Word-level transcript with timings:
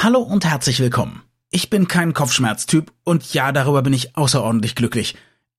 Hallo 0.00 0.20
und 0.20 0.44
herzlich 0.44 0.78
willkommen. 0.78 1.22
Ich 1.50 1.70
bin 1.70 1.88
kein 1.88 2.14
Kopfschmerztyp 2.14 2.92
und 3.02 3.34
ja, 3.34 3.50
darüber 3.50 3.82
bin 3.82 3.92
ich 3.92 4.16
außerordentlich 4.16 4.76
glücklich. 4.76 5.16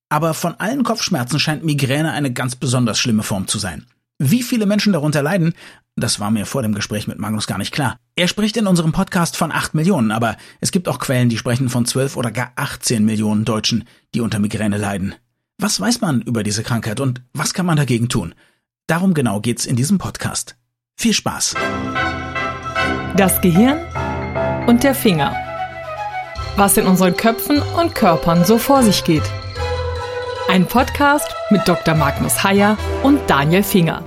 Aber 0.07 0.33
von 0.33 0.55
allen 0.55 0.83
Kopfschmerzen 0.83 1.41
scheint 1.41 1.65
Migräne 1.65 2.13
eine 2.13 2.31
ganz 2.31 2.55
besonders 2.55 2.97
schlimme 2.99 3.23
Form 3.23 3.49
zu 3.49 3.59
sein. 3.59 3.85
Wie 4.17 4.41
viele 4.41 4.65
Menschen 4.65 4.93
darunter 4.93 5.21
leiden, 5.21 5.55
das 5.97 6.21
war 6.21 6.31
mir 6.31 6.45
vor 6.45 6.61
dem 6.61 6.73
Gespräch 6.73 7.05
mit 7.05 7.19
Magnus 7.19 7.47
gar 7.47 7.57
nicht 7.57 7.73
klar. 7.73 7.97
Er 8.15 8.29
spricht 8.29 8.55
in 8.55 8.65
unserem 8.65 8.93
Podcast 8.93 9.35
von 9.35 9.51
8 9.51 9.73
Millionen, 9.73 10.11
aber 10.11 10.37
es 10.61 10.71
gibt 10.71 10.87
auch 10.87 10.99
Quellen, 10.99 11.27
die 11.27 11.37
sprechen 11.37 11.67
von 11.67 11.85
12 11.85 12.15
oder 12.15 12.31
gar 12.31 12.53
18 12.55 13.03
Millionen 13.03 13.43
Deutschen, 13.43 13.83
die 14.15 14.21
unter 14.21 14.39
Migräne 14.39 14.77
leiden. 14.77 15.15
Was 15.57 15.81
weiß 15.81 15.99
man 15.99 16.21
über 16.21 16.43
diese 16.43 16.63
Krankheit 16.63 17.01
und 17.01 17.21
was 17.33 17.53
kann 17.53 17.65
man 17.65 17.75
dagegen 17.75 18.07
tun? 18.07 18.33
Darum 18.87 19.13
genau 19.13 19.41
geht's 19.41 19.65
in 19.65 19.75
diesem 19.75 19.97
Podcast. 19.97 20.55
Viel 20.95 21.13
Spaß! 21.13 21.55
Das 23.17 23.41
Gehirn 23.41 23.79
und 24.69 24.83
der 24.83 24.93
Finger. 24.93 25.35
Was 26.55 26.77
in 26.77 26.85
unseren 26.85 27.17
Köpfen 27.17 27.59
und 27.59 27.95
Körpern 27.95 28.45
so 28.45 28.59
vor 28.59 28.83
sich 28.83 29.03
geht. 29.03 29.23
Ein 30.47 30.67
Podcast 30.67 31.27
mit 31.49 31.67
Dr. 31.67 31.95
Magnus 31.95 32.43
Heyer 32.43 32.77
und 33.01 33.19
Daniel 33.27 33.63
Finger. 33.63 34.05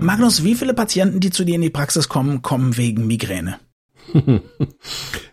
Magnus, 0.00 0.42
wie 0.42 0.54
viele 0.54 0.72
Patienten, 0.72 1.20
die 1.20 1.28
zu 1.28 1.44
dir 1.44 1.56
in 1.56 1.60
die 1.60 1.68
Praxis 1.68 2.08
kommen, 2.08 2.40
kommen 2.40 2.78
wegen 2.78 3.06
Migräne? 3.06 3.58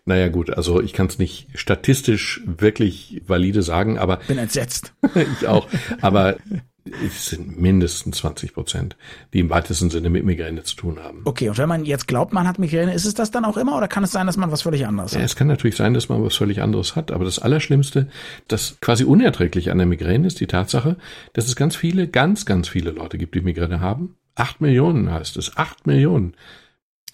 naja 0.05 0.27
gut, 0.27 0.49
also 0.49 0.81
ich 0.81 0.91
kann 0.91 1.07
es 1.07 1.20
nicht 1.20 1.48
statistisch 1.53 2.41
wirklich 2.45 3.21
valide 3.25 3.62
sagen, 3.62 3.98
aber. 3.98 4.17
Bin 4.27 4.37
entsetzt. 4.37 4.93
ich 5.39 5.48
auch. 5.48 5.70
Aber 6.01 6.35
es 6.85 7.27
sind 7.27 7.59
mindestens 7.59 8.17
20 8.17 8.53
Prozent, 8.53 8.97
die 9.33 9.39
im 9.39 9.49
weitesten 9.49 9.89
Sinne 9.89 10.09
mit 10.09 10.25
Migräne 10.25 10.63
zu 10.63 10.75
tun 10.75 10.99
haben. 11.01 11.21
Okay, 11.23 11.47
und 11.47 11.57
wenn 11.57 11.69
man 11.69 11.85
jetzt 11.85 12.07
glaubt, 12.07 12.33
man 12.33 12.47
hat 12.47 12.59
Migräne, 12.59 12.93
ist 12.93 13.05
es 13.05 13.13
das 13.13 13.31
dann 13.31 13.45
auch 13.45 13.55
immer 13.55 13.77
oder 13.77 13.87
kann 13.87 14.03
es 14.03 14.11
sein, 14.11 14.27
dass 14.27 14.35
man 14.35 14.51
was 14.51 14.63
völlig 14.63 14.85
anderes 14.85 15.13
hat? 15.13 15.19
Ja, 15.19 15.25
es 15.25 15.35
kann 15.35 15.47
natürlich 15.47 15.77
sein, 15.77 15.93
dass 15.93 16.09
man 16.09 16.23
was 16.23 16.35
völlig 16.35 16.62
anderes 16.62 16.95
hat, 16.95 17.12
aber 17.12 17.23
das 17.23 17.40
Allerschlimmste, 17.40 18.09
das 18.48 18.77
quasi 18.81 19.05
unerträglich 19.05 19.71
an 19.71 19.77
der 19.77 19.87
Migräne 19.87 20.27
ist 20.27 20.41
die 20.41 20.48
Tatsache, 20.48 20.98
dass 21.31 21.48
es 21.48 21.55
ganz 21.55 21.75
viele, 21.75 22.07
ganz, 22.07 22.45
ganz 22.45 22.67
viele 22.67 22.91
Leute 22.91 23.18
gibt, 23.18 23.35
die 23.35 23.41
Migräne 23.41 23.79
haben. 23.79 24.18
Acht 24.35 24.59
Millionen 24.59 25.12
heißt 25.12 25.37
es, 25.37 25.55
acht 25.57 25.87
Millionen. 25.87 26.34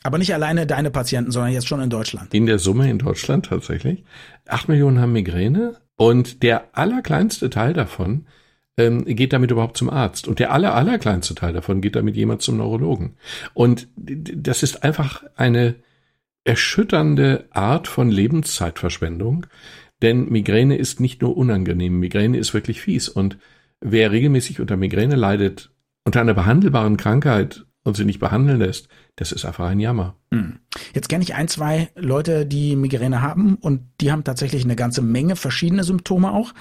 Aber 0.02 0.18
nicht 0.18 0.34
alleine 0.34 0.66
deine 0.66 0.92
Patienten, 0.92 1.32
sondern 1.32 1.52
jetzt 1.52 1.68
schon 1.68 1.82
in 1.82 1.90
Deutschland. 1.90 2.34
In 2.34 2.46
der 2.46 2.58
Summe 2.58 2.90
in 2.90 3.00
Deutschland 3.00 3.48
tatsächlich. 3.48 4.04
Acht 4.48 4.70
Millionen 4.70 5.00
haben 5.00 5.12
Migräne 5.12 5.76
und 5.98 6.42
der 6.42 6.70
allerkleinste 6.72 7.50
Teil 7.50 7.74
davon 7.74 8.26
ähm, 8.80 9.06
geht 9.06 9.34
damit 9.34 9.52
überhaupt 9.52 9.78
zum 9.78 9.90
Arzt. 9.90 10.28
Und 10.28 10.40
der 10.40 10.52
aller, 10.52 10.74
allerkleinste 10.74 11.36
Teil 11.36 11.54
davon 11.54 11.82
geht 11.82 11.96
damit 11.96 12.16
jemand 12.16 12.42
zum 12.42 12.58
Neurologen. 12.58 13.16
Und 13.54 13.88
das 13.96 14.64
ist 14.64 14.84
einfach 14.84 15.24
eine 15.36 15.76
erschütternde 16.44 17.46
Art 17.52 17.88
von 17.88 18.10
Lebenszeitverschwendung, 18.10 19.46
denn 20.02 20.30
Migräne 20.30 20.78
ist 20.78 21.00
nicht 21.00 21.22
nur 21.22 21.36
unangenehm, 21.38 22.00
Migräne 22.00 22.38
ist 22.38 22.54
wirklich 22.54 22.82
fies. 22.82 23.10
Und 23.10 23.38
wer 23.82 24.12
regelmäßig 24.12 24.60
unter 24.60 24.78
Migräne 24.78 25.16
leidet, 25.16 25.72
unter 26.06 26.22
einer 26.22 26.34
behandelbaren 26.34 26.98
Krankheit 26.98 27.66
und 27.84 27.98
sie 27.98 28.06
nicht 28.06 28.20
behandeln 28.20 28.60
lässt, 28.60 28.88
das 29.16 29.32
ist 29.32 29.46
einfach 29.46 29.68
ein 29.68 29.80
Jammer. 29.80 30.16
Hm. 30.34 30.60
Jetzt 30.94 31.10
kenne 31.10 31.24
ich 31.24 31.36
ein, 31.36 31.48
zwei 31.50 31.90
Leute, 31.96 32.46
die 32.46 32.76
Migräne 32.76 33.22
haben 33.22 33.56
und 33.56 33.82
die 34.00 34.12
haben 34.12 34.24
tatsächlich 34.24 34.64
eine 34.64 34.76
ganze 34.76 35.02
Menge 35.02 35.36
verschiedene 35.36 35.84
Symptome 35.84 36.32
auch 36.32 36.54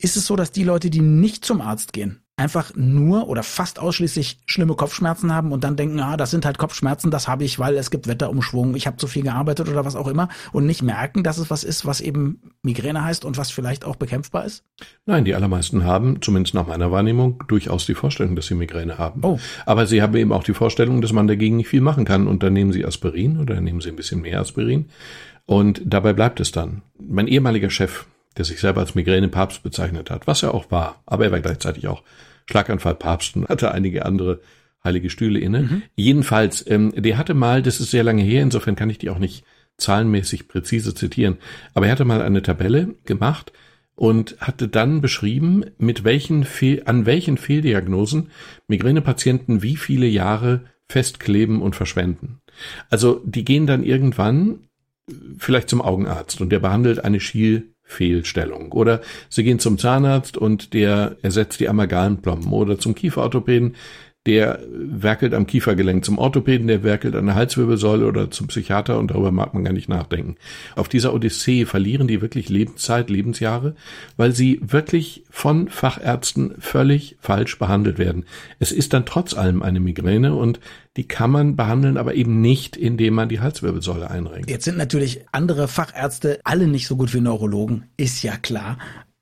ist 0.00 0.16
es 0.16 0.26
so, 0.26 0.36
dass 0.36 0.52
die 0.52 0.64
Leute, 0.64 0.90
die 0.90 1.00
nicht 1.00 1.44
zum 1.44 1.60
Arzt 1.60 1.92
gehen, 1.92 2.22
einfach 2.40 2.72
nur 2.74 3.28
oder 3.28 3.42
fast 3.42 3.78
ausschließlich 3.78 4.38
schlimme 4.46 4.74
Kopfschmerzen 4.74 5.32
haben 5.34 5.52
und 5.52 5.62
dann 5.62 5.76
denken, 5.76 6.00
ah, 6.00 6.16
das 6.16 6.30
sind 6.30 6.46
halt 6.46 6.56
Kopfschmerzen, 6.56 7.10
das 7.10 7.28
habe 7.28 7.44
ich, 7.44 7.58
weil 7.58 7.76
es 7.76 7.90
gibt 7.90 8.08
Wetterumschwung, 8.08 8.74
ich 8.74 8.86
habe 8.86 8.96
zu 8.96 9.06
viel 9.06 9.22
gearbeitet 9.22 9.68
oder 9.68 9.84
was 9.84 9.94
auch 9.94 10.08
immer 10.08 10.30
und 10.52 10.64
nicht 10.64 10.82
merken, 10.82 11.22
dass 11.22 11.36
es 11.36 11.50
was 11.50 11.64
ist, 11.64 11.84
was 11.84 12.00
eben 12.00 12.40
Migräne 12.62 13.04
heißt 13.04 13.26
und 13.26 13.36
was 13.36 13.50
vielleicht 13.50 13.84
auch 13.84 13.96
bekämpfbar 13.96 14.46
ist? 14.46 14.64
Nein, 15.04 15.26
die 15.26 15.34
allermeisten 15.34 15.84
haben, 15.84 16.22
zumindest 16.22 16.54
nach 16.54 16.66
meiner 16.66 16.90
Wahrnehmung, 16.90 17.44
durchaus 17.46 17.84
die 17.84 17.94
Vorstellung, 17.94 18.36
dass 18.36 18.46
sie 18.46 18.54
Migräne 18.54 18.96
haben. 18.96 19.20
Oh. 19.22 19.38
Aber 19.66 19.86
sie 19.86 20.00
haben 20.00 20.16
eben 20.16 20.32
auch 20.32 20.44
die 20.44 20.54
Vorstellung, 20.54 21.02
dass 21.02 21.12
man 21.12 21.28
dagegen 21.28 21.58
nicht 21.58 21.68
viel 21.68 21.82
machen 21.82 22.06
kann 22.06 22.26
und 22.26 22.42
dann 22.42 22.54
nehmen 22.54 22.72
sie 22.72 22.86
Aspirin 22.86 23.38
oder 23.38 23.60
nehmen 23.60 23.82
sie 23.82 23.90
ein 23.90 23.96
bisschen 23.96 24.22
mehr 24.22 24.40
Aspirin 24.40 24.86
und 25.44 25.82
dabei 25.84 26.14
bleibt 26.14 26.40
es 26.40 26.52
dann. 26.52 26.80
Mein 26.98 27.26
ehemaliger 27.26 27.68
Chef, 27.68 28.06
der 28.36 28.44
sich 28.44 28.60
selber 28.60 28.80
als 28.80 28.94
Migränepapst 28.94 29.62
bezeichnet 29.62 30.10
hat, 30.10 30.26
was 30.26 30.42
er 30.42 30.54
auch 30.54 30.70
war, 30.70 31.02
aber 31.06 31.24
er 31.24 31.32
war 31.32 31.40
gleichzeitig 31.40 31.88
auch 31.88 32.02
Schlaganfallpapst 32.46 33.36
und 33.36 33.48
hatte 33.48 33.72
einige 33.72 34.06
andere 34.06 34.40
heilige 34.82 35.10
Stühle 35.10 35.38
inne. 35.38 35.62
Mhm. 35.62 35.82
Jedenfalls, 35.94 36.64
ähm, 36.68 36.92
der 36.96 37.18
hatte 37.18 37.34
mal, 37.34 37.62
das 37.62 37.80
ist 37.80 37.90
sehr 37.90 38.04
lange 38.04 38.22
her, 38.22 38.42
insofern 38.42 38.76
kann 38.76 38.90
ich 38.90 38.98
die 38.98 39.10
auch 39.10 39.18
nicht 39.18 39.44
zahlenmäßig 39.76 40.48
präzise 40.48 40.94
zitieren, 40.94 41.38
aber 41.74 41.86
er 41.86 41.92
hatte 41.92 42.04
mal 42.04 42.22
eine 42.22 42.42
Tabelle 42.42 42.94
gemacht 43.04 43.52
und 43.94 44.36
hatte 44.40 44.68
dann 44.68 45.00
beschrieben, 45.00 45.64
mit 45.78 46.04
welchen 46.04 46.44
Fehl, 46.44 46.82
an 46.86 47.06
welchen 47.06 47.36
Fehldiagnosen 47.36 48.30
Migränepatienten 48.66 49.62
wie 49.62 49.76
viele 49.76 50.06
Jahre 50.06 50.64
festkleben 50.88 51.62
und 51.62 51.76
verschwenden. 51.76 52.40
Also 52.88 53.22
die 53.24 53.44
gehen 53.44 53.66
dann 53.66 53.84
irgendwann 53.84 54.60
vielleicht 55.38 55.68
zum 55.68 55.82
Augenarzt 55.82 56.40
und 56.40 56.50
der 56.50 56.60
behandelt 56.60 57.04
eine 57.04 57.20
Schiel 57.20 57.74
Fehlstellung. 57.90 58.72
Oder 58.72 59.00
Sie 59.28 59.42
gehen 59.42 59.58
zum 59.58 59.76
Zahnarzt 59.76 60.36
und 60.36 60.72
der 60.72 61.16
ersetzt 61.22 61.60
die 61.60 61.68
Amalgamplomben 61.68 62.52
oder 62.52 62.78
zum 62.78 62.94
Kieferorthopäden, 62.94 63.74
der 64.26 64.60
werkelt 64.70 65.32
am 65.32 65.46
Kiefergelenk 65.46 66.04
zum 66.04 66.18
Orthopäden, 66.18 66.66
der 66.66 66.82
werkelt 66.82 67.16
an 67.16 67.24
der 67.24 67.34
Halswirbelsäule 67.36 68.06
oder 68.06 68.30
zum 68.30 68.48
Psychiater 68.48 68.98
und 68.98 69.10
darüber 69.10 69.32
mag 69.32 69.54
man 69.54 69.64
gar 69.64 69.72
nicht 69.72 69.88
nachdenken. 69.88 70.36
Auf 70.76 70.88
dieser 70.88 71.14
Odyssee 71.14 71.64
verlieren 71.64 72.06
die 72.06 72.20
wirklich 72.20 72.50
Lebenszeit, 72.50 73.08
Lebensjahre, 73.08 73.74
weil 74.18 74.34
sie 74.34 74.60
wirklich 74.62 75.24
von 75.30 75.68
Fachärzten 75.68 76.54
völlig 76.58 77.16
falsch 77.20 77.58
behandelt 77.58 77.98
werden. 77.98 78.26
Es 78.58 78.72
ist 78.72 78.92
dann 78.92 79.06
trotz 79.06 79.32
allem 79.32 79.62
eine 79.62 79.80
Migräne 79.80 80.34
und 80.34 80.60
die 80.98 81.08
kann 81.08 81.30
man 81.30 81.56
behandeln, 81.56 81.96
aber 81.96 82.14
eben 82.14 82.42
nicht, 82.42 82.76
indem 82.76 83.14
man 83.14 83.30
die 83.30 83.40
Halswirbelsäule 83.40 84.10
einrenkt. 84.10 84.50
Jetzt 84.50 84.66
sind 84.66 84.76
natürlich 84.76 85.24
andere 85.32 85.66
Fachärzte 85.66 86.40
alle 86.44 86.66
nicht 86.66 86.86
so 86.86 86.96
gut 86.96 87.14
wie 87.14 87.20
Neurologen, 87.20 87.86
ist 87.96 88.22
ja 88.22 88.36
klar. 88.36 88.76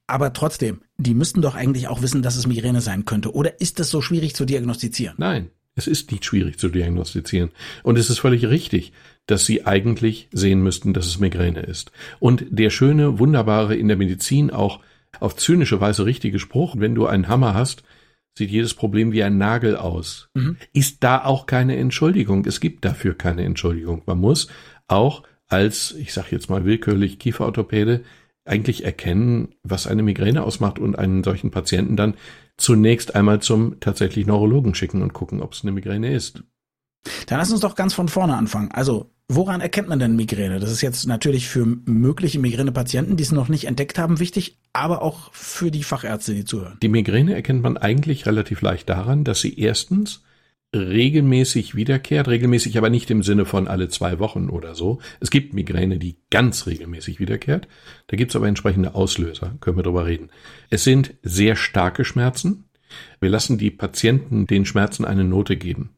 Aber 0.08 0.32
trotzdem, 0.32 0.80
die 0.96 1.14
müssten 1.14 1.42
doch 1.42 1.54
eigentlich 1.54 1.86
auch 1.86 2.02
wissen, 2.02 2.22
dass 2.22 2.34
es 2.34 2.46
Migräne 2.46 2.80
sein 2.80 3.04
könnte. 3.04 3.34
Oder 3.34 3.60
ist 3.60 3.78
es 3.78 3.90
so 3.90 4.00
schwierig 4.00 4.34
zu 4.34 4.46
diagnostizieren? 4.46 5.14
Nein, 5.18 5.50
es 5.76 5.86
ist 5.86 6.10
nicht 6.10 6.24
schwierig 6.24 6.58
zu 6.58 6.70
diagnostizieren. 6.70 7.50
Und 7.82 7.98
es 7.98 8.08
ist 8.08 8.18
völlig 8.18 8.46
richtig, 8.46 8.92
dass 9.26 9.44
sie 9.44 9.66
eigentlich 9.66 10.28
sehen 10.32 10.62
müssten, 10.62 10.94
dass 10.94 11.06
es 11.06 11.20
Migräne 11.20 11.60
ist. 11.60 11.92
Und 12.18 12.46
der 12.48 12.70
schöne, 12.70 13.18
wunderbare 13.18 13.76
in 13.76 13.86
der 13.86 13.98
Medizin 13.98 14.50
auch 14.50 14.80
auf 15.20 15.36
zynische 15.36 15.80
Weise 15.80 16.06
richtige 16.06 16.38
Spruch, 16.38 16.76
wenn 16.78 16.94
du 16.94 17.06
einen 17.06 17.28
Hammer 17.28 17.52
hast, 17.52 17.82
sieht 18.36 18.50
jedes 18.50 18.72
Problem 18.72 19.12
wie 19.12 19.22
ein 19.22 19.36
Nagel 19.36 19.76
aus. 19.76 20.30
Mhm. 20.32 20.56
Ist 20.72 21.04
da 21.04 21.22
auch 21.22 21.44
keine 21.44 21.76
Entschuldigung. 21.76 22.46
Es 22.46 22.60
gibt 22.60 22.84
dafür 22.84 23.12
keine 23.14 23.44
Entschuldigung. 23.44 24.02
Man 24.06 24.18
muss 24.18 24.48
auch 24.86 25.24
als, 25.48 25.94
ich 25.98 26.14
sage 26.14 26.28
jetzt 26.30 26.48
mal 26.48 26.64
willkürlich, 26.64 27.18
Kieferorthopäde 27.18 28.04
eigentlich 28.48 28.84
erkennen, 28.84 29.54
was 29.62 29.86
eine 29.86 30.02
Migräne 30.02 30.42
ausmacht 30.42 30.78
und 30.78 30.98
einen 30.98 31.24
solchen 31.24 31.50
Patienten 31.50 31.96
dann 31.96 32.14
zunächst 32.56 33.14
einmal 33.14 33.40
zum 33.40 33.80
tatsächlich 33.80 34.26
Neurologen 34.26 34.74
schicken 34.74 35.02
und 35.02 35.12
gucken, 35.12 35.40
ob 35.40 35.52
es 35.52 35.62
eine 35.62 35.72
Migräne 35.72 36.12
ist. 36.12 36.42
Dann 37.26 37.38
lass 37.38 37.52
uns 37.52 37.60
doch 37.60 37.74
ganz 37.74 37.94
von 37.94 38.08
vorne 38.08 38.36
anfangen. 38.36 38.70
Also, 38.72 39.10
woran 39.28 39.60
erkennt 39.60 39.88
man 39.88 39.98
denn 39.98 40.16
Migräne? 40.16 40.58
Das 40.58 40.72
ist 40.72 40.82
jetzt 40.82 41.06
natürlich 41.06 41.48
für 41.48 41.64
mögliche 41.64 42.38
Migränepatienten, 42.38 43.16
die 43.16 43.22
es 43.22 43.32
noch 43.32 43.48
nicht 43.48 43.66
entdeckt 43.66 43.98
haben, 43.98 44.18
wichtig, 44.18 44.58
aber 44.72 45.02
auch 45.02 45.32
für 45.32 45.70
die 45.70 45.84
Fachärzte, 45.84 46.34
die 46.34 46.44
zuhören. 46.44 46.78
Die 46.82 46.88
Migräne 46.88 47.34
erkennt 47.34 47.62
man 47.62 47.76
eigentlich 47.76 48.26
relativ 48.26 48.60
leicht 48.62 48.88
daran, 48.88 49.24
dass 49.24 49.40
sie 49.40 49.58
erstens 49.58 50.22
regelmäßig 50.74 51.74
wiederkehrt, 51.74 52.28
regelmäßig 52.28 52.76
aber 52.76 52.90
nicht 52.90 53.10
im 53.10 53.22
Sinne 53.22 53.46
von 53.46 53.68
alle 53.68 53.88
zwei 53.88 54.18
Wochen 54.18 54.50
oder 54.50 54.74
so. 54.74 55.00
Es 55.20 55.30
gibt 55.30 55.54
Migräne, 55.54 55.98
die 55.98 56.18
ganz 56.30 56.66
regelmäßig 56.66 57.20
wiederkehrt. 57.20 57.68
Da 58.08 58.16
gibt 58.16 58.32
es 58.32 58.36
aber 58.36 58.48
entsprechende 58.48 58.94
Auslöser, 58.94 59.56
können 59.60 59.78
wir 59.78 59.82
drüber 59.82 60.04
reden. 60.04 60.30
Es 60.68 60.84
sind 60.84 61.14
sehr 61.22 61.56
starke 61.56 62.04
Schmerzen. 62.04 62.64
Wir 63.20 63.30
lassen 63.30 63.56
die 63.56 63.70
Patienten 63.70 64.46
den 64.46 64.66
Schmerzen 64.66 65.04
eine 65.04 65.24
Note 65.24 65.56
geben. 65.56 65.96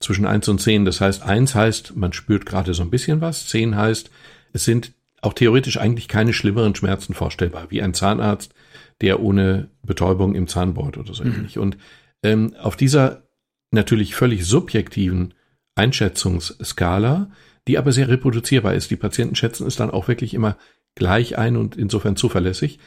Zwischen 0.00 0.26
eins 0.26 0.48
und 0.48 0.60
zehn. 0.60 0.84
Das 0.84 1.00
heißt, 1.00 1.22
eins 1.22 1.54
heißt, 1.54 1.96
man 1.96 2.12
spürt 2.12 2.46
gerade 2.46 2.74
so 2.74 2.82
ein 2.82 2.90
bisschen 2.90 3.20
was. 3.20 3.46
Zehn 3.46 3.76
heißt, 3.76 4.10
es 4.52 4.64
sind 4.64 4.92
auch 5.22 5.34
theoretisch 5.34 5.78
eigentlich 5.78 6.08
keine 6.08 6.32
schlimmeren 6.32 6.74
Schmerzen 6.74 7.14
vorstellbar, 7.14 7.70
wie 7.70 7.82
ein 7.82 7.94
Zahnarzt, 7.94 8.54
der 9.00 9.20
ohne 9.20 9.70
Betäubung 9.82 10.34
im 10.34 10.48
Zahn 10.48 10.74
bohrt 10.74 10.96
oder 10.98 11.14
so 11.14 11.24
mhm. 11.24 11.34
ähnlich. 11.34 11.58
Und 11.58 11.76
ähm, 12.22 12.54
auf 12.60 12.76
dieser 12.76 13.29
natürlich 13.70 14.14
völlig 14.14 14.44
subjektiven 14.44 15.34
Einschätzungsskala, 15.74 17.30
die 17.68 17.78
aber 17.78 17.92
sehr 17.92 18.08
reproduzierbar 18.08 18.74
ist. 18.74 18.90
Die 18.90 18.96
Patienten 18.96 19.36
schätzen 19.36 19.66
es 19.66 19.76
dann 19.76 19.90
auch 19.90 20.08
wirklich 20.08 20.34
immer 20.34 20.56
gleich 20.94 21.38
ein 21.38 21.56
und 21.56 21.76
insofern 21.76 22.16
zuverlässig, 22.16 22.78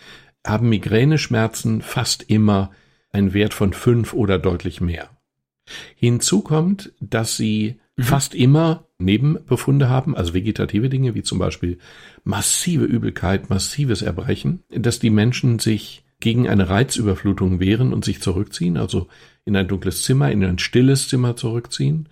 haben 0.46 0.70
Migräneschmerzen 0.70 1.82
fast 1.82 2.24
immer 2.24 2.72
einen 3.12 3.34
Wert 3.34 3.54
von 3.54 3.74
fünf 3.74 4.14
oder 4.14 4.40
deutlich 4.40 4.82
mehr. 4.82 5.10
Hinzu 5.96 6.42
kommt, 6.42 6.92
dass 7.00 7.38
sie 7.38 7.80
mhm. 7.96 8.04
fast 8.04 8.36
immer 8.36 8.88
Nebenbefunde 8.98 9.90
haben, 9.90 10.16
also 10.16 10.34
vegetative 10.34 10.90
Dinge, 10.90 11.16
wie 11.16 11.24
zum 11.24 11.40
Beispiel 11.40 11.78
massive 12.24 12.86
Übelkeit, 12.86 13.50
massives 13.50 14.02
Erbrechen, 14.02 14.64
dass 14.70 15.00
die 15.00 15.10
Menschen 15.10 15.60
sich 15.60 16.03
gegen 16.24 16.48
eine 16.48 16.70
Reizüberflutung 16.70 17.60
wehren 17.60 17.92
und 17.92 18.06
sich 18.06 18.22
zurückziehen, 18.22 18.78
also 18.78 19.08
in 19.44 19.58
ein 19.58 19.68
dunkles 19.68 20.04
Zimmer, 20.04 20.32
in 20.32 20.42
ein 20.42 20.58
stilles 20.58 21.10
Zimmer 21.10 21.36
zurückziehen. 21.36 22.08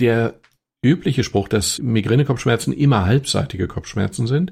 Der 0.00 0.34
übliche 0.82 1.22
Spruch, 1.22 1.46
dass 1.46 1.78
Migränekopfschmerzen 1.78 2.72
immer 2.72 3.06
halbseitige 3.06 3.68
Kopfschmerzen 3.68 4.26
sind, 4.26 4.50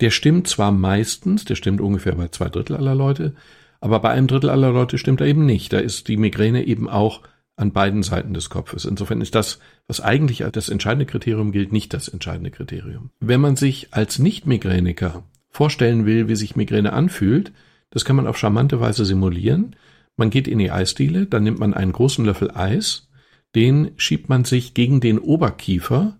der 0.00 0.10
stimmt 0.10 0.48
zwar 0.48 0.72
meistens, 0.72 1.44
der 1.44 1.54
stimmt 1.54 1.80
ungefähr 1.80 2.16
bei 2.16 2.28
zwei 2.28 2.48
Drittel 2.48 2.74
aller 2.76 2.96
Leute, 2.96 3.36
aber 3.80 4.00
bei 4.00 4.10
einem 4.10 4.26
Drittel 4.26 4.50
aller 4.50 4.72
Leute 4.72 4.98
stimmt 4.98 5.20
er 5.20 5.28
eben 5.28 5.46
nicht. 5.46 5.72
Da 5.72 5.78
ist 5.78 6.08
die 6.08 6.16
Migräne 6.16 6.66
eben 6.66 6.88
auch 6.88 7.20
an 7.54 7.70
beiden 7.70 8.02
Seiten 8.02 8.34
des 8.34 8.50
Kopfes. 8.50 8.84
Insofern 8.84 9.20
ist 9.20 9.36
das, 9.36 9.60
was 9.86 10.00
eigentlich 10.00 10.44
als 10.44 10.54
das 10.54 10.68
entscheidende 10.68 11.06
Kriterium 11.06 11.52
gilt, 11.52 11.70
nicht 11.70 11.94
das 11.94 12.08
entscheidende 12.08 12.50
Kriterium. 12.50 13.10
Wenn 13.20 13.40
man 13.40 13.54
sich 13.54 13.88
als 13.92 14.18
Nicht-Migräniker 14.18 15.22
vorstellen 15.48 16.06
will, 16.06 16.26
wie 16.26 16.34
sich 16.34 16.56
Migräne 16.56 16.92
anfühlt, 16.92 17.52
das 17.92 18.04
kann 18.04 18.16
man 18.16 18.26
auf 18.26 18.36
charmante 18.36 18.80
Weise 18.80 19.04
simulieren. 19.04 19.76
Man 20.16 20.30
geht 20.30 20.48
in 20.48 20.58
die 20.58 20.70
Eisdiele, 20.70 21.26
dann 21.26 21.44
nimmt 21.44 21.60
man 21.60 21.74
einen 21.74 21.92
großen 21.92 22.24
Löffel 22.24 22.50
Eis, 22.50 23.08
den 23.54 23.92
schiebt 23.96 24.28
man 24.28 24.44
sich 24.44 24.74
gegen 24.74 25.00
den 25.00 25.18
Oberkiefer 25.18 26.18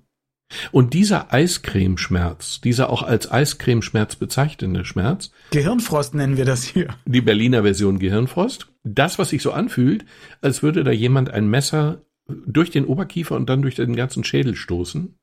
und 0.71 0.93
dieser 0.95 1.33
Eiscremeschmerz, 1.33 2.61
dieser 2.61 2.91
auch 2.91 3.03
als 3.03 3.31
Eiscremeschmerz 3.31 4.17
bezeichnende 4.17 4.85
Schmerz. 4.85 5.31
Gehirnfrost 5.51 6.15
nennen 6.15 6.37
wir 6.37 6.45
das 6.45 6.63
hier. 6.65 6.95
Die 7.07 7.23
Berliner 7.23 7.63
Version 7.63 7.99
Gehirnfrost. 7.99 8.69
Das, 8.85 9.19
was 9.19 9.31
sich 9.31 9.43
so 9.43 9.53
anfühlt, 9.53 10.05
als 10.41 10.63
würde 10.63 10.85
da 10.85 10.91
jemand 10.91 11.31
ein 11.31 11.49
Messer 11.49 12.05
durch 12.27 12.71
den 12.71 12.85
Oberkiefer 12.85 13.37
und 13.37 13.49
dann 13.49 13.63
durch 13.63 13.77
den 13.77 13.97
ganzen 13.97 14.25
Schädel 14.25 14.55
stoßen, 14.55 15.19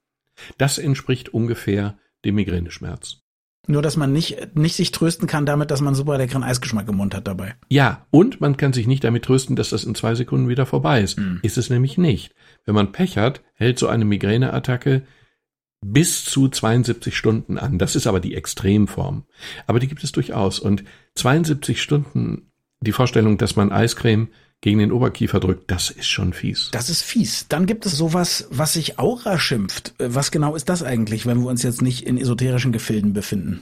das 0.58 0.78
entspricht 0.78 1.30
ungefähr 1.30 1.98
dem 2.26 2.36
Migräneschmerz. 2.36 3.19
Nur, 3.70 3.84
dass 3.84 3.98
man 3.98 4.12
nicht, 4.12 4.56
nicht 4.56 4.76
sich 4.76 4.90
trösten 4.90 5.28
kann 5.28 5.46
damit, 5.46 5.70
dass 5.70 5.80
man 5.80 5.94
super 5.94 6.18
leckeren 6.18 6.42
Eisgeschmack 6.42 6.90
im 6.90 6.96
Mund 6.96 7.14
hat 7.14 7.28
dabei. 7.28 7.54
Ja, 7.70 8.08
und 8.10 8.42
man 8.42 8.58
kann 8.58 8.74
sich 8.74 8.88
nicht 8.88 9.04
damit 9.04 9.26
trösten, 9.26 9.56
dass 9.56 9.70
das 9.70 9.84
in 9.84 9.94
zwei 9.94 10.16
Sekunden 10.16 10.50
wieder 10.50 10.66
vorbei 10.66 11.02
ist. 11.02 11.20
Mhm. 11.20 11.40
Ist 11.44 11.60
es 11.60 11.70
nämlich 11.70 12.00
nicht. 12.00 12.34
Wenn 12.66 12.74
man 12.74 12.92
Pech 12.92 13.20
hat, 13.20 13.44
hält 13.54 13.78
so 13.78 13.88
eine 13.88 14.06
Migräneattacke 14.06 15.04
bis 15.82 16.26
zu 16.26 16.50
72 16.50 17.16
Stunden 17.16 17.60
an. 17.60 17.78
Das 17.78 17.96
ist 17.96 18.08
aber 18.08 18.20
die 18.20 18.34
Extremform. 18.34 19.26
Aber 19.68 19.80
die 19.80 19.88
gibt 19.88 20.04
es 20.04 20.12
durchaus. 20.12 20.58
Und 20.58 20.84
72 21.14 21.80
Stunden, 21.80 22.52
die 22.82 22.92
Vorstellung, 22.92 23.38
dass 23.38 23.56
man 23.56 23.72
Eiscreme 23.72 24.30
gegen 24.62 24.80
den 24.80 24.92
Oberkiefer 24.92 25.40
drückt, 25.40 25.72
das 25.72 25.90
ist 25.90 26.08
schon 26.08 26.34
fies. 26.34 26.70
Das 26.72 26.90
ist 26.90 27.02
fies. 27.02 27.48
Dann 27.48 27.66
gibt 27.66 27.86
es 27.86 27.94
sowas, 27.94 28.48
was 28.52 28.74
sich 28.74 29.00
Aura 29.00 29.40
schimpft. 29.40 29.94
Äh, 30.00 30.14
was 30.14 30.32
genau 30.32 30.56
ist 30.56 30.70
das 30.70 30.84
eigentlich, 30.84 31.26
wenn 31.26 31.40
wir 31.40 31.50
uns 31.50 31.64
jetzt 31.64 31.82
nicht 31.82 32.06
in 32.06 32.18
esoterischen 32.18 32.72
Gefilden 32.72 33.14
befinden? 33.14 33.62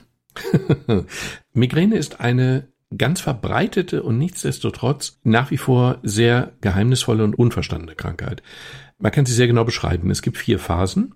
Migräne 1.52 1.96
ist 1.96 2.20
eine 2.20 2.68
ganz 2.96 3.20
verbreitete 3.20 4.02
und 4.02 4.18
nichtsdestotrotz 4.18 5.18
nach 5.22 5.50
wie 5.50 5.58
vor 5.58 5.98
sehr 6.02 6.52
geheimnisvolle 6.60 7.24
und 7.24 7.38
unverstandene 7.38 7.94
Krankheit. 7.94 8.42
Man 8.98 9.12
kann 9.12 9.26
sie 9.26 9.34
sehr 9.34 9.46
genau 9.46 9.64
beschreiben. 9.64 10.10
Es 10.10 10.22
gibt 10.22 10.38
vier 10.38 10.58
Phasen. 10.58 11.14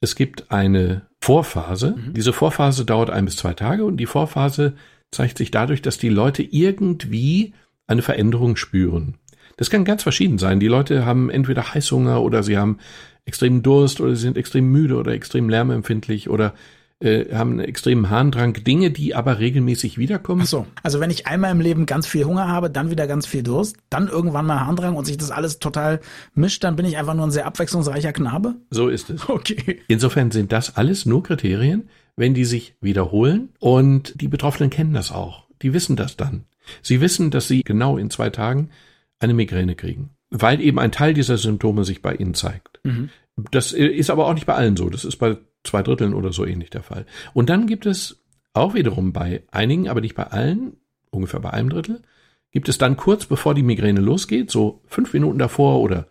Es 0.00 0.14
gibt 0.14 0.52
eine 0.52 1.08
Vorphase. 1.20 1.96
Mhm. 1.96 2.14
Diese 2.14 2.32
Vorphase 2.32 2.84
dauert 2.84 3.10
ein 3.10 3.24
bis 3.24 3.36
zwei 3.36 3.54
Tage 3.54 3.84
und 3.84 3.96
die 3.96 4.06
Vorphase 4.06 4.74
zeigt 5.10 5.38
sich 5.38 5.50
dadurch, 5.50 5.82
dass 5.82 5.98
die 5.98 6.10
Leute 6.10 6.42
irgendwie 6.42 7.54
eine 7.88 8.02
Veränderung 8.02 8.54
spüren. 8.56 9.14
Das 9.56 9.70
kann 9.70 9.84
ganz 9.84 10.04
verschieden 10.04 10.38
sein. 10.38 10.60
Die 10.60 10.68
Leute 10.68 11.04
haben 11.04 11.30
entweder 11.30 11.74
Heißhunger 11.74 12.22
oder 12.22 12.44
sie 12.44 12.56
haben 12.56 12.78
extremen 13.24 13.62
Durst 13.62 14.00
oder 14.00 14.14
sie 14.14 14.22
sind 14.22 14.36
extrem 14.36 14.70
müde 14.70 14.94
oder 14.94 15.12
extrem 15.12 15.48
lärmempfindlich 15.48 16.30
oder 16.30 16.54
äh, 17.00 17.34
haben 17.34 17.52
einen 17.52 17.60
extremen 17.60 18.10
Harndrang, 18.10 18.54
Dinge, 18.64 18.90
die 18.90 19.14
aber 19.14 19.38
regelmäßig 19.38 19.98
wiederkommen. 19.98 20.42
Ach 20.44 20.48
so, 20.48 20.66
also 20.82 21.00
wenn 21.00 21.10
ich 21.10 21.26
einmal 21.26 21.52
im 21.52 21.60
Leben 21.60 21.86
ganz 21.86 22.06
viel 22.06 22.24
Hunger 22.24 22.48
habe, 22.48 22.70
dann 22.70 22.90
wieder 22.90 23.06
ganz 23.06 23.26
viel 23.26 23.42
Durst, 23.42 23.76
dann 23.90 24.08
irgendwann 24.08 24.46
mal 24.46 24.60
Harndrang 24.66 24.96
und 24.96 25.04
sich 25.04 25.16
das 25.16 25.30
alles 25.30 25.58
total 25.58 26.00
mischt, 26.34 26.64
dann 26.64 26.76
bin 26.76 26.86
ich 26.86 26.96
einfach 26.96 27.14
nur 27.14 27.26
ein 27.26 27.30
sehr 27.30 27.46
abwechslungsreicher 27.46 28.12
Knabe? 28.12 28.56
So 28.70 28.88
ist 28.88 29.10
es. 29.10 29.28
Okay. 29.28 29.80
Insofern 29.88 30.30
sind 30.30 30.52
das 30.52 30.76
alles 30.76 31.06
nur 31.06 31.22
Kriterien, 31.22 31.88
wenn 32.16 32.34
die 32.34 32.44
sich 32.44 32.74
wiederholen 32.80 33.50
und 33.60 34.20
die 34.20 34.28
Betroffenen 34.28 34.70
kennen 34.70 34.94
das 34.94 35.12
auch. 35.12 35.44
Die 35.62 35.72
wissen 35.72 35.96
das 35.96 36.16
dann. 36.16 36.44
Sie 36.82 37.00
wissen, 37.00 37.30
dass 37.30 37.48
sie 37.48 37.62
genau 37.62 37.96
in 37.98 38.10
zwei 38.10 38.30
Tagen 38.30 38.70
eine 39.18 39.34
Migräne 39.34 39.74
kriegen, 39.74 40.10
weil 40.30 40.60
eben 40.60 40.78
ein 40.78 40.92
Teil 40.92 41.14
dieser 41.14 41.38
Symptome 41.38 41.84
sich 41.84 42.02
bei 42.02 42.14
ihnen 42.14 42.34
zeigt. 42.34 42.80
Mhm. 42.84 43.10
Das 43.50 43.72
ist 43.72 44.10
aber 44.10 44.26
auch 44.26 44.34
nicht 44.34 44.46
bei 44.46 44.54
allen 44.54 44.76
so. 44.76 44.90
Das 44.90 45.04
ist 45.04 45.16
bei 45.16 45.36
zwei 45.64 45.82
Dritteln 45.82 46.14
oder 46.14 46.32
so 46.32 46.44
ähnlich 46.44 46.70
der 46.70 46.82
Fall. 46.82 47.06
Und 47.34 47.48
dann 47.50 47.66
gibt 47.66 47.86
es 47.86 48.24
auch 48.52 48.74
wiederum 48.74 49.12
bei 49.12 49.42
einigen, 49.50 49.88
aber 49.88 50.00
nicht 50.00 50.14
bei 50.14 50.24
allen, 50.24 50.76
ungefähr 51.10 51.40
bei 51.40 51.50
einem 51.50 51.70
Drittel, 51.70 52.02
gibt 52.50 52.68
es 52.68 52.78
dann 52.78 52.96
kurz 52.96 53.26
bevor 53.26 53.54
die 53.54 53.62
Migräne 53.62 54.00
losgeht, 54.00 54.50
so 54.50 54.82
fünf 54.86 55.12
Minuten 55.12 55.38
davor 55.38 55.80
oder 55.80 56.08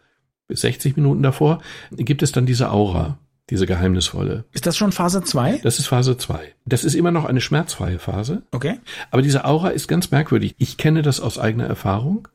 bis 0.48 0.62
60 0.62 0.95
Minuten 0.95 1.24
davor, 1.24 1.62
gibt 1.92 2.24
es 2.24 2.31
dann 2.31 2.45
diese 2.45 2.71
Aura, 2.71 3.19
diese 3.49 3.65
geheimnisvolle. 3.65 4.45
Ist 4.51 4.65
das 4.65 4.75
schon 4.75 4.91
Phase 4.91 5.23
2? 5.23 5.59
Das 5.63 5.79
ist 5.79 5.88
Phase 5.88 6.17
2. 6.17 6.53
Das 6.65 6.83
ist 6.83 6.95
immer 6.95 7.11
noch 7.11 7.25
eine 7.25 7.41
schmerzfreie 7.41 7.99
Phase. 7.99 8.44
Okay. 8.51 8.79
Aber 9.09 9.21
diese 9.21 9.45
Aura 9.45 9.69
ist 9.69 9.88
ganz 9.88 10.11
merkwürdig. 10.11 10.55
Ich 10.57 10.77
kenne 10.77 11.01
das 11.01 11.19
aus 11.21 11.39
eigener 11.39 11.65
Erfahrung. 11.65 12.27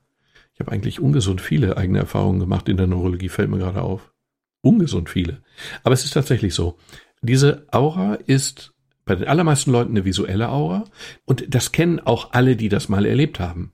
Ich 0.55 0.61
habe 0.61 0.73
eigentlich 0.73 1.01
ungesund 1.01 1.41
viele 1.41 1.77
eigene 1.77 1.99
Erfahrungen 1.99 2.41
gemacht 2.41 2.69
in 2.69 2.77
der 2.77 2.87
Neurologie, 2.87 3.29
fällt 3.29 3.51
mir 3.51 3.59
gerade 3.59 3.83
auf. 3.83 4.13
Ungesund 4.63 5.11
viele. 5.11 5.43
Aber 5.83 5.93
es 5.93 6.05
ist 6.05 6.13
tatsächlich 6.13 6.55
so. 6.55 6.79
Diese 7.21 7.67
Aura 7.71 8.15
ist 8.15 8.73
bei 9.05 9.15
den 9.15 9.29
allermeisten 9.29 9.71
Leuten 9.71 9.91
eine 9.91 10.05
visuelle 10.05 10.49
Aura 10.49 10.85
und 11.25 11.53
das 11.53 11.73
kennen 11.73 12.01
auch 12.01 12.33
alle, 12.33 12.57
die 12.57 12.69
das 12.69 12.89
mal 12.89 13.05
erlebt 13.05 13.41
haben 13.41 13.73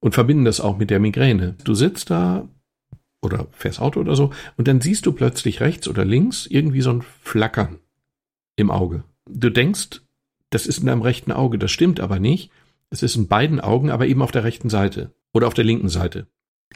und 0.00 0.14
verbinden 0.14 0.44
das 0.44 0.60
auch 0.60 0.78
mit 0.78 0.90
der 0.90 1.00
Migräne. 1.00 1.56
Du 1.64 1.74
sitzt 1.74 2.10
da 2.10 2.48
oder 3.22 3.46
fährst 3.52 3.80
Auto 3.80 4.00
oder 4.00 4.16
so 4.16 4.30
und 4.56 4.68
dann 4.68 4.80
siehst 4.80 5.06
du 5.06 5.12
plötzlich 5.12 5.60
rechts 5.60 5.88
oder 5.88 6.04
links 6.04 6.46
irgendwie 6.46 6.82
so 6.82 6.90
ein 6.90 7.02
Flackern 7.22 7.78
im 8.56 8.70
Auge. 8.70 9.04
Du 9.28 9.50
denkst, 9.50 10.02
das 10.50 10.66
ist 10.66 10.78
in 10.78 10.86
deinem 10.86 11.02
rechten 11.02 11.32
Auge, 11.32 11.58
das 11.58 11.70
stimmt 11.70 12.00
aber 12.00 12.18
nicht. 12.18 12.50
Es 12.90 13.02
ist 13.02 13.16
in 13.16 13.28
beiden 13.28 13.60
Augen, 13.60 13.90
aber 13.90 14.06
eben 14.06 14.22
auf 14.22 14.32
der 14.32 14.44
rechten 14.44 14.70
Seite 14.70 15.12
oder 15.32 15.46
auf 15.46 15.54
der 15.54 15.64
linken 15.64 15.88
Seite. 15.88 16.26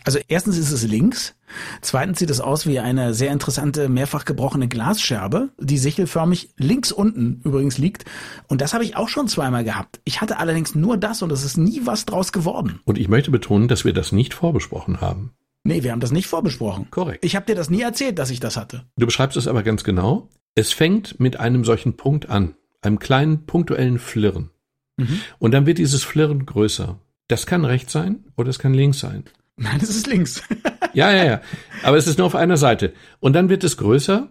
Also 0.04 0.18
erstens 0.26 0.58
ist 0.58 0.72
es 0.72 0.82
links, 0.82 1.34
zweitens 1.80 2.18
sieht 2.18 2.30
es 2.30 2.40
aus 2.40 2.66
wie 2.66 2.80
eine 2.80 3.14
sehr 3.14 3.30
interessante 3.30 3.88
mehrfach 3.88 4.24
gebrochene 4.24 4.66
Glasscherbe, 4.66 5.50
die 5.58 5.78
sichelförmig 5.78 6.50
links 6.56 6.92
unten 6.92 7.40
übrigens 7.44 7.78
liegt. 7.78 8.04
Und 8.48 8.60
das 8.60 8.74
habe 8.74 8.84
ich 8.84 8.96
auch 8.96 9.08
schon 9.08 9.28
zweimal 9.28 9.64
gehabt. 9.64 10.00
Ich 10.04 10.20
hatte 10.20 10.38
allerdings 10.38 10.74
nur 10.74 10.96
das 10.96 11.22
und 11.22 11.30
es 11.30 11.44
ist 11.44 11.56
nie 11.56 11.82
was 11.84 12.04
draus 12.04 12.32
geworden. 12.32 12.80
Und 12.84 12.98
ich 12.98 13.08
möchte 13.08 13.30
betonen, 13.30 13.68
dass 13.68 13.84
wir 13.84 13.92
das 13.92 14.12
nicht 14.12 14.34
vorbesprochen 14.34 15.00
haben. 15.00 15.32
Nee, 15.64 15.82
wir 15.82 15.92
haben 15.92 16.00
das 16.00 16.10
nicht 16.10 16.26
vorbesprochen. 16.26 16.88
Korrekt. 16.90 17.24
Ich 17.24 17.36
habe 17.36 17.46
dir 17.46 17.54
das 17.54 17.70
nie 17.70 17.82
erzählt, 17.82 18.18
dass 18.18 18.30
ich 18.30 18.40
das 18.40 18.56
hatte. 18.56 18.84
Du 18.96 19.06
beschreibst 19.06 19.36
es 19.36 19.46
aber 19.46 19.62
ganz 19.62 19.84
genau. 19.84 20.28
Es 20.54 20.72
fängt 20.72 21.20
mit 21.20 21.38
einem 21.38 21.64
solchen 21.64 21.96
Punkt 21.96 22.28
an, 22.28 22.54
einem 22.80 22.98
kleinen 22.98 23.46
punktuellen 23.46 23.98
Flirren. 23.98 24.50
Mhm. 24.96 25.20
Und 25.38 25.52
dann 25.52 25.66
wird 25.66 25.78
dieses 25.78 26.04
Flirren 26.04 26.46
größer. 26.46 26.98
Das 27.28 27.46
kann 27.46 27.64
rechts 27.64 27.92
sein 27.92 28.24
oder 28.36 28.50
es 28.50 28.58
kann 28.58 28.74
links 28.74 28.98
sein. 28.98 29.24
Nein, 29.56 29.80
es 29.80 29.90
ist 29.90 30.06
links. 30.06 30.42
ja, 30.94 31.12
ja, 31.12 31.24
ja. 31.24 31.40
Aber 31.82 31.96
es 31.96 32.06
ist 32.06 32.18
nur 32.18 32.26
auf 32.26 32.34
einer 32.34 32.56
Seite. 32.56 32.92
Und 33.20 33.34
dann 33.34 33.48
wird 33.48 33.64
es 33.64 33.76
größer 33.76 34.28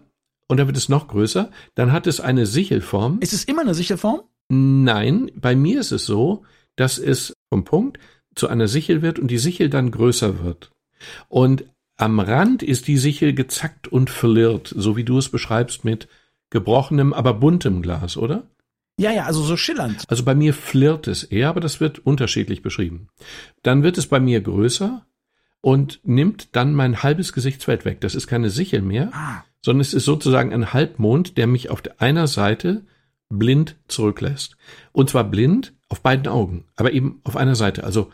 und 0.48 0.56
dann 0.58 0.66
wird 0.66 0.76
es 0.76 0.88
noch 0.88 1.08
größer. 1.08 1.50
Dann 1.74 1.92
hat 1.92 2.06
es 2.06 2.20
eine 2.20 2.46
Sichelform. 2.46 3.18
Ist 3.20 3.32
es 3.32 3.44
immer 3.44 3.62
eine 3.62 3.74
Sichelform? 3.74 4.22
Nein, 4.48 5.30
bei 5.34 5.56
mir 5.56 5.80
ist 5.80 5.92
es 5.92 6.04
so, 6.04 6.44
dass 6.76 6.98
es 6.98 7.32
vom 7.48 7.64
Punkt 7.64 7.98
zu 8.34 8.48
einer 8.48 8.68
Sichel 8.68 9.00
wird 9.00 9.18
und 9.18 9.30
die 9.30 9.38
Sichel 9.38 9.70
dann 9.70 9.90
größer 9.90 10.44
wird. 10.44 10.70
Und 11.28 11.64
am 11.96 12.20
Rand 12.20 12.62
ist 12.62 12.88
die 12.88 12.96
Sichel 12.96 13.34
gezackt 13.34 13.88
und 13.88 14.10
flirrt, 14.10 14.72
so 14.76 14.96
wie 14.96 15.04
du 15.04 15.18
es 15.18 15.28
beschreibst 15.28 15.84
mit 15.84 16.08
gebrochenem, 16.50 17.12
aber 17.12 17.34
buntem 17.34 17.82
Glas, 17.82 18.16
oder? 18.16 18.44
Ja, 18.98 19.10
ja, 19.10 19.24
also 19.24 19.42
so 19.42 19.56
schillernd. 19.56 20.04
Also 20.08 20.24
bei 20.24 20.34
mir 20.34 20.52
flirrt 20.52 21.06
es 21.06 21.24
eher, 21.24 21.48
aber 21.48 21.60
das 21.60 21.80
wird 21.80 22.00
unterschiedlich 22.00 22.62
beschrieben. 22.62 23.08
Dann 23.62 23.82
wird 23.82 23.96
es 23.96 24.06
bei 24.06 24.20
mir 24.20 24.40
größer, 24.40 25.04
und 25.62 26.00
nimmt 26.02 26.54
dann 26.54 26.74
mein 26.74 27.02
halbes 27.02 27.32
Gesichtsfeld 27.32 27.86
weg. 27.86 28.00
Das 28.02 28.14
ist 28.14 28.26
keine 28.26 28.50
Sichel 28.50 28.82
mehr, 28.82 29.10
ah. 29.12 29.44
sondern 29.62 29.80
es 29.80 29.94
ist 29.94 30.04
sozusagen 30.04 30.52
ein 30.52 30.74
Halbmond, 30.74 31.38
der 31.38 31.46
mich 31.46 31.70
auf 31.70 31.80
der 31.80 32.02
einer 32.02 32.26
Seite 32.26 32.82
blind 33.30 33.76
zurücklässt. 33.88 34.56
Und 34.90 35.08
zwar 35.08 35.24
blind 35.24 35.72
auf 35.88 36.02
beiden 36.02 36.26
Augen, 36.26 36.64
aber 36.76 36.92
eben 36.92 37.20
auf 37.24 37.36
einer 37.36 37.54
Seite. 37.54 37.84
Also 37.84 38.10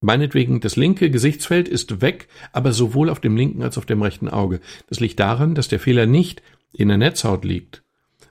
meinetwegen, 0.00 0.60
das 0.60 0.76
linke 0.76 1.10
Gesichtsfeld 1.10 1.68
ist 1.68 2.00
weg, 2.00 2.28
aber 2.52 2.72
sowohl 2.72 3.10
auf 3.10 3.20
dem 3.20 3.36
linken 3.36 3.62
als 3.62 3.78
auf 3.78 3.86
dem 3.86 4.02
rechten 4.02 4.28
Auge. 4.28 4.60
Das 4.88 5.00
liegt 5.00 5.20
daran, 5.20 5.54
dass 5.54 5.68
der 5.68 5.80
Fehler 5.80 6.06
nicht 6.06 6.42
in 6.72 6.88
der 6.88 6.98
Netzhaut 6.98 7.44
liegt, 7.44 7.82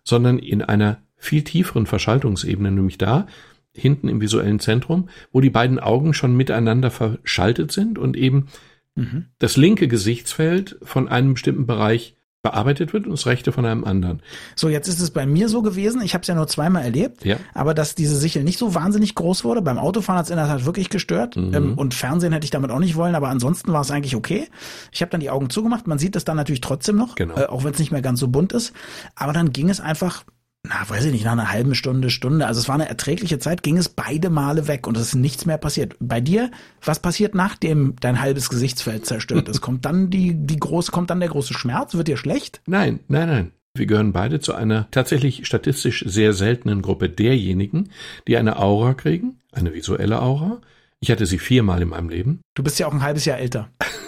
sondern 0.03 0.39
in 0.39 0.61
einer 0.61 1.01
viel 1.17 1.43
tieferen 1.43 1.85
Verschaltungsebene, 1.85 2.71
nämlich 2.71 2.97
da, 2.97 3.27
hinten 3.73 4.07
im 4.07 4.21
visuellen 4.21 4.59
Zentrum, 4.59 5.09
wo 5.31 5.41
die 5.41 5.49
beiden 5.49 5.79
Augen 5.79 6.13
schon 6.13 6.35
miteinander 6.35 6.91
verschaltet 6.91 7.71
sind 7.71 7.97
und 7.97 8.17
eben 8.17 8.47
mhm. 8.95 9.25
das 9.37 9.57
linke 9.57 9.87
Gesichtsfeld 9.87 10.77
von 10.81 11.07
einem 11.07 11.33
bestimmten 11.33 11.67
Bereich 11.67 12.15
bearbeitet 12.41 12.93
wird 12.93 13.05
und 13.05 13.11
das 13.11 13.25
Rechte 13.25 13.51
von 13.51 13.65
einem 13.65 13.83
anderen. 13.83 14.21
So, 14.55 14.69
jetzt 14.69 14.87
ist 14.87 15.01
es 15.01 15.11
bei 15.11 15.25
mir 15.25 15.49
so 15.49 15.61
gewesen, 15.61 16.01
ich 16.01 16.13
habe 16.13 16.21
es 16.21 16.27
ja 16.27 16.35
nur 16.35 16.47
zweimal 16.47 16.83
erlebt, 16.83 17.25
ja. 17.25 17.35
aber 17.53 17.73
dass 17.73 17.95
diese 17.95 18.15
Sichel 18.15 18.43
nicht 18.45 18.57
so 18.57 18.73
wahnsinnig 18.73 19.13
groß 19.15 19.43
wurde. 19.43 19.61
Beim 19.61 19.77
Autofahren 19.77 20.19
hat 20.19 20.25
es 20.25 20.31
in 20.31 20.37
der 20.37 20.47
Tat 20.47 20.65
wirklich 20.65 20.89
gestört 20.89 21.35
mhm. 21.35 21.53
ähm, 21.53 21.73
und 21.77 21.93
Fernsehen 21.93 22.31
hätte 22.31 22.45
ich 22.45 22.51
damit 22.51 22.71
auch 22.71 22.79
nicht 22.79 22.95
wollen, 22.95 23.15
aber 23.15 23.27
ansonsten 23.27 23.73
war 23.73 23.81
es 23.81 23.91
eigentlich 23.91 24.15
okay. 24.15 24.47
Ich 24.91 25.01
habe 25.01 25.11
dann 25.11 25.19
die 25.19 25.29
Augen 25.29 25.49
zugemacht, 25.49 25.85
man 25.85 25.99
sieht 25.99 26.15
es 26.15 26.23
dann 26.23 26.37
natürlich 26.37 26.61
trotzdem 26.61 26.95
noch, 26.95 27.15
genau. 27.15 27.35
äh, 27.35 27.45
auch 27.47 27.65
wenn 27.65 27.73
es 27.73 27.79
nicht 27.79 27.91
mehr 27.91 28.01
ganz 28.01 28.21
so 28.21 28.29
bunt 28.29 28.53
ist, 28.53 28.71
aber 29.15 29.33
dann 29.33 29.51
ging 29.51 29.69
es 29.69 29.81
einfach 29.81 30.23
na, 30.67 30.87
weiß 30.89 31.05
ich 31.05 31.11
nicht, 31.13 31.23
nach 31.23 31.31
einer 31.31 31.51
halben 31.51 31.73
Stunde, 31.73 32.09
Stunde, 32.09 32.45
also 32.45 32.59
es 32.59 32.67
war 32.67 32.75
eine 32.75 32.89
erträgliche 32.89 33.39
Zeit, 33.39 33.63
ging 33.63 33.77
es 33.77 33.87
beide 33.87 34.29
Male 34.29 34.67
weg 34.67 34.87
und 34.87 34.97
es 34.97 35.07
ist 35.07 35.15
nichts 35.15 35.45
mehr 35.45 35.57
passiert. 35.57 35.95
Bei 35.99 36.19
dir, 36.19 36.51
was 36.83 36.99
passiert 36.99 37.33
nachdem 37.33 37.95
dein 38.01 38.21
halbes 38.21 38.49
Gesichtsfeld 38.49 39.05
zerstört 39.05 39.47
ist? 39.47 39.61
kommt 39.61 39.85
dann 39.85 40.09
die, 40.09 40.33
die 40.33 40.59
große, 40.59 40.91
kommt 40.91 41.09
dann 41.09 41.21
der 41.21 41.29
große 41.29 41.53
Schmerz? 41.53 41.93
Wird 41.95 42.09
dir 42.09 42.17
schlecht? 42.17 42.61
Nein, 42.65 42.99
nein, 43.07 43.27
nein. 43.27 43.51
Wir 43.73 43.85
gehören 43.85 44.11
beide 44.11 44.41
zu 44.41 44.53
einer 44.53 44.89
tatsächlich 44.91 45.45
statistisch 45.45 46.03
sehr 46.05 46.33
seltenen 46.33 46.81
Gruppe 46.81 47.07
derjenigen, 47.07 47.91
die 48.27 48.35
eine 48.35 48.57
Aura 48.57 48.95
kriegen, 48.95 49.39
eine 49.53 49.73
visuelle 49.73 50.21
Aura. 50.21 50.59
Ich 50.99 51.11
hatte 51.11 51.25
sie 51.25 51.39
viermal 51.39 51.81
in 51.81 51.89
meinem 51.89 52.09
Leben. 52.09 52.41
Du 52.55 52.63
bist 52.63 52.77
ja 52.79 52.87
auch 52.87 52.93
ein 52.93 53.03
halbes 53.03 53.23
Jahr 53.23 53.37
älter. 53.37 53.69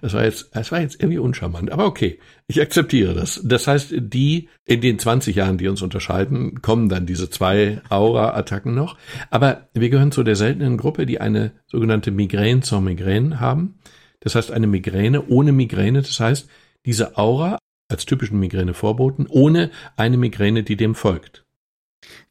Das 0.00 0.14
war 0.14 0.24
jetzt, 0.24 0.54
das 0.54 0.72
war 0.72 0.80
jetzt 0.80 1.00
irgendwie 1.00 1.18
uncharmant, 1.18 1.70
aber 1.70 1.86
okay, 1.86 2.18
ich 2.46 2.60
akzeptiere 2.60 3.14
das. 3.14 3.40
Das 3.44 3.66
heißt, 3.66 3.94
die 3.98 4.48
in 4.64 4.80
den 4.80 4.98
20 4.98 5.36
Jahren, 5.36 5.58
die 5.58 5.68
uns 5.68 5.82
unterscheiden, 5.82 6.62
kommen 6.62 6.88
dann 6.88 7.06
diese 7.06 7.30
zwei 7.30 7.80
Aura-Attacken 7.88 8.74
noch. 8.74 8.96
Aber 9.30 9.68
wir 9.74 9.90
gehören 9.90 10.12
zu 10.12 10.22
der 10.22 10.36
seltenen 10.36 10.76
Gruppe, 10.76 11.06
die 11.06 11.20
eine 11.20 11.52
sogenannte 11.66 12.10
Migräne 12.10 12.60
zur 12.60 12.80
Migräne 12.80 13.40
haben. 13.40 13.78
Das 14.20 14.34
heißt, 14.34 14.50
eine 14.50 14.66
Migräne 14.66 15.26
ohne 15.28 15.52
Migräne. 15.52 16.02
Das 16.02 16.18
heißt, 16.18 16.48
diese 16.84 17.16
Aura 17.16 17.58
als 17.88 18.06
typischen 18.06 18.40
Migräne 18.40 18.74
vorboten, 18.74 19.26
ohne 19.28 19.70
eine 19.96 20.16
Migräne, 20.16 20.62
die 20.62 20.76
dem 20.76 20.94
folgt. 20.94 21.44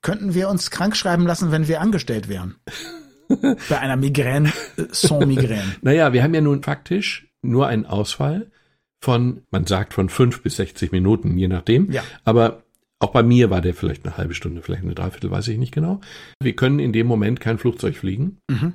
Könnten 0.02 0.34
wir 0.34 0.50
uns 0.50 0.72
krank 0.72 0.96
schreiben 0.96 1.26
lassen, 1.26 1.52
wenn 1.52 1.68
wir 1.68 1.82
angestellt 1.82 2.30
wären? 2.30 2.56
Bei 3.70 3.80
einer 3.80 3.96
Migräne, 3.96 4.52
sans 4.92 5.26
Migräne. 5.26 5.76
Naja, 5.82 6.14
wir 6.14 6.24
haben 6.24 6.34
ja 6.34 6.42
nun 6.42 6.64
faktisch 6.64 7.28
nur 7.42 7.68
einen 7.68 7.86
Ausfall 7.86 8.52
von, 9.00 9.42
man 9.52 9.66
sagt 9.66 9.94
von 9.94 10.10
fünf 10.10 10.42
bis 10.42 10.58
60 10.58 10.92
Minuten, 10.92 11.38
je 11.38 11.48
nachdem. 11.48 11.92
Ja. 11.92 12.04
Aber 12.24 12.64
auch 13.00 13.12
bei 13.12 13.24
mir 13.24 13.50
war 13.50 13.62
der 13.62 13.74
vielleicht 13.74 14.06
eine 14.06 14.18
halbe 14.18 14.34
Stunde, 14.34 14.62
vielleicht 14.62 14.84
eine 14.84 14.96
Dreiviertel, 14.96 15.30
weiß 15.30 15.48
ich 15.50 15.58
nicht 15.58 15.74
genau. 15.74 16.02
Wir 16.40 16.56
können 16.56 16.80
in 16.80 16.94
dem 16.94 17.08
Moment 17.08 17.40
kein 17.40 17.58
Flugzeug 17.58 17.96
fliegen. 17.96 18.38
Mhm. 18.50 18.74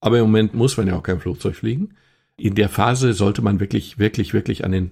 Aber 0.00 0.18
im 0.18 0.24
Moment 0.24 0.54
muss 0.54 0.76
man 0.76 0.86
ja 0.86 0.96
auch 0.96 1.02
kein 1.02 1.20
Flugzeug 1.20 1.56
fliegen. 1.56 1.94
In 2.36 2.54
der 2.54 2.68
Phase 2.68 3.14
sollte 3.14 3.40
man 3.42 3.60
wirklich, 3.60 3.98
wirklich, 3.98 4.34
wirklich 4.34 4.64
an 4.64 4.72
den 4.72 4.90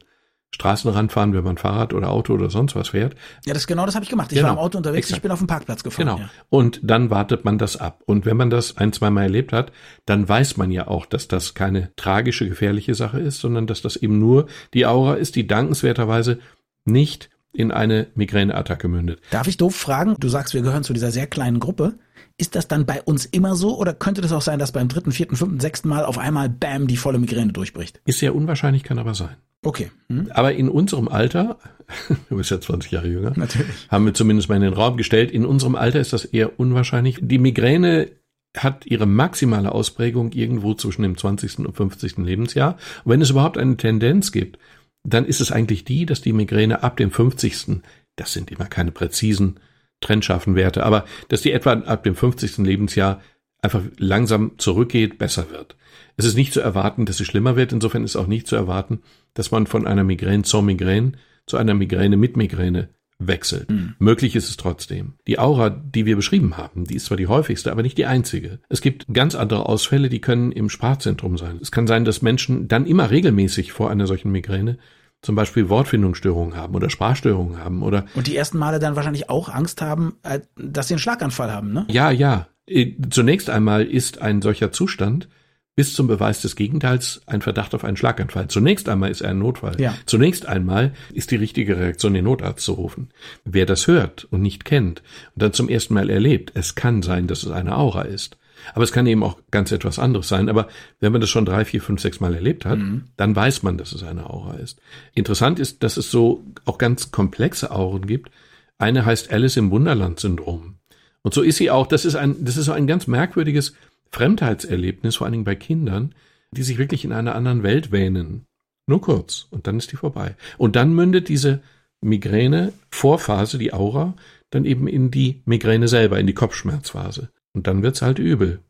Straßenrand 0.55 1.11
fahren, 1.11 1.35
wenn 1.35 1.43
man 1.43 1.59
Fahrrad 1.59 1.93
oder 1.93 2.11
Auto 2.11 2.33
oder 2.33 2.49
sonst 2.49 2.77
was 2.77 2.91
fährt. 2.91 3.17
Ja, 3.45 3.55
das 3.55 3.67
genau 3.67 3.87
das 3.87 3.97
habe 3.97 4.05
ich 4.05 4.11
gemacht. 4.11 4.31
Ich 4.31 4.37
genau. 4.37 4.51
war 4.51 4.55
im 4.55 4.61
Auto 4.61 4.79
unterwegs, 4.79 5.09
Exakt. 5.09 5.19
ich 5.19 5.23
bin 5.23 5.33
auf 5.33 5.39
dem 5.39 5.49
Parkplatz 5.49 5.83
gefahren. 5.83 6.07
Genau. 6.07 6.19
Ja. 6.21 6.31
Und 6.49 6.79
dann 6.85 7.11
wartet 7.11 7.45
man 7.45 7.59
das 7.59 7.77
ab. 7.77 8.03
Und 8.07 8.25
wenn 8.25 8.37
man 8.37 8.51
das 8.51 8.77
ein, 8.77 8.93
zwei 8.93 9.11
Mal 9.11 9.25
erlebt 9.25 9.53
hat, 9.53 9.73
dann 10.07 10.29
weiß 10.29 10.57
man 10.57 10.71
ja 10.71 10.87
auch, 10.87 11.07
dass 11.07 11.27
das 11.27 11.55
keine 11.55 11.91
tragische, 11.97 12.49
gefährliche 12.49 12.95
Sache 12.95 13.19
ist, 13.19 13.41
sondern 13.41 13.67
dass 13.67 13.83
das 13.83 13.97
eben 13.97 14.21
nur 14.21 14.47
die 14.75 14.87
Aura 14.87 15.15
ist, 15.15 15.35
die 15.35 15.49
dankenswerterweise 15.49 16.39
nicht 16.85 17.31
in 17.53 17.73
eine 17.73 18.07
Migräneattacke 18.15 18.87
mündet. 18.87 19.21
Darf 19.33 19.49
ich 19.49 19.57
doof 19.57 19.75
fragen? 19.75 20.15
Du 20.21 20.29
sagst, 20.29 20.55
wir 20.55 20.63
gehören 20.63 20.85
zu 20.85 20.93
dieser 20.93 21.11
sehr 21.11 21.27
kleinen 21.27 21.59
Gruppe. 21.59 21.95
Ist 22.37 22.55
das 22.55 22.69
dann 22.69 22.87
bei 22.87 23.03
uns 23.03 23.27
immer 23.27 23.57
so 23.57 23.77
oder 23.77 23.93
könnte 23.93 24.21
das 24.21 24.33
auch 24.33 24.43
sein, 24.43 24.59
dass 24.59 24.73
beim 24.73 24.89
dritten, 24.89 25.13
vierten, 25.13 25.37
fünften, 25.37 25.61
sechsten 25.61 25.89
Mal 25.89 26.05
auf 26.05 26.19
einmal 26.19 26.49
Bam 26.49 26.87
die 26.87 26.97
volle 26.97 27.19
Migräne 27.19 27.53
durchbricht? 27.53 28.01
Ist 28.05 28.21
sehr 28.21 28.35
unwahrscheinlich, 28.35 28.85
kann 28.85 28.99
aber 28.99 29.15
sein. 29.15 29.37
Okay. 29.65 29.91
Hm. 30.09 30.31
Aber 30.33 30.53
in 30.53 30.69
unserem 30.69 31.09
Alter, 31.09 31.59
du 32.29 32.37
bist 32.37 32.51
ja 32.51 32.61
20 32.61 32.91
Jahre 32.93 33.09
jünger, 33.09 33.33
Natürlich. 33.37 33.89
haben 33.89 34.07
wir 34.07 34.15
zumindest 34.15 34.49
mal 34.49 34.57
in 34.57 34.63
den 34.63 34.75
Raum 34.75 34.97
gestellt, 34.97 35.31
in 35.31 35.45
unserem 35.45 35.75
Alter 35.75 36.01
ist 36.01 36.13
das 36.13 36.25
eher 36.25 36.59
unwahrscheinlich. 36.61 37.19
Die 37.21 37.39
Migräne 37.39 38.11
hat 38.57 38.87
ihre 38.87 39.07
maximale 39.07 39.73
Ausprägung 39.73 40.33
irgendwo 40.33 40.75
zwischen 40.75 41.03
dem 41.03 41.17
20. 41.17 41.59
und 41.61 41.77
50. 41.77 42.19
Lebensjahr. 42.19 42.77
Und 43.05 43.13
wenn 43.13 43.21
es 43.21 43.31
überhaupt 43.31 43.59
eine 43.59 43.77
Tendenz 43.77 44.31
gibt, 44.31 44.59
dann 45.03 45.25
ist 45.25 45.41
es 45.41 45.51
eigentlich 45.51 45.85
die, 45.85 46.07
dass 46.07 46.21
die 46.21 46.33
Migräne 46.33 46.83
ab 46.83 46.97
dem 46.97 47.11
50. 47.11 47.81
Das 48.17 48.33
sind 48.33 48.51
immer 48.51 48.67
keine 48.67 48.93
präzisen 48.93 49.59
trennscharfen 50.01 50.55
Werte, 50.55 50.85
aber 50.85 51.05
dass 51.29 51.41
die 51.41 51.53
etwa 51.53 51.73
ab 51.73 52.05
dem 52.05 52.15
50. 52.15 52.59
Lebensjahr 52.59 53.21
einfach 53.65 53.83
langsam 53.99 54.53
zurückgeht, 54.59 55.19
besser 55.19 55.51
wird. 55.51 55.77
Es 56.17 56.25
ist 56.25 56.37
nicht 56.37 56.53
zu 56.53 56.61
erwarten, 56.61 57.07
dass 57.07 57.17
sie 57.17 57.25
schlimmer 57.25 57.57
wird. 57.57 57.73
Insofern 57.73 58.05
ist 58.05 58.17
auch 58.17 58.27
nicht 58.27 58.47
zu 58.47 58.55
erwarten, 58.55 59.01
dass 59.35 59.51
man 59.51 59.67
von 59.67 59.87
einer 59.87 60.05
Migräne 60.05 60.45
zur 60.45 60.63
Migräne 60.63 61.13
zu 61.47 61.57
einer 61.57 61.75
Migräne 61.75 62.17
mit 62.17 62.37
Migräne 62.37 62.89
wechselt. 63.19 63.71
Mhm. 63.71 63.95
Möglich 63.99 64.35
ist 64.35 64.49
es 64.49 64.57
trotzdem. 64.57 65.15
Die 65.27 65.39
Aura, 65.39 65.71
die 65.71 66.07
wir 66.07 66.17
beschrieben 66.17 66.57
haben, 66.57 66.85
die 66.85 66.97
ist 66.97 67.07
zwar 67.07 67.17
die 67.17 67.27
häufigste, 67.27 67.71
aber 67.71 67.83
nicht 67.83 67.99
die 67.99 68.07
einzige. 68.07 68.61
Es 68.69 68.81
gibt 68.81 69.07
ganz 69.13 69.35
andere 69.35 69.67
Ausfälle, 69.69 70.09
die 70.09 70.21
können 70.21 70.53
im 70.53 70.69
Sprachzentrum 70.69 71.39
sein. 71.39 71.59
Es 71.61 71.71
kann 71.71 71.87
sein, 71.87 72.05
dass 72.05 72.23
Menschen 72.23 72.67
dann 72.69 72.87
immer 72.87 73.11
regelmäßig 73.11 73.73
vor 73.73 73.91
einer 73.91 74.07
solchen 74.07 74.33
Migräne 74.33 74.79
zum 75.23 75.37
Beispiel 75.37 75.69
Wortfindungsstörungen 75.69 76.57
haben 76.57 76.75
oder 76.75 76.91
Sprachstörungen 76.91 77.59
haben 77.59 77.83
oder. 77.83 78.05
Und 78.15 78.27
die 78.27 78.37
ersten 78.37 78.59
Male 78.59 78.79
dann 78.79 78.95
wahrscheinlich 78.97 79.31
auch 79.31 79.49
Angst 79.49 79.81
haben, 79.81 80.17
äh, 80.23 80.41
dass 80.57 80.89
sie 80.89 80.95
einen 80.95 80.99
Schlaganfall 80.99 81.51
haben, 81.51 81.73
ne? 81.73 81.87
Ja, 81.89 82.11
ja. 82.11 82.49
Äh, 82.67 82.93
zunächst 83.11 83.51
einmal 83.51 83.85
ist 83.85 84.21
ein 84.23 84.43
solcher 84.43 84.73
Zustand 84.73 85.29
bis 85.77 85.95
zum 85.95 86.07
Beweis 86.07 86.41
des 86.41 86.55
Gegenteils 86.55 87.23
ein 87.27 87.43
Verdacht 87.43 87.75
auf 87.75 87.85
einen 87.85 87.97
Schlaganfall. 87.97 88.49
Zunächst 88.49 88.89
einmal 88.89 89.11
ist 89.11 89.23
er 89.23 89.31
ein 89.31 89.39
Notfall. 89.39 89.81
Ja. 89.81 89.95
Zunächst 90.07 90.47
einmal 90.47 90.93
ist 91.13 91.33
die 91.33 91.37
richtige 91.37 91.77
Reaktion, 91.77 92.15
den 92.15 92.25
Notarzt 92.25 92.65
zu 92.65 92.75
rufen. 92.75 93.09
Wer 93.45 93.67
das 93.67 93.87
hört 93.89 94.25
und 94.31 94.41
nicht 94.41 94.65
kennt 94.65 95.03
und 95.35 95.43
dann 95.43 95.53
zum 95.53 95.69
ersten 95.69 95.95
Mal 95.95 96.11
erlebt, 96.11 96.53
es 96.55 96.77
kann 96.77 97.03
sein, 97.03 97.27
dass 97.27 97.43
es 97.43 97.51
eine 97.51 97.77
Aura 97.77 98.03
ist. 98.03 98.37
Aber 98.73 98.85
es 98.85 98.93
kann 98.93 99.07
eben 99.07 99.23
auch 99.23 99.39
ganz 99.51 99.73
etwas 99.73 99.99
anderes 99.99 100.29
sein. 100.29 100.49
Aber 100.49 100.69
wenn 101.01 101.13
man 101.13 101.21
das 101.21 101.29
schon 101.29 101.45
drei, 101.45 101.65
vier, 101.65 101.83
fünf, 101.83 102.01
sechs 102.01 102.21
Mal 102.21 102.35
erlebt 102.35 102.65
hat, 102.65 102.79
mhm. 102.79 103.05
dann 103.17 103.35
weiß 103.37 103.63
man, 103.63 103.77
dass 103.77 103.93
es 103.93 104.05
eine 104.05 104.31
Aura 104.31 104.55
ist. 104.55 104.81
Interessant 105.13 105.59
ist, 105.59 105.83
dass 105.83 105.97
es 105.97 106.11
so 106.11 106.45
auch 106.65 106.79
ganz 106.79 107.11
komplexe 107.11 107.73
Auren 107.73 108.07
gibt. 108.07 108.31
Eine 108.79 109.05
heißt 109.05 109.33
Alice 109.33 109.57
im 109.57 109.71
Wunderland 109.71 110.21
Syndrom. 110.21 110.77
Und 111.25 111.35
so 111.35 111.43
ist 111.43 111.57
sie 111.57 111.71
auch, 111.71 111.87
das 111.87 112.05
ist 112.05 112.15
ein, 112.15 112.45
das 112.45 112.57
ist 112.57 112.67
so 112.67 112.73
ein 112.73 112.87
ganz 112.87 113.07
merkwürdiges 113.07 113.75
Fremdheitserlebnis, 114.13 115.17
vor 115.17 115.25
allen 115.25 115.33
Dingen 115.33 115.45
bei 115.45 115.57
Kindern, 115.57 116.15
die 116.53 116.63
sich 116.63 116.79
wirklich 116.79 117.05
in 117.05 117.13
einer 117.13 117.35
anderen 117.35 117.63
Welt 117.65 117.91
wähnen. 117.91 118.47
Nur 118.87 119.01
kurz. 119.01 119.49
Und 119.51 119.67
dann 119.67 119.79
ist 119.79 119.91
die 119.91 119.97
vorbei. 119.97 120.37
Und 120.59 120.77
dann 120.77 120.95
mündet 120.95 121.29
diese 121.29 121.63
Migräne-Vorphase, 122.03 123.59
die 123.59 123.73
Aura, 123.73 124.15
dann 124.51 124.67
eben 124.67 124.87
in 124.87 125.11
die 125.11 125.43
Migräne 125.47 125.89
selber, 125.89 126.21
in 126.21 126.27
die 126.27 126.35
Kopfschmerzphase. 126.35 127.31
Und 127.55 127.67
dann 127.67 127.83
wird's 127.83 128.03
halt 128.03 128.19
übel. 128.19 128.61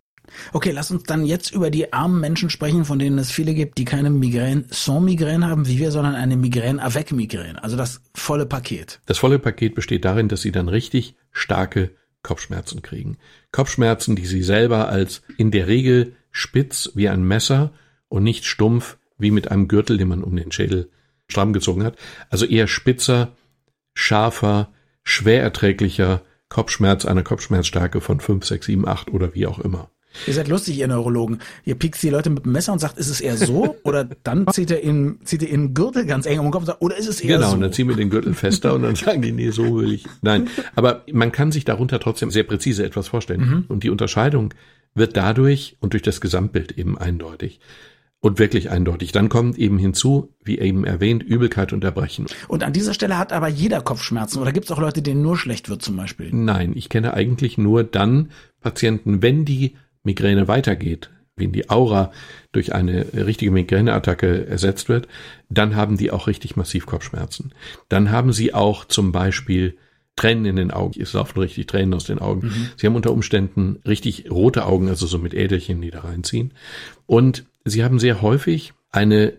Okay, 0.52 0.70
lass 0.70 0.90
uns 0.90 1.02
dann 1.02 1.26
jetzt 1.26 1.52
über 1.52 1.70
die 1.70 1.92
armen 1.92 2.20
Menschen 2.20 2.48
sprechen, 2.48 2.84
von 2.84 2.98
denen 2.98 3.18
es 3.18 3.30
viele 3.30 3.52
gibt, 3.54 3.76
die 3.76 3.84
keine 3.84 4.10
Migräne 4.10 4.64
sans 4.70 5.04
Migräne 5.04 5.48
haben, 5.48 5.66
wie 5.66 5.78
wir, 5.78 5.90
sondern 5.90 6.14
eine 6.14 6.36
Migräne 6.36 6.80
avec 6.80 7.12
Migräne. 7.12 7.62
Also 7.62 7.76
das 7.76 8.00
volle 8.14 8.46
Paket. 8.46 9.00
Das 9.06 9.18
volle 9.18 9.38
Paket 9.38 9.74
besteht 9.74 10.04
darin, 10.04 10.28
dass 10.28 10.40
sie 10.42 10.52
dann 10.52 10.68
richtig 10.68 11.16
starke 11.32 11.90
Kopfschmerzen 12.24 12.82
kriegen. 12.82 13.18
Kopfschmerzen, 13.52 14.16
die 14.16 14.26
sie 14.26 14.42
selber 14.42 14.88
als 14.88 15.22
in 15.36 15.52
der 15.52 15.68
Regel 15.68 16.16
spitz 16.32 16.90
wie 16.94 17.08
ein 17.08 17.22
Messer 17.22 17.72
und 18.08 18.24
nicht 18.24 18.44
stumpf 18.44 18.96
wie 19.16 19.30
mit 19.30 19.52
einem 19.52 19.68
Gürtel, 19.68 19.96
den 19.96 20.08
man 20.08 20.24
um 20.24 20.34
den 20.34 20.50
Schädel 20.50 20.90
stramm 21.28 21.52
gezogen 21.52 21.84
hat. 21.84 21.96
Also 22.30 22.46
eher 22.46 22.66
spitzer, 22.66 23.36
scharfer, 23.94 24.72
schwer 25.04 25.42
erträglicher 25.42 26.22
Kopfschmerz 26.48 27.04
einer 27.04 27.22
Kopfschmerzstärke 27.22 28.00
von 28.00 28.20
5, 28.20 28.44
6, 28.44 28.66
7, 28.66 28.88
8 28.88 29.10
oder 29.10 29.34
wie 29.34 29.46
auch 29.46 29.60
immer. 29.60 29.90
Ihr 30.26 30.34
seid 30.34 30.48
lustig, 30.48 30.78
ihr 30.78 30.88
Neurologen. 30.88 31.38
Ihr 31.64 31.74
piekst 31.74 32.02
die 32.02 32.10
Leute 32.10 32.30
mit 32.30 32.44
dem 32.44 32.52
Messer 32.52 32.72
und 32.72 32.78
sagt, 32.78 32.98
ist 32.98 33.08
es 33.08 33.20
eher 33.20 33.36
so? 33.36 33.76
Oder 33.84 34.04
dann 34.22 34.46
zieht 34.52 34.70
er 34.70 34.82
ihn, 34.82 35.18
zieht 35.24 35.42
er 35.42 35.50
ihn 35.50 35.74
Gürtel 35.74 36.06
ganz 36.06 36.26
eng 36.26 36.38
um 36.38 36.46
den 36.46 36.52
Kopf 36.52 36.62
und 36.62 36.66
sagt, 36.66 36.82
oder 36.82 36.96
ist 36.96 37.08
es 37.08 37.20
eher 37.20 37.36
genau, 37.36 37.40
so? 37.40 37.44
Genau, 37.46 37.54
und 37.54 37.60
dann 37.62 37.72
ziehen 37.72 37.88
wir 37.88 37.96
den 37.96 38.10
Gürtel 38.10 38.34
fester 38.34 38.74
und 38.74 38.82
dann 38.82 38.94
sagen 38.94 39.22
die, 39.22 39.32
nee, 39.32 39.50
so 39.50 39.76
will 39.76 39.92
ich. 39.92 40.04
Nein, 40.22 40.48
aber 40.74 41.02
man 41.12 41.32
kann 41.32 41.52
sich 41.52 41.64
darunter 41.64 42.00
trotzdem 42.00 42.30
sehr 42.30 42.44
präzise 42.44 42.84
etwas 42.84 43.08
vorstellen. 43.08 43.40
Mhm. 43.40 43.64
Und 43.68 43.82
die 43.84 43.90
Unterscheidung 43.90 44.54
wird 44.94 45.16
dadurch 45.16 45.76
und 45.80 45.92
durch 45.92 46.02
das 46.02 46.20
Gesamtbild 46.20 46.78
eben 46.78 46.96
eindeutig 46.96 47.60
und 48.24 48.38
wirklich 48.38 48.70
eindeutig. 48.70 49.12
Dann 49.12 49.28
kommt 49.28 49.58
eben 49.58 49.76
hinzu, 49.76 50.32
wie 50.42 50.58
eben 50.58 50.84
erwähnt, 50.84 51.22
Übelkeit 51.22 51.74
und 51.74 51.84
Erbrechen. 51.84 52.24
Und 52.48 52.64
an 52.64 52.72
dieser 52.72 52.94
Stelle 52.94 53.18
hat 53.18 53.34
aber 53.34 53.48
jeder 53.48 53.82
Kopfschmerzen 53.82 54.40
oder 54.40 54.50
gibt 54.50 54.64
es 54.64 54.72
auch 54.72 54.80
Leute, 54.80 55.02
denen 55.02 55.20
nur 55.20 55.36
schlecht 55.36 55.68
wird 55.68 55.82
zum 55.82 55.96
Beispiel? 55.96 56.30
Nein, 56.32 56.72
ich 56.74 56.88
kenne 56.88 57.12
eigentlich 57.12 57.58
nur 57.58 57.84
dann 57.84 58.30
Patienten, 58.62 59.20
wenn 59.20 59.44
die 59.44 59.76
Migräne 60.04 60.48
weitergeht, 60.48 61.10
wenn 61.36 61.52
die 61.52 61.68
Aura 61.68 62.12
durch 62.52 62.74
eine 62.74 63.06
richtige 63.14 63.50
Migräneattacke 63.50 64.46
ersetzt 64.46 64.88
wird, 64.88 65.08
dann 65.48 65.74
haben 65.74 65.96
die 65.96 66.10
auch 66.10 66.26
richtig 66.28 66.56
massiv 66.56 66.86
Kopfschmerzen. 66.86 67.52
Dann 67.88 68.10
haben 68.10 68.32
sie 68.32 68.54
auch 68.54 68.84
zum 68.84 69.10
Beispiel 69.10 69.76
Tränen 70.16 70.44
in 70.44 70.56
den 70.56 70.70
Augen. 70.70 71.00
Es 71.00 71.12
laufen 71.12 71.40
richtig 71.40 71.66
Tränen 71.66 71.94
aus 71.94 72.04
den 72.04 72.20
Augen. 72.20 72.46
Mhm. 72.46 72.68
Sie 72.76 72.86
haben 72.86 72.94
unter 72.94 73.10
Umständen 73.10 73.80
richtig 73.86 74.30
rote 74.30 74.64
Augen, 74.64 74.88
also 74.88 75.06
so 75.06 75.18
mit 75.18 75.34
Äderchen, 75.34 75.80
die 75.80 75.90
da 75.90 76.00
reinziehen. 76.00 76.52
Und 77.06 77.44
sie 77.64 77.82
haben 77.82 77.98
sehr 77.98 78.22
häufig 78.22 78.74
eine 78.92 79.32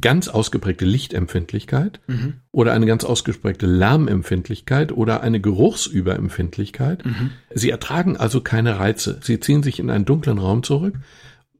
ganz 0.00 0.28
ausgeprägte 0.28 0.84
Lichtempfindlichkeit 0.84 2.00
mhm. 2.06 2.34
oder 2.52 2.72
eine 2.72 2.86
ganz 2.86 3.04
ausgeprägte 3.04 3.66
Lärmempfindlichkeit 3.66 4.92
oder 4.92 5.22
eine 5.22 5.40
Geruchsüberempfindlichkeit. 5.40 7.04
Mhm. 7.04 7.30
Sie 7.54 7.70
ertragen 7.70 8.16
also 8.16 8.40
keine 8.40 8.78
Reize. 8.78 9.18
Sie 9.22 9.40
ziehen 9.40 9.62
sich 9.62 9.78
in 9.78 9.90
einen 9.90 10.04
dunklen 10.04 10.38
Raum 10.38 10.62
zurück. 10.62 10.94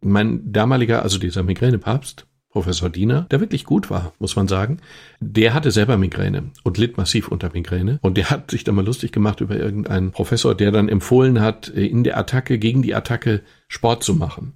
Mein 0.00 0.52
damaliger, 0.52 1.02
also 1.02 1.19
dieser 1.19 1.43
Migränepapst, 1.43 2.26
Professor 2.57 2.88
Diener, 2.88 3.26
der 3.31 3.40
wirklich 3.40 3.66
gut 3.66 3.90
war, 3.90 4.14
muss 4.19 4.35
man 4.35 4.49
sagen, 4.49 4.78
der 5.21 5.52
hatte 5.52 5.71
selber 5.71 5.99
Migräne 5.99 6.45
und 6.62 6.78
litt 6.78 6.97
massiv 6.97 7.28
unter 7.28 7.50
Migräne. 7.52 7.99
Und 8.00 8.16
der 8.16 8.31
hat 8.31 8.50
sich 8.50 8.64
da 8.64 8.73
mal 8.73 8.85
lustig 8.85 9.12
gemacht 9.12 9.43
über 9.43 9.57
irgendeinen 9.57 10.11
Professor, 10.11 10.55
der 10.55 10.73
dann 10.73 10.88
empfohlen 10.88 11.43
hat, 11.43 11.69
in 11.69 12.02
der 12.02 12.16
Attacke, 12.16 12.59
gegen 12.59 12.81
die 12.81 12.95
Attacke 12.95 13.43
Sport 13.69 14.05
zu 14.05 14.14
machen. 14.14 14.55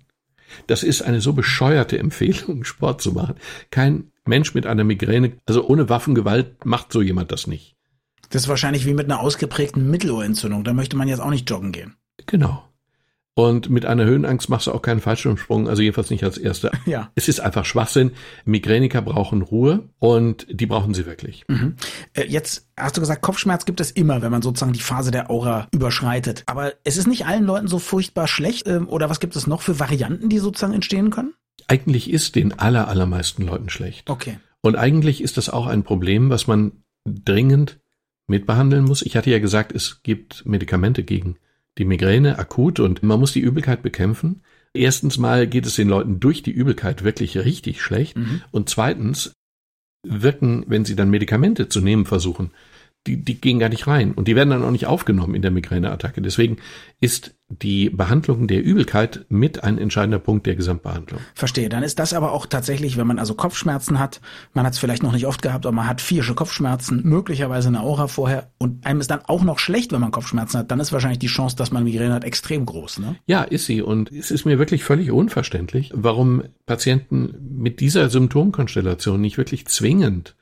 Das 0.66 0.83
ist 0.83 1.02
eine 1.02 1.21
so 1.21 1.33
bescheuerte 1.33 1.99
Empfehlung, 1.99 2.64
Sport 2.64 3.00
zu 3.00 3.12
machen. 3.12 3.37
Kein 3.71 4.11
Mensch 4.25 4.54
mit 4.54 4.66
einer 4.66 4.85
Migräne, 4.85 5.33
also 5.47 5.66
ohne 5.66 5.88
Waffengewalt, 5.88 6.64
macht 6.64 6.92
so 6.92 7.02
jemand 7.02 7.33
das 7.33 7.47
nicht. 7.47 7.76
Das 8.30 8.42
ist 8.42 8.49
wahrscheinlich 8.49 8.87
wie 8.87 8.95
mit 8.95 9.07
einer 9.07 9.21
ausgeprägten 9.21 9.90
Mittelohrentzündung. 9.90 10.62
Da 10.62 10.73
möchte 10.73 10.97
man 10.97 11.09
jetzt 11.09 11.21
auch 11.21 11.30
nicht 11.30 11.50
joggen 11.50 11.73
gehen. 11.73 11.97
Genau. 12.26 12.70
Und 13.35 13.71
mit 13.71 13.87
einer 13.87 14.05
Höhenangst 14.05 14.49
machst 14.49 14.67
du 14.67 14.73
auch 14.73 14.83
keinen 14.83 15.01
Fallschirmsprung, 15.01 15.69
also 15.69 15.83
jedenfalls 15.83 16.11
nicht 16.11 16.25
als 16.25 16.37
Erster. 16.37 16.71
Ja. 16.87 17.11
Es 17.15 17.29
ist 17.29 17.41
einfach 17.41 17.65
Schwachsinn. 17.65 18.13
Migräniker 18.45 19.01
brauchen 19.01 19.43
Ruhe 19.43 19.91
und 19.99 20.47
die 20.51 20.67
brauchen 20.67 20.93
sie 20.93 21.07
wirklich. 21.07 21.45
Mhm. 21.47 21.77
Äh, 22.15 22.25
jetzt 22.27 22.69
hast 22.77 22.97
du 22.97 23.01
gesagt, 23.01 23.23
Kopfschmerz 23.23 23.65
gibt 23.65 23.81
es 23.81 23.93
immer, 23.93 24.23
wenn 24.23 24.33
man 24.33 24.43
sozusagen 24.43 24.73
die 24.73 24.81
Phase 24.81 25.13
der 25.13 25.31
Aura 25.31 25.69
überschreitet. 25.73 26.43
Aber 26.47 26.73
es 26.83 26.97
ist 26.97 27.07
nicht 27.07 27.27
allen 27.27 27.45
Leuten 27.45 27.69
so 27.69 27.79
furchtbar 27.79 28.27
schlecht. 28.27 28.67
Ähm, 28.67 28.89
oder 28.89 29.09
was 29.09 29.21
gibt 29.21 29.37
es 29.37 29.47
noch 29.47 29.63
für 29.63 29.79
Varianten, 29.79 30.29
die 30.29 30.39
sozusagen 30.39 30.73
entstehen 30.73 31.11
können? 31.11 31.35
Eigentlich 31.69 32.11
ist 32.11 32.35
den 32.35 32.59
aller, 32.59 32.89
allermeisten 32.89 33.47
Leuten 33.47 33.69
schlecht. 33.69 34.11
Okay. 34.11 34.39
Und 34.63 34.77
eigentlich 34.77 35.23
ist 35.23 35.37
das 35.37 35.49
auch 35.49 35.67
ein 35.67 35.85
Problem, 35.85 36.31
was 36.31 36.47
man 36.47 36.73
dringend 37.05 37.79
mitbehandeln 38.27 38.85
muss. 38.85 39.03
Ich 39.03 39.17
hatte 39.17 39.31
ja 39.31 39.39
gesagt, 39.39 39.73
es 39.73 40.03
gibt 40.03 40.45
Medikamente 40.47 41.05
gegen 41.05 41.37
die 41.81 41.87
Migräne 41.87 42.39
akut 42.39 42.79
und 42.79 43.03
man 43.03 43.19
muss 43.19 43.33
die 43.33 43.41
Übelkeit 43.41 43.83
bekämpfen. 43.83 44.43
Erstens 44.75 45.19
mal 45.19 45.47
geht 45.47 45.67
es 45.67 45.75
den 45.75 45.89
Leuten 45.89 46.21
durch 46.21 46.43
die 46.43 46.53
Übelkeit 46.53 47.03
wirklich 47.03 47.37
richtig 47.39 47.81
schlecht 47.81 48.17
mhm. 48.17 48.43
und 48.53 48.69
zweitens 48.69 49.33
wirken, 50.07 50.65
wenn 50.69 50.85
sie 50.85 50.95
dann 50.95 51.11
Medikamente 51.11 51.69
zu 51.69 51.81
nehmen 51.81 52.05
versuchen, 52.05 52.51
die, 53.07 53.17
die 53.17 53.41
gehen 53.41 53.59
gar 53.59 53.71
nicht 53.71 53.87
rein 53.87 54.13
und 54.13 54.29
die 54.29 54.37
werden 54.37 54.51
dann 54.51 54.63
auch 54.63 54.71
nicht 54.71 54.87
aufgenommen 54.87 55.35
in 55.35 55.43
der 55.43 55.51
Migräneattacke. 55.51 56.21
Deswegen 56.21 56.59
ist 57.01 57.35
die 57.50 57.90
Behandlung 57.90 58.47
der 58.47 58.62
Übelkeit 58.62 59.26
mit 59.28 59.64
ein 59.64 59.76
entscheidender 59.76 60.21
Punkt 60.21 60.47
der 60.47 60.54
Gesamtbehandlung. 60.54 61.21
Verstehe. 61.35 61.69
Dann 61.69 61.83
ist 61.83 61.99
das 61.99 62.12
aber 62.12 62.33
auch 62.33 62.47
tatsächlich, 62.47 62.97
wenn 62.97 63.07
man 63.07 63.19
also 63.19 63.35
Kopfschmerzen 63.35 63.99
hat, 63.99 64.21
man 64.54 64.64
hat 64.64 64.75
es 64.75 64.78
vielleicht 64.78 65.02
noch 65.02 65.12
nicht 65.12 65.26
oft 65.26 65.42
gehabt, 65.42 65.66
aber 65.66 65.75
man 65.75 65.88
hat 65.88 66.00
vierische 66.00 66.35
Kopfschmerzen, 66.35 67.02
möglicherweise 67.04 67.69
eine 67.69 67.80
Aura 67.80 68.07
vorher 68.07 68.50
und 68.59 68.87
einem 68.87 69.00
ist 69.00 69.11
dann 69.11 69.21
auch 69.26 69.42
noch 69.42 69.59
schlecht, 69.59 69.92
wenn 69.92 70.00
man 70.00 70.12
Kopfschmerzen 70.12 70.61
hat, 70.61 70.71
dann 70.71 70.80
ist 70.80 70.92
wahrscheinlich 70.92 71.19
die 71.19 71.26
Chance, 71.26 71.57
dass 71.57 71.73
man 71.73 71.85
Migräne 71.85 72.14
hat, 72.14 72.25
extrem 72.25 72.64
groß. 72.64 73.00
Ne? 73.00 73.16
Ja, 73.26 73.42
ist 73.42 73.66
sie. 73.66 73.83
Und 73.83 74.12
es 74.12 74.30
ist 74.30 74.45
mir 74.45 74.59
wirklich 74.59 74.85
völlig 74.85 75.11
unverständlich, 75.11 75.90
warum 75.95 76.45
Patienten 76.66 77.35
mit 77.57 77.80
dieser 77.80 78.11
Symptomkonstellation 78.11 79.21
nicht 79.21 79.38
wirklich 79.38 79.66
zwingend 79.66 80.37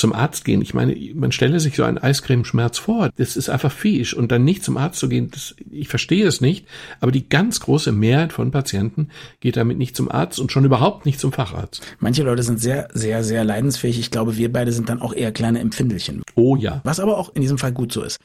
zum 0.00 0.12
Arzt 0.12 0.44
gehen. 0.44 0.62
Ich 0.62 0.74
meine, 0.74 0.96
man 1.14 1.30
stelle 1.32 1.60
sich 1.60 1.76
so 1.76 1.84
einen 1.84 1.98
Eiscremeschmerz 1.98 2.78
vor. 2.78 3.10
Das 3.16 3.36
ist 3.36 3.48
einfach 3.48 3.72
fisch. 3.72 4.14
Und 4.14 4.32
dann 4.32 4.44
nicht 4.44 4.64
zum 4.64 4.76
Arzt 4.76 4.98
zu 4.98 5.08
gehen, 5.08 5.30
das, 5.30 5.54
ich 5.70 5.88
verstehe 5.88 6.26
es 6.26 6.40
nicht. 6.40 6.66
Aber 7.00 7.12
die 7.12 7.28
ganz 7.28 7.60
große 7.60 7.92
Mehrheit 7.92 8.32
von 8.32 8.50
Patienten 8.50 9.08
geht 9.40 9.56
damit 9.56 9.78
nicht 9.78 9.94
zum 9.94 10.10
Arzt 10.10 10.40
und 10.40 10.50
schon 10.50 10.64
überhaupt 10.64 11.06
nicht 11.06 11.20
zum 11.20 11.32
Facharzt. 11.32 11.82
Manche 12.00 12.22
Leute 12.22 12.42
sind 12.42 12.60
sehr, 12.60 12.88
sehr, 12.92 13.22
sehr 13.22 13.44
leidensfähig. 13.44 14.00
Ich 14.00 14.10
glaube, 14.10 14.36
wir 14.36 14.52
beide 14.52 14.72
sind 14.72 14.88
dann 14.88 15.00
auch 15.00 15.12
eher 15.12 15.32
kleine 15.32 15.60
Empfindelchen. 15.60 16.22
Oh 16.34 16.56
ja. 16.56 16.80
Was 16.84 16.98
aber 16.98 17.18
auch 17.18 17.34
in 17.34 17.42
diesem 17.42 17.58
Fall 17.58 17.72
gut 17.72 17.92
so 17.92 18.02
ist. 18.02 18.18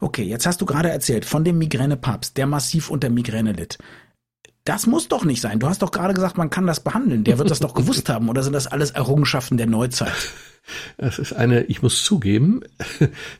Okay, 0.00 0.22
jetzt 0.22 0.46
hast 0.46 0.60
du 0.60 0.66
gerade 0.66 0.90
erzählt 0.90 1.24
von 1.26 1.44
dem 1.44 1.58
Migränepapst, 1.58 2.36
der 2.36 2.46
massiv 2.46 2.90
unter 2.90 3.10
Migräne 3.10 3.52
litt. 3.52 3.78
Das 4.64 4.86
muss 4.86 5.08
doch 5.08 5.24
nicht 5.24 5.40
sein. 5.40 5.58
Du 5.58 5.68
hast 5.68 5.82
doch 5.82 5.90
gerade 5.90 6.12
gesagt, 6.14 6.36
man 6.36 6.50
kann 6.50 6.66
das 6.66 6.80
behandeln. 6.80 7.24
Der 7.24 7.38
wird 7.38 7.50
das 7.50 7.60
doch 7.60 7.74
gewusst 7.74 8.08
haben. 8.08 8.28
Oder 8.28 8.42
sind 8.42 8.52
das 8.52 8.66
alles 8.66 8.90
Errungenschaften 8.90 9.56
der 9.56 9.66
Neuzeit? 9.66 10.12
Das 10.98 11.18
ist 11.18 11.32
eine, 11.32 11.64
ich 11.64 11.82
muss 11.82 12.04
zugeben, 12.04 12.60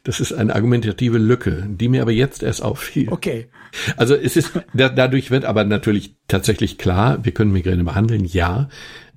das 0.05 0.21
ist 0.21 0.33
eine 0.33 0.55
argumentative 0.55 1.19
Lücke, 1.19 1.67
die 1.69 1.89
mir 1.89 2.03
aber 2.03 2.13
jetzt 2.13 2.43
erst 2.43 2.63
auffiel. 2.63 3.09
Okay. 3.11 3.49
Also 3.97 4.15
es 4.15 4.37
ist, 4.37 4.53
dadurch 4.75 5.31
wird 5.31 5.45
aber 5.45 5.65
natürlich 5.65 6.17
tatsächlich 6.27 6.79
klar, 6.79 7.25
wir 7.25 7.33
können 7.33 7.53
Migräne 7.53 7.85
behandeln, 7.85 8.25
ja. 8.25 8.69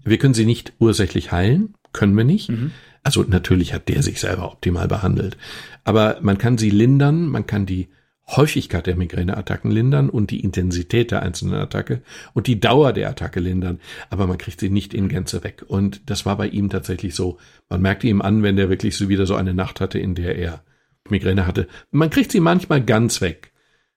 Wir 0.03 0.17
können 0.17 0.33
sie 0.33 0.45
nicht 0.45 0.73
ursächlich 0.79 1.31
heilen, 1.31 1.73
können 1.93 2.15
wir 2.15 2.25
nicht. 2.25 2.49
Mhm. 2.49 2.71
Also 3.03 3.23
natürlich 3.27 3.73
hat 3.73 3.87
der 3.89 4.03
sich 4.03 4.19
selber 4.19 4.51
optimal 4.51 4.87
behandelt. 4.87 5.37
Aber 5.83 6.17
man 6.21 6.37
kann 6.37 6.57
sie 6.57 6.69
lindern, 6.69 7.27
man 7.27 7.47
kann 7.47 7.65
die 7.65 7.89
Häufigkeit 8.27 8.87
der 8.87 8.95
Migräneattacken 8.95 9.69
lindern 9.69 10.09
und 10.09 10.31
die 10.31 10.39
Intensität 10.39 11.11
der 11.11 11.21
einzelnen 11.21 11.55
Attacke 11.55 12.01
und 12.33 12.47
die 12.47 12.59
Dauer 12.59 12.93
der 12.93 13.09
Attacke 13.09 13.39
lindern, 13.39 13.79
aber 14.09 14.27
man 14.27 14.37
kriegt 14.37 14.59
sie 14.59 14.69
nicht 14.69 14.93
in 14.93 15.09
Gänze 15.09 15.43
weg. 15.43 15.63
Und 15.67 16.09
das 16.09 16.25
war 16.25 16.37
bei 16.37 16.47
ihm 16.47 16.69
tatsächlich 16.69 17.15
so. 17.15 17.37
Man 17.69 17.81
merkte 17.81 18.07
ihm 18.07 18.21
an, 18.21 18.41
wenn 18.41 18.55
der 18.55 18.69
wirklich 18.69 18.95
so 18.95 19.09
wieder 19.09 19.25
so 19.25 19.35
eine 19.35 19.53
Nacht 19.53 19.81
hatte, 19.81 19.99
in 19.99 20.15
der 20.15 20.37
er 20.37 20.63
Migräne 21.09 21.45
hatte. 21.45 21.67
Man 21.91 22.09
kriegt 22.09 22.31
sie 22.31 22.39
manchmal 22.39 22.83
ganz 22.83 23.19
weg, 23.19 23.51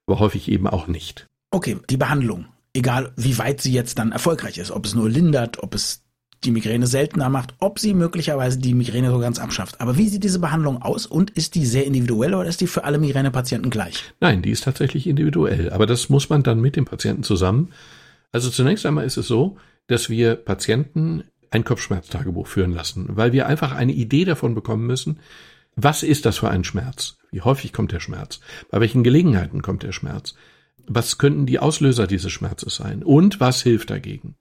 aber 0.07 0.19
häufig 0.19 0.51
eben 0.51 0.67
auch 0.67 0.89
nicht. 0.89 1.27
Okay, 1.51 1.77
die 1.89 1.97
Behandlung. 1.97 2.47
Egal, 2.75 3.12
wie 3.17 3.39
weit 3.39 3.61
sie 3.61 3.73
jetzt 3.73 3.99
dann 3.99 4.12
erfolgreich 4.12 4.59
ist, 4.59 4.71
ob 4.71 4.85
es 4.85 4.95
nur 4.95 5.09
lindert, 5.09 5.62
ob 5.62 5.75
es 5.75 6.06
die 6.44 6.51
Migräne 6.51 6.87
seltener 6.87 7.29
macht, 7.29 7.55
ob 7.59 7.79
sie 7.79 7.94
möglicherweise 7.94 8.59
die 8.59 8.75
Migräne 8.75 9.11
so 9.11 9.18
ganz 9.18 9.38
abschafft. 9.38 9.81
Aber 9.81 9.96
wie 9.96 10.09
sieht 10.09 10.25
diese 10.25 10.38
Behandlung 10.38 10.83
aus 10.83 11.07
und 11.07 11.31
ist 11.31 11.55
die 11.55 11.66
sehr 11.66 11.87
individuell 11.87 12.35
oder 12.35 12.49
ist 12.49 12.61
die 12.61 12.66
für 12.66 12.85
alle 12.85 12.99
Migränepatienten 12.99 13.70
gleich? 13.70 14.05
Nein, 14.20 14.42
die 14.42 14.51
ist 14.51 14.64
tatsächlich 14.64 15.07
individuell. 15.07 15.70
Aber 15.70 15.87
das 15.87 16.09
muss 16.09 16.29
man 16.29 16.42
dann 16.42 16.61
mit 16.61 16.77
dem 16.77 16.85
Patienten 16.85 17.22
zusammen. 17.22 17.72
Also 18.33 18.51
zunächst 18.51 18.85
einmal 18.87 19.07
ist 19.07 19.16
es 19.16 19.27
so, 19.27 19.57
dass 19.87 20.11
wir 20.11 20.35
Patienten 20.37 21.25
ein 21.51 21.64
Kopfschmerztagebuch 21.64 22.46
führen 22.46 22.72
lassen, 22.72 23.09
weil 23.11 23.33
wir 23.33 23.46
einfach 23.46 23.72
eine 23.72 23.92
Idee 23.92 24.25
davon 24.25 24.55
bekommen 24.55 24.87
müssen, 24.87 25.20
was 25.77 26.03
ist 26.03 26.27
das 26.27 26.38
für 26.38 26.49
ein 26.49 26.64
Schmerz? 26.64 27.18
Wie 27.31 27.42
häufig 27.42 27.72
kommt 27.72 27.92
der 27.92 28.01
Schmerz? 28.01 28.40
Bei 28.70 28.81
welchen 28.81 29.05
Gelegenheiten 29.05 29.62
kommt 29.62 29.83
der 29.83 29.92
Schmerz? 29.92 30.35
Was 30.87 31.18
könnten 31.18 31.46
die 31.46 31.59
Auslöser 31.59 32.07
dieses 32.07 32.33
Schmerzes 32.33 32.77
sein? 32.77 33.03
Und 33.03 33.40
was 33.40 33.62
hilft 33.62 33.90
dagegen? 33.90 34.37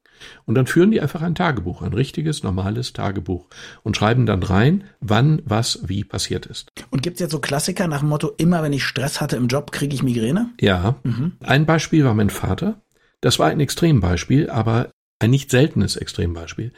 Und 0.45 0.55
dann 0.55 0.67
führen 0.67 0.91
die 0.91 1.01
einfach 1.01 1.21
ein 1.21 1.35
Tagebuch, 1.35 1.81
ein 1.81 1.93
richtiges, 1.93 2.43
normales 2.43 2.93
Tagebuch 2.93 3.47
und 3.83 3.97
schreiben 3.97 4.25
dann 4.25 4.43
rein, 4.43 4.83
wann, 4.99 5.41
was, 5.45 5.79
wie 5.85 6.03
passiert 6.03 6.45
ist. 6.45 6.71
Und 6.89 7.03
gibt's 7.03 7.19
jetzt 7.19 7.31
so 7.31 7.39
Klassiker 7.39 7.87
nach 7.87 7.99
dem 7.99 8.09
Motto, 8.09 8.31
immer 8.37 8.63
wenn 8.63 8.73
ich 8.73 8.83
Stress 8.83 9.21
hatte 9.21 9.35
im 9.35 9.47
Job, 9.47 9.71
kriege 9.71 9.95
ich 9.95 10.03
Migräne? 10.03 10.49
Ja. 10.59 10.95
Mhm. 11.03 11.33
Ein 11.41 11.65
Beispiel 11.65 12.05
war 12.05 12.13
mein 12.13 12.29
Vater. 12.29 12.81
Das 13.21 13.39
war 13.39 13.47
ein 13.47 13.59
Extrembeispiel, 13.59 14.49
aber 14.49 14.89
ein 15.19 15.29
nicht 15.29 15.49
seltenes 15.49 15.95
Extrembeispiel. 15.95 16.73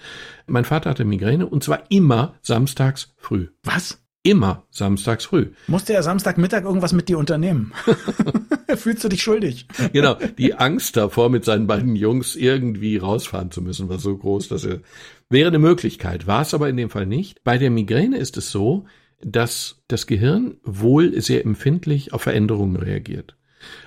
Mein 0.45 0.65
Vater 0.65 0.91
hatte 0.91 1.06
Migräne 1.06 1.47
und 1.47 1.63
zwar 1.63 1.84
immer 1.89 2.36
samstags 2.41 3.13
früh. 3.17 3.47
Was? 3.63 4.00
Immer 4.27 4.65
samstags 4.71 5.23
früh. 5.23 5.51
Musste 5.67 5.93
er 5.93 6.03
Samstagmittag 6.03 6.63
irgendwas 6.65 6.91
mit 6.91 7.07
dir 7.07 7.17
unternehmen? 7.17 7.71
Fühlst 8.75 9.03
du 9.03 9.07
dich 9.07 9.23
schuldig? 9.23 9.67
genau. 9.93 10.17
Die 10.37 10.53
Angst 10.53 10.97
davor, 10.97 11.29
mit 11.29 11.45
seinen 11.45 11.65
beiden 11.65 11.95
Jungs 11.95 12.35
irgendwie 12.35 12.97
rausfahren 12.97 13.51
zu 13.51 13.61
müssen, 13.61 13.87
war 13.87 13.99
so 13.99 14.17
groß, 14.17 14.49
dass 14.49 14.65
er 14.65 14.81
wäre 15.29 15.47
eine 15.47 15.59
Möglichkeit. 15.59 16.27
War 16.27 16.41
es 16.41 16.53
aber 16.53 16.67
in 16.67 16.75
dem 16.75 16.89
Fall 16.89 17.05
nicht. 17.05 17.43
Bei 17.45 17.57
der 17.57 17.69
Migräne 17.69 18.17
ist 18.17 18.35
es 18.35 18.51
so, 18.51 18.85
dass 19.21 19.81
das 19.87 20.07
Gehirn 20.07 20.57
wohl 20.63 21.21
sehr 21.21 21.45
empfindlich 21.45 22.11
auf 22.11 22.23
Veränderungen 22.23 22.75
reagiert. 22.75 23.37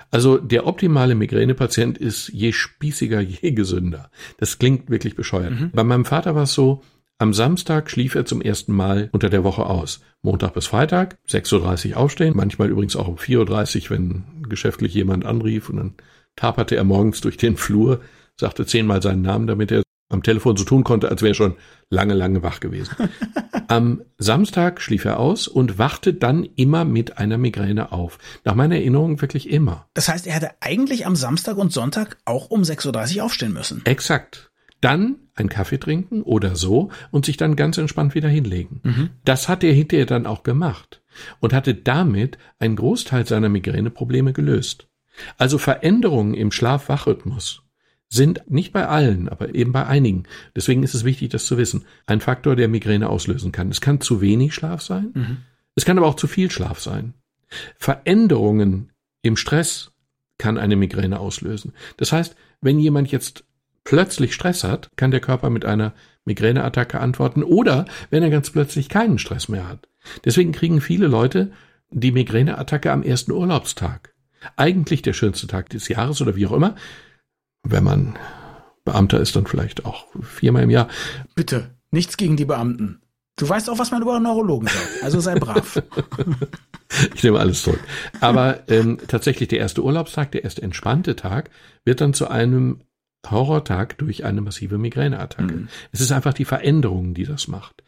Also 0.09 0.37
der 0.37 0.65
optimale 0.65 1.13
Migränepatient 1.13 1.99
ist 1.99 2.29
je 2.29 2.51
spießiger, 2.51 3.21
je 3.21 3.51
gesünder. 3.51 4.09
Das 4.37 4.57
klingt 4.57 4.89
wirklich 4.89 5.15
bescheuert. 5.15 5.51
Mhm. 5.51 5.71
Bei 5.71 5.83
meinem 5.83 6.05
Vater 6.05 6.33
war 6.33 6.43
es 6.43 6.53
so, 6.53 6.81
am 7.21 7.33
Samstag 7.33 7.91
schlief 7.91 8.15
er 8.15 8.25
zum 8.25 8.41
ersten 8.41 8.73
Mal 8.73 9.09
unter 9.11 9.29
der 9.29 9.43
Woche 9.43 9.67
aus. 9.67 10.01
Montag 10.23 10.55
bis 10.55 10.65
Freitag, 10.65 11.17
6.30 11.29 11.91
Uhr 11.91 11.97
aufstehen, 11.97 12.33
manchmal 12.35 12.69
übrigens 12.69 12.95
auch 12.95 13.07
um 13.07 13.17
4.30 13.17 13.83
Uhr, 13.83 13.89
wenn 13.91 14.23
geschäftlich 14.49 14.93
jemand 14.95 15.23
anrief 15.25 15.69
und 15.69 15.77
dann 15.77 15.93
taperte 16.35 16.75
er 16.75 16.83
morgens 16.83 17.21
durch 17.21 17.37
den 17.37 17.57
Flur, 17.57 18.01
sagte 18.39 18.65
zehnmal 18.65 19.03
seinen 19.03 19.21
Namen, 19.21 19.45
damit 19.45 19.71
er 19.71 19.83
am 20.09 20.23
Telefon 20.23 20.57
so 20.57 20.63
tun 20.63 20.83
konnte, 20.83 21.09
als 21.09 21.21
wäre 21.21 21.31
er 21.31 21.35
schon 21.35 21.55
lange, 21.89 22.15
lange 22.15 22.41
wach 22.41 22.59
gewesen. 22.59 22.95
Am 23.67 24.01
Samstag 24.17 24.81
schlief 24.81 25.05
er 25.05 25.17
aus 25.17 25.47
und 25.47 25.77
wachte 25.77 26.13
dann 26.13 26.43
immer 26.43 26.83
mit 26.83 27.19
einer 27.19 27.37
Migräne 27.37 27.93
auf. 27.93 28.17
Nach 28.43 28.55
meiner 28.55 28.75
Erinnerung 28.75 29.21
wirklich 29.21 29.49
immer. 29.49 29.87
Das 29.93 30.09
heißt, 30.09 30.27
er 30.27 30.33
hätte 30.33 30.51
eigentlich 30.59 31.05
am 31.05 31.15
Samstag 31.15 31.55
und 31.55 31.71
Sonntag 31.71 32.17
auch 32.25 32.49
um 32.49 32.63
6.30 32.63 33.17
Uhr 33.17 33.23
aufstehen 33.23 33.53
müssen. 33.53 33.81
Exakt 33.85 34.50
dann 34.81 35.17
einen 35.35 35.49
Kaffee 35.49 35.79
trinken 35.79 36.23
oder 36.23 36.55
so 36.55 36.89
und 37.11 37.25
sich 37.25 37.37
dann 37.37 37.55
ganz 37.55 37.77
entspannt 37.77 38.15
wieder 38.15 38.29
hinlegen. 38.29 38.81
Mhm. 38.83 39.09
Das 39.23 39.47
hat 39.47 39.63
er 39.63 39.73
hinterher 39.73 40.05
dann 40.05 40.25
auch 40.25 40.43
gemacht 40.43 41.01
und 41.39 41.53
hatte 41.53 41.73
damit 41.73 42.37
einen 42.59 42.75
Großteil 42.75 43.25
seiner 43.25 43.49
Migräneprobleme 43.49 44.33
gelöst. 44.33 44.87
Also 45.37 45.57
Veränderungen 45.57 46.33
im 46.33 46.51
Schlaf-Wach-Rhythmus 46.51 47.63
sind 48.09 48.43
nicht 48.49 48.73
bei 48.73 48.87
allen, 48.87 49.29
aber 49.29 49.55
eben 49.55 49.71
bei 49.71 49.85
einigen. 49.85 50.23
Deswegen 50.55 50.83
ist 50.83 50.95
es 50.95 51.05
wichtig, 51.05 51.29
das 51.29 51.45
zu 51.45 51.57
wissen. 51.57 51.85
Ein 52.05 52.19
Faktor, 52.19 52.55
der 52.55 52.67
Migräne 52.67 53.07
auslösen 53.09 53.51
kann. 53.51 53.69
Es 53.69 53.79
kann 53.79 54.01
zu 54.01 54.19
wenig 54.19 54.53
Schlaf 54.53 54.81
sein. 54.81 55.11
Mhm. 55.13 55.37
Es 55.75 55.85
kann 55.85 55.97
aber 55.97 56.07
auch 56.07 56.15
zu 56.15 56.27
viel 56.27 56.51
Schlaf 56.51 56.81
sein. 56.81 57.13
Veränderungen 57.77 58.91
im 59.21 59.37
Stress 59.37 59.93
kann 60.37 60.57
eine 60.57 60.75
Migräne 60.75 61.19
auslösen. 61.19 61.73
Das 61.97 62.11
heißt, 62.11 62.35
wenn 62.59 62.79
jemand 62.79 63.11
jetzt 63.11 63.45
plötzlich 63.83 64.33
Stress 64.33 64.63
hat, 64.63 64.89
kann 64.95 65.11
der 65.11 65.19
Körper 65.19 65.49
mit 65.49 65.65
einer 65.65 65.93
Migräneattacke 66.25 66.99
antworten 66.99 67.43
oder 67.43 67.85
wenn 68.09 68.23
er 68.23 68.29
ganz 68.29 68.49
plötzlich 68.51 68.89
keinen 68.89 69.17
Stress 69.17 69.49
mehr 69.49 69.67
hat. 69.67 69.87
Deswegen 70.25 70.51
kriegen 70.51 70.81
viele 70.81 71.07
Leute 71.07 71.51
die 71.89 72.11
Migräneattacke 72.11 72.91
am 72.91 73.03
ersten 73.03 73.31
Urlaubstag. 73.31 74.13
Eigentlich 74.55 75.01
der 75.01 75.13
schönste 75.13 75.47
Tag 75.47 75.69
des 75.69 75.87
Jahres 75.87 76.21
oder 76.21 76.35
wie 76.35 76.47
auch 76.47 76.53
immer. 76.53 76.75
Wenn 77.63 77.83
man 77.83 78.17
Beamter 78.83 79.19
ist, 79.19 79.35
dann 79.35 79.45
vielleicht 79.45 79.85
auch 79.85 80.07
viermal 80.21 80.63
im 80.63 80.69
Jahr. 80.69 80.87
Bitte, 81.35 81.75
nichts 81.91 82.17
gegen 82.17 82.37
die 82.37 82.45
Beamten. 82.45 83.01
Du 83.37 83.47
weißt 83.47 83.69
auch, 83.69 83.79
was 83.79 83.91
man 83.91 84.01
über 84.01 84.19
Neurologen 84.19 84.67
sagt. 84.67 85.03
Also 85.03 85.19
sei 85.19 85.35
brav. 85.35 85.81
ich 87.15 87.23
nehme 87.23 87.39
alles 87.39 87.63
zurück. 87.63 87.79
Aber 88.19 88.69
ähm, 88.69 88.97
tatsächlich 89.07 89.49
der 89.49 89.59
erste 89.59 89.83
Urlaubstag, 89.83 90.31
der 90.31 90.43
erste 90.43 90.61
entspannte 90.61 91.15
Tag, 91.15 91.49
wird 91.85 92.01
dann 92.01 92.13
zu 92.13 92.27
einem 92.29 92.81
Horrortag 93.29 93.97
durch 93.97 94.25
eine 94.25 94.41
massive 94.41 94.77
Migräneattacke. 94.77 95.53
Mhm. 95.53 95.67
Es 95.91 96.01
ist 96.01 96.11
einfach 96.11 96.33
die 96.33 96.45
Veränderung, 96.45 97.13
die 97.13 97.25
das 97.25 97.47
macht. 97.47 97.83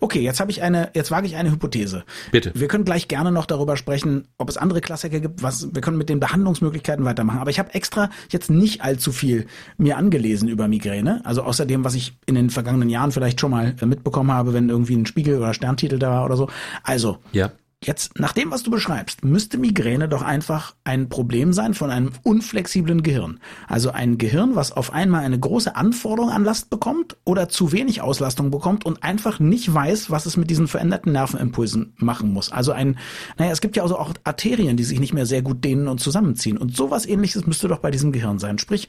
Okay, 0.00 0.20
jetzt 0.20 0.40
habe 0.40 0.50
ich 0.50 0.62
eine, 0.62 0.90
jetzt 0.94 1.10
wage 1.10 1.26
ich 1.26 1.36
eine 1.36 1.50
Hypothese. 1.50 2.04
Bitte. 2.32 2.52
Wir 2.54 2.68
können 2.68 2.84
gleich 2.84 3.08
gerne 3.08 3.30
noch 3.30 3.46
darüber 3.46 3.76
sprechen, 3.76 4.26
ob 4.36 4.48
es 4.48 4.56
andere 4.56 4.80
Klassiker 4.80 5.20
gibt, 5.20 5.42
was 5.42 5.72
wir 5.72 5.80
können 5.80 5.98
mit 5.98 6.08
den 6.08 6.20
Behandlungsmöglichkeiten 6.20 7.04
weitermachen. 7.04 7.38
Aber 7.38 7.50
ich 7.50 7.58
habe 7.58 7.74
extra 7.74 8.10
jetzt 8.30 8.50
nicht 8.50 8.82
allzu 8.82 9.12
viel 9.12 9.46
mir 9.76 9.96
angelesen 9.96 10.48
über 10.48 10.68
Migräne. 10.68 11.20
Also 11.24 11.42
außer 11.42 11.66
dem, 11.66 11.84
was 11.84 11.94
ich 11.94 12.16
in 12.26 12.34
den 12.34 12.50
vergangenen 12.50 12.88
Jahren 12.88 13.12
vielleicht 13.12 13.40
schon 13.40 13.50
mal 13.50 13.74
mitbekommen 13.84 14.32
habe, 14.32 14.52
wenn 14.52 14.68
irgendwie 14.68 14.96
ein 14.96 15.06
Spiegel 15.06 15.38
oder 15.38 15.54
Sterntitel 15.54 15.98
da 15.98 16.10
war 16.10 16.24
oder 16.24 16.36
so. 16.36 16.48
Also, 16.82 17.18
ja. 17.32 17.52
Jetzt, 17.84 18.18
nach 18.18 18.32
dem, 18.32 18.50
was 18.50 18.64
du 18.64 18.72
beschreibst, 18.72 19.24
müsste 19.24 19.56
Migräne 19.56 20.08
doch 20.08 20.22
einfach 20.22 20.74
ein 20.82 21.08
Problem 21.08 21.52
sein 21.52 21.74
von 21.74 21.90
einem 21.90 22.10
unflexiblen 22.24 23.04
Gehirn. 23.04 23.38
Also 23.68 23.92
ein 23.92 24.18
Gehirn, 24.18 24.56
was 24.56 24.72
auf 24.72 24.92
einmal 24.92 25.24
eine 25.24 25.38
große 25.38 25.76
Anforderung 25.76 26.30
an 26.30 26.44
Last 26.44 26.70
bekommt 26.70 27.16
oder 27.24 27.48
zu 27.48 27.70
wenig 27.70 28.00
Auslastung 28.02 28.50
bekommt 28.50 28.84
und 28.84 29.04
einfach 29.04 29.38
nicht 29.38 29.72
weiß, 29.72 30.10
was 30.10 30.26
es 30.26 30.36
mit 30.36 30.50
diesen 30.50 30.66
veränderten 30.66 31.12
Nervenimpulsen 31.12 31.94
machen 31.98 32.32
muss. 32.32 32.50
Also 32.50 32.72
ein, 32.72 32.98
naja, 33.38 33.52
es 33.52 33.60
gibt 33.60 33.76
ja 33.76 33.84
also 33.84 33.96
auch 33.96 34.12
Arterien, 34.24 34.76
die 34.76 34.84
sich 34.84 34.98
nicht 34.98 35.14
mehr 35.14 35.26
sehr 35.26 35.42
gut 35.42 35.62
dehnen 35.62 35.86
und 35.86 36.00
zusammenziehen. 36.00 36.58
Und 36.58 36.74
sowas 36.74 37.06
ähnliches 37.06 37.46
müsste 37.46 37.68
doch 37.68 37.78
bei 37.78 37.92
diesem 37.92 38.10
Gehirn 38.10 38.40
sein. 38.40 38.58
Sprich, 38.58 38.88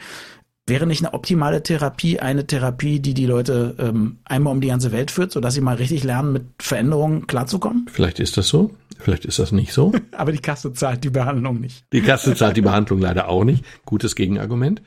Wäre 0.70 0.86
nicht 0.86 1.04
eine 1.04 1.16
optimale 1.16 1.64
Therapie 1.64 2.20
eine 2.20 2.46
Therapie, 2.46 3.00
die 3.00 3.16
die 3.16 3.26
Leute 3.26 3.76
ähm, 3.80 4.20
einmal 4.24 4.54
um 4.54 4.62
die 4.62 4.68
ganze 4.68 4.92
Welt 4.92 5.10
führt, 5.10 5.32
sodass 5.32 5.56
sie 5.56 5.62
mal 5.62 5.76
richtig 5.76 6.04
lernen, 6.04 6.32
mit 6.32 6.44
Veränderungen 6.60 7.26
klarzukommen? 7.26 7.88
Vielleicht 7.92 8.20
ist 8.20 8.38
das 8.38 8.50
so, 8.50 8.76
vielleicht 9.00 9.26
ist 9.26 9.40
das 9.40 9.52
nicht 9.52 9.74
so. 9.74 9.92
Aber 10.12 10.32
die 10.32 10.40
Kasse 10.40 10.72
zahlt 10.74 11.04
die 11.04 11.10
Behandlung 11.10 11.60
nicht. 11.60 11.86
Die 11.92 12.02
Kasse 12.02 12.36
zahlt 12.36 12.56
die 12.56 12.62
Behandlung 12.62 13.02
leider 13.02 13.30
auch 13.30 13.44
nicht. 13.44 13.66
Gutes 13.86 14.16
Gegenargument. 14.16 14.84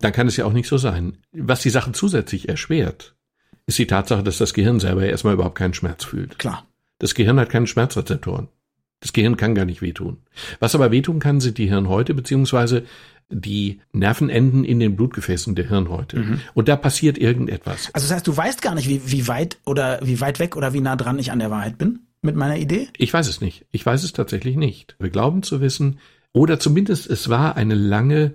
Dann 0.00 0.12
kann 0.12 0.26
es 0.26 0.38
ja 0.38 0.46
auch 0.46 0.54
nicht 0.54 0.68
so 0.68 0.78
sein. 0.78 1.18
Was 1.32 1.60
die 1.60 1.70
Sache 1.70 1.92
zusätzlich 1.92 2.48
erschwert, 2.48 3.14
ist 3.66 3.78
die 3.78 3.86
Tatsache, 3.86 4.22
dass 4.22 4.38
das 4.38 4.54
Gehirn 4.54 4.80
selber 4.80 5.04
erstmal 5.04 5.34
überhaupt 5.34 5.58
keinen 5.58 5.74
Schmerz 5.74 6.04
fühlt. 6.04 6.38
Klar. 6.38 6.64
Das 6.98 7.14
Gehirn 7.14 7.38
hat 7.38 7.50
keine 7.50 7.66
Schmerzrezeptoren. 7.66 8.48
Das 9.00 9.12
Gehirn 9.12 9.36
kann 9.36 9.54
gar 9.54 9.64
nicht 9.64 9.82
wehtun. 9.82 10.18
Was 10.58 10.74
aber 10.74 10.90
wehtun 10.90 11.18
kann, 11.18 11.40
sind 11.40 11.58
die 11.58 11.68
Hirnhäute 11.68 12.14
beziehungsweise 12.14 12.84
die 13.28 13.80
Nervenenden 13.92 14.64
in 14.64 14.78
den 14.78 14.96
Blutgefäßen 14.96 15.54
der 15.54 15.68
Hirnhäute. 15.68 16.18
Mhm. 16.18 16.40
Und 16.54 16.68
da 16.68 16.76
passiert 16.76 17.18
irgendetwas. 17.18 17.90
Also 17.92 18.06
das 18.06 18.16
heißt, 18.16 18.26
du 18.26 18.36
weißt 18.36 18.62
gar 18.62 18.74
nicht, 18.74 18.88
wie, 18.88 19.10
wie 19.10 19.28
weit 19.28 19.58
oder 19.64 20.00
wie 20.02 20.20
weit 20.20 20.38
weg 20.38 20.56
oder 20.56 20.72
wie 20.72 20.80
nah 20.80 20.96
dran 20.96 21.18
ich 21.18 21.32
an 21.32 21.40
der 21.40 21.50
Wahrheit 21.50 21.76
bin 21.76 22.00
mit 22.22 22.36
meiner 22.36 22.56
Idee? 22.56 22.88
Ich 22.96 23.12
weiß 23.12 23.28
es 23.28 23.40
nicht. 23.40 23.66
Ich 23.72 23.84
weiß 23.84 24.04
es 24.04 24.12
tatsächlich 24.12 24.56
nicht. 24.56 24.96
Wir 24.98 25.10
glauben 25.10 25.42
zu 25.42 25.60
wissen, 25.60 25.98
oder 26.32 26.60
zumindest 26.60 27.08
es 27.08 27.28
war 27.28 27.56
eine 27.56 27.74
lange 27.74 28.34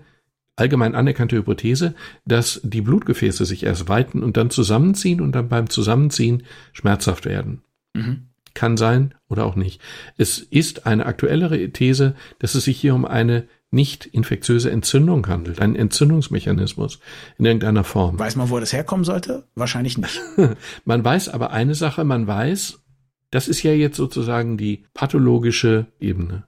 allgemein 0.55 0.95
anerkannte 0.95 1.37
Hypothese, 1.37 1.95
dass 2.25 2.59
die 2.63 2.81
Blutgefäße 2.81 3.45
sich 3.45 3.63
erst 3.63 3.89
weiten 3.89 4.21
und 4.23 4.37
dann 4.37 4.49
zusammenziehen 4.49 5.21
und 5.21 5.33
dann 5.33 5.49
beim 5.49 5.69
Zusammenziehen 5.69 6.43
schmerzhaft 6.73 7.25
werden. 7.25 7.61
Mhm. 7.93 8.27
Kann 8.53 8.77
sein 8.77 9.13
oder 9.29 9.45
auch 9.45 9.55
nicht. 9.55 9.81
Es 10.17 10.39
ist 10.39 10.85
eine 10.85 11.05
aktuellere 11.05 11.69
These, 11.69 12.15
dass 12.39 12.55
es 12.55 12.65
sich 12.65 12.79
hier 12.79 12.95
um 12.95 13.05
eine 13.05 13.47
nicht 13.71 14.05
infektiöse 14.05 14.69
Entzündung 14.69 15.25
handelt, 15.27 15.61
ein 15.61 15.75
Entzündungsmechanismus 15.75 16.99
in 17.37 17.45
irgendeiner 17.45 17.85
Form. 17.85 18.19
Weiß 18.19 18.35
man, 18.35 18.49
wo 18.49 18.59
das 18.59 18.73
herkommen 18.73 19.05
sollte? 19.05 19.47
Wahrscheinlich 19.55 19.97
nicht. 19.97 20.19
man 20.85 21.03
weiß 21.03 21.29
aber 21.29 21.51
eine 21.51 21.73
Sache, 21.73 22.03
man 22.03 22.27
weiß, 22.27 22.79
das 23.31 23.47
ist 23.47 23.63
ja 23.63 23.71
jetzt 23.71 23.95
sozusagen 23.95 24.57
die 24.57 24.83
pathologische 24.93 25.87
Ebene. 25.99 26.43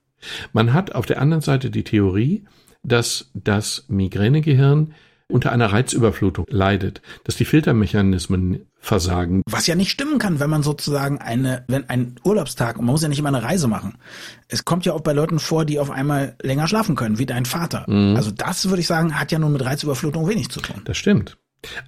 Man 0.51 0.73
hat 0.73 0.95
auf 0.95 1.05
der 1.05 1.21
anderen 1.21 1.41
Seite 1.41 1.71
die 1.71 1.85
Theorie, 1.85 2.45
dass 2.83 3.31
das 3.33 3.85
Migränegehirn 3.87 4.93
unter 5.29 5.51
einer 5.51 5.67
Reizüberflutung 5.67 6.45
leidet, 6.49 7.01
dass 7.23 7.37
die 7.37 7.45
Filtermechanismen 7.45 8.67
versagen. 8.93 9.41
Was 9.49 9.67
ja 9.67 9.75
nicht 9.75 9.91
stimmen 9.91 10.19
kann, 10.19 10.39
wenn 10.39 10.49
man 10.49 10.63
sozusagen 10.63 11.17
eine, 11.19 11.63
wenn 11.67 11.89
ein 11.89 12.15
Urlaubstag, 12.23 12.77
und 12.77 12.85
man 12.85 12.93
muss 12.93 13.01
ja 13.01 13.09
nicht 13.09 13.19
immer 13.19 13.29
eine 13.29 13.43
Reise 13.43 13.67
machen. 13.67 13.95
Es 14.47 14.65
kommt 14.65 14.85
ja 14.85 14.93
auch 14.93 15.01
bei 15.01 15.13
Leuten 15.13 15.39
vor, 15.39 15.65
die 15.65 15.79
auf 15.79 15.89
einmal 15.89 16.35
länger 16.41 16.67
schlafen 16.67 16.95
können, 16.95 17.17
wie 17.17 17.25
dein 17.25 17.45
Vater. 17.45 17.85
Mhm. 17.87 18.15
Also 18.15 18.31
das 18.31 18.69
würde 18.69 18.81
ich 18.81 18.87
sagen, 18.87 19.19
hat 19.19 19.31
ja 19.31 19.39
nun 19.39 19.53
mit 19.53 19.65
Reizüberflutung 19.65 20.27
wenig 20.27 20.49
zu 20.49 20.61
tun. 20.61 20.81
Das 20.85 20.97
stimmt. 20.97 21.37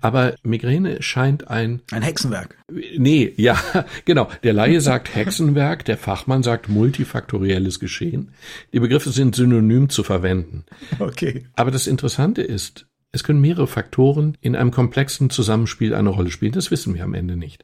Aber 0.02 0.36
Migräne 0.44 1.02
scheint 1.02 1.50
ein 1.50 1.82
ein 1.92 2.02
Hexenwerk. 2.02 2.58
Nee, 2.98 3.34
ja, 3.36 3.58
genau. 4.06 4.30
Der 4.44 4.54
Laie 4.54 4.82
sagt 4.82 5.14
Hexenwerk, 5.14 5.86
der 5.86 5.98
Fachmann 5.98 6.44
sagt 6.44 6.70
multifaktorielles 6.70 7.80
Geschehen. 7.80 8.32
Die 8.74 8.80
Begriffe 8.80 9.10
sind 9.10 9.36
synonym 9.36 9.90
zu 9.90 10.04
verwenden. 10.04 10.64
Okay. 11.00 11.46
Aber 11.56 11.72
das 11.72 11.88
Interessante 11.88 12.42
ist, 12.42 12.88
es 13.16 13.24
können 13.24 13.40
mehrere 13.40 13.66
Faktoren 13.66 14.38
in 14.42 14.58
einem 14.58 14.72
komplexen 14.72 15.30
Zusammenspiel 15.30 15.96
eine 15.96 16.10
Rolle 16.10 16.32
spielen. 16.32 16.52
Das 16.52 16.70
wissen 16.70 16.94
wir 16.94 17.06
am 17.06 17.14
Ende 17.14 17.38
nicht. 17.38 17.64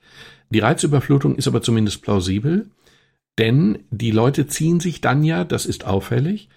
Die 0.50 0.60
Reizüberflutung 0.60 1.36
ist 1.36 1.48
aber 1.48 1.62
zumindest 1.62 2.02
plausibel, 2.02 2.70
denn 3.38 3.80
die 3.92 4.12
Leute 4.12 4.48
ziehen 4.48 4.80
sich 4.80 5.02
dann 5.02 5.26
ja, 5.26 5.44
das 5.44 5.66
ist 5.66 5.86
auffällig, 5.86 6.48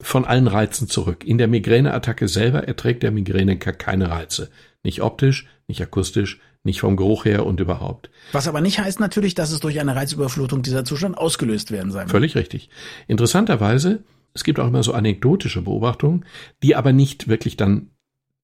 von 0.00 0.24
allen 0.24 0.46
Reizen 0.46 0.88
zurück. 0.88 1.24
In 1.24 1.36
der 1.36 1.46
Migräneattacke 1.46 2.26
selber 2.26 2.66
erträgt 2.66 3.02
der 3.02 3.10
Migräniker 3.10 3.74
keine 3.74 4.10
Reize. 4.10 4.48
Nicht 4.82 5.02
optisch, 5.02 5.46
nicht 5.66 5.82
akustisch, 5.82 6.40
nicht 6.64 6.80
vom 6.80 6.96
Geruch 6.96 7.26
her 7.26 7.44
und 7.44 7.60
überhaupt. 7.60 8.08
Was 8.32 8.48
aber 8.48 8.62
nicht 8.62 8.78
heißt 8.78 8.98
natürlich, 8.98 9.34
dass 9.34 9.50
es 9.50 9.60
durch 9.60 9.78
eine 9.78 9.94
Reizüberflutung 9.94 10.62
dieser 10.62 10.86
Zustand 10.86 11.18
ausgelöst 11.18 11.70
werden 11.70 11.92
soll. 11.92 12.08
Völlig 12.08 12.34
richtig. 12.34 12.70
Interessanterweise, 13.08 14.04
es 14.32 14.42
gibt 14.42 14.58
auch 14.58 14.68
immer 14.68 14.82
so 14.82 14.94
anekdotische 14.94 15.60
Beobachtungen, 15.60 16.24
die 16.62 16.76
aber 16.76 16.94
nicht 16.94 17.28
wirklich 17.28 17.58
dann 17.58 17.90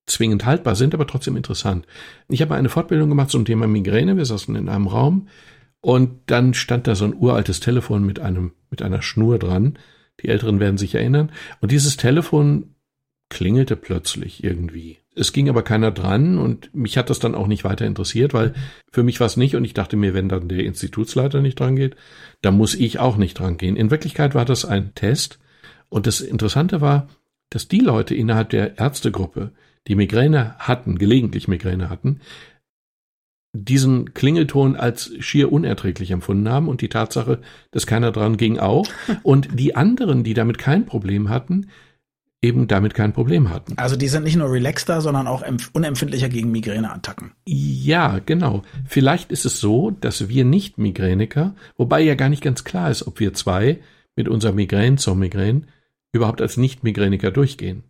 zwingend 0.06 0.44
haltbar 0.44 0.74
sind, 0.76 0.94
aber 0.94 1.06
trotzdem 1.06 1.36
interessant. 1.36 1.86
Ich 2.28 2.42
habe 2.42 2.54
eine 2.54 2.68
Fortbildung 2.68 3.08
gemacht 3.08 3.30
zum 3.30 3.44
Thema 3.44 3.66
Migräne. 3.66 4.16
Wir 4.16 4.24
saßen 4.24 4.54
in 4.56 4.68
einem 4.68 4.86
Raum 4.86 5.28
und 5.80 6.20
dann 6.26 6.54
stand 6.54 6.86
da 6.86 6.94
so 6.94 7.04
ein 7.04 7.14
uraltes 7.14 7.60
Telefon 7.60 8.04
mit 8.04 8.20
einem, 8.20 8.52
mit 8.70 8.82
einer 8.82 9.02
Schnur 9.02 9.38
dran. 9.38 9.78
Die 10.22 10.28
Älteren 10.28 10.60
werden 10.60 10.78
sich 10.78 10.94
erinnern. 10.94 11.32
Und 11.60 11.72
dieses 11.72 11.96
Telefon 11.96 12.74
klingelte 13.30 13.76
plötzlich 13.76 14.44
irgendwie. 14.44 14.98
Es 15.16 15.32
ging 15.32 15.48
aber 15.48 15.62
keiner 15.62 15.90
dran 15.90 16.38
und 16.38 16.74
mich 16.74 16.98
hat 16.98 17.08
das 17.08 17.18
dann 17.18 17.34
auch 17.34 17.46
nicht 17.46 17.64
weiter 17.64 17.86
interessiert, 17.86 18.34
weil 18.34 18.52
für 18.90 19.02
mich 19.02 19.20
war 19.20 19.26
es 19.26 19.36
nicht 19.36 19.54
und 19.54 19.64
ich 19.64 19.74
dachte 19.74 19.96
mir, 19.96 20.12
wenn 20.12 20.28
dann 20.28 20.48
der 20.48 20.64
Institutsleiter 20.64 21.40
nicht 21.40 21.58
dran 21.58 21.76
geht, 21.76 21.96
dann 22.42 22.56
muss 22.56 22.74
ich 22.74 22.98
auch 22.98 23.16
nicht 23.16 23.38
dran 23.38 23.56
gehen. 23.56 23.76
In 23.76 23.90
Wirklichkeit 23.90 24.34
war 24.34 24.44
das 24.44 24.64
ein 24.64 24.94
Test 24.94 25.38
und 25.88 26.06
das 26.06 26.20
Interessante 26.20 26.80
war, 26.80 27.08
dass 27.50 27.68
die 27.68 27.80
Leute 27.80 28.14
innerhalb 28.14 28.50
der 28.50 28.78
Ärztegruppe, 28.78 29.52
die 29.88 29.94
Migräne 29.94 30.54
hatten, 30.58 30.98
gelegentlich 30.98 31.48
Migräne 31.48 31.90
hatten, 31.90 32.20
diesen 33.54 34.14
Klingelton 34.14 34.74
als 34.74 35.12
schier 35.20 35.52
unerträglich 35.52 36.10
empfunden 36.10 36.48
haben 36.48 36.68
und 36.68 36.80
die 36.80 36.88
Tatsache, 36.88 37.40
dass 37.70 37.86
keiner 37.86 38.10
dran 38.10 38.36
ging 38.36 38.58
auch 38.58 38.86
und 39.22 39.48
die 39.58 39.76
anderen, 39.76 40.24
die 40.24 40.34
damit 40.34 40.58
kein 40.58 40.86
Problem 40.86 41.28
hatten, 41.28 41.68
eben 42.42 42.66
damit 42.66 42.94
kein 42.94 43.12
Problem 43.12 43.48
hatten. 43.48 43.78
Also 43.78 43.96
die 43.96 44.08
sind 44.08 44.24
nicht 44.24 44.36
nur 44.36 44.50
relaxter, 44.50 45.00
sondern 45.00 45.26
auch 45.26 45.42
unempfindlicher 45.72 46.28
gegen 46.28 46.50
Migräneattacken. 46.50 47.32
Ja, 47.46 48.18
genau. 48.18 48.62
Vielleicht 48.86 49.32
ist 49.32 49.46
es 49.46 49.60
so, 49.60 49.90
dass 49.92 50.28
wir 50.28 50.44
nicht 50.44 50.76
Migräniker, 50.76 51.54
wobei 51.76 52.02
ja 52.02 52.16
gar 52.16 52.28
nicht 52.28 52.42
ganz 52.42 52.64
klar 52.64 52.90
ist, 52.90 53.06
ob 53.06 53.18
wir 53.20 53.32
zwei 53.32 53.80
mit 54.16 54.28
unserer 54.28 54.52
Migräne 54.52 54.96
zur 54.96 55.14
Migräne 55.14 55.62
überhaupt 56.12 56.42
als 56.42 56.56
Nicht-Migräniker 56.56 57.30
durchgehen. 57.30 57.84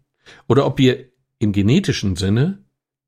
Oder 0.46 0.66
ob 0.66 0.78
wir 0.78 1.06
im 1.44 1.52
genetischen 1.52 2.16
Sinne 2.16 2.64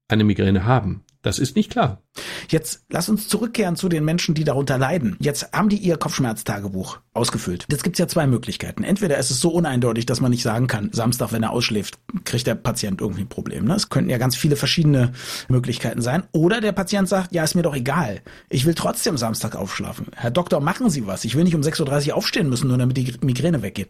eine 0.09 0.25
Migräne 0.25 0.65
haben. 0.65 1.03
Das 1.23 1.41
ist 1.41 1.57
nicht 1.57 1.73
klar. 1.73 2.05
Jetzt 2.49 2.85
lass 2.89 3.09
uns 3.09 3.27
zurückkehren 3.27 3.75
zu 3.75 3.89
den 3.89 4.05
Menschen, 4.05 4.37
die 4.37 4.45
darunter 4.45 4.79
leiden. 4.79 5.17
Jetzt 5.19 5.53
haben 5.53 5.69
die 5.69 5.79
ihr 5.79 5.97
Kopfschmerztagebuch 5.97 7.01
ausgefüllt. 7.15 7.67
Jetzt 7.69 7.83
gibt's 7.83 7.99
ja 7.99 8.07
zwei 8.07 8.29
Möglichkeiten. 8.29 8.85
Entweder 8.85 9.19
ist 9.19 9.33
es 9.33 9.41
so 9.41 9.49
uneindeutig, 9.49 10.07
dass 10.07 10.21
man 10.21 10.31
nicht 10.31 10.45
sagen 10.45 10.69
kann, 10.69 10.91
Samstag, 10.93 11.33
wenn 11.33 11.43
er 11.43 11.51
ausschläft, 11.51 11.99
kriegt 12.23 12.47
der 12.47 12.55
Patient 12.55 13.01
irgendwie 13.01 13.23
ein 13.23 13.29
Problem. 13.29 13.65
Ne? 13.65 13.75
Es 13.75 13.89
könnten 13.89 14.11
ja 14.11 14.19
ganz 14.19 14.37
viele 14.37 14.55
verschiedene 14.55 15.15
Möglichkeiten 15.49 16.01
sein. 16.01 16.23
Oder 16.31 16.61
der 16.61 16.71
Patient 16.71 17.09
sagt, 17.09 17.35
ja, 17.35 17.43
ist 17.43 17.57
mir 17.57 17.63
doch 17.63 17.75
egal. 17.75 18.23
Ich 18.49 18.65
will 18.65 18.75
trotzdem 18.75 19.17
Samstag 19.17 19.57
aufschlafen. 19.57 20.07
Herr 20.15 20.31
Doktor, 20.31 20.61
machen 20.61 20.91
Sie 20.91 21.09
was. 21.09 21.25
Ich 21.25 21.35
will 21.35 21.43
nicht 21.43 21.57
um 21.57 21.63
6.30 21.63 22.11
Uhr 22.11 22.17
aufstehen 22.17 22.49
müssen, 22.49 22.69
nur 22.69 22.79
damit 22.79 22.97
die 22.97 23.13
Migräne 23.23 23.63
weggeht. 23.63 23.89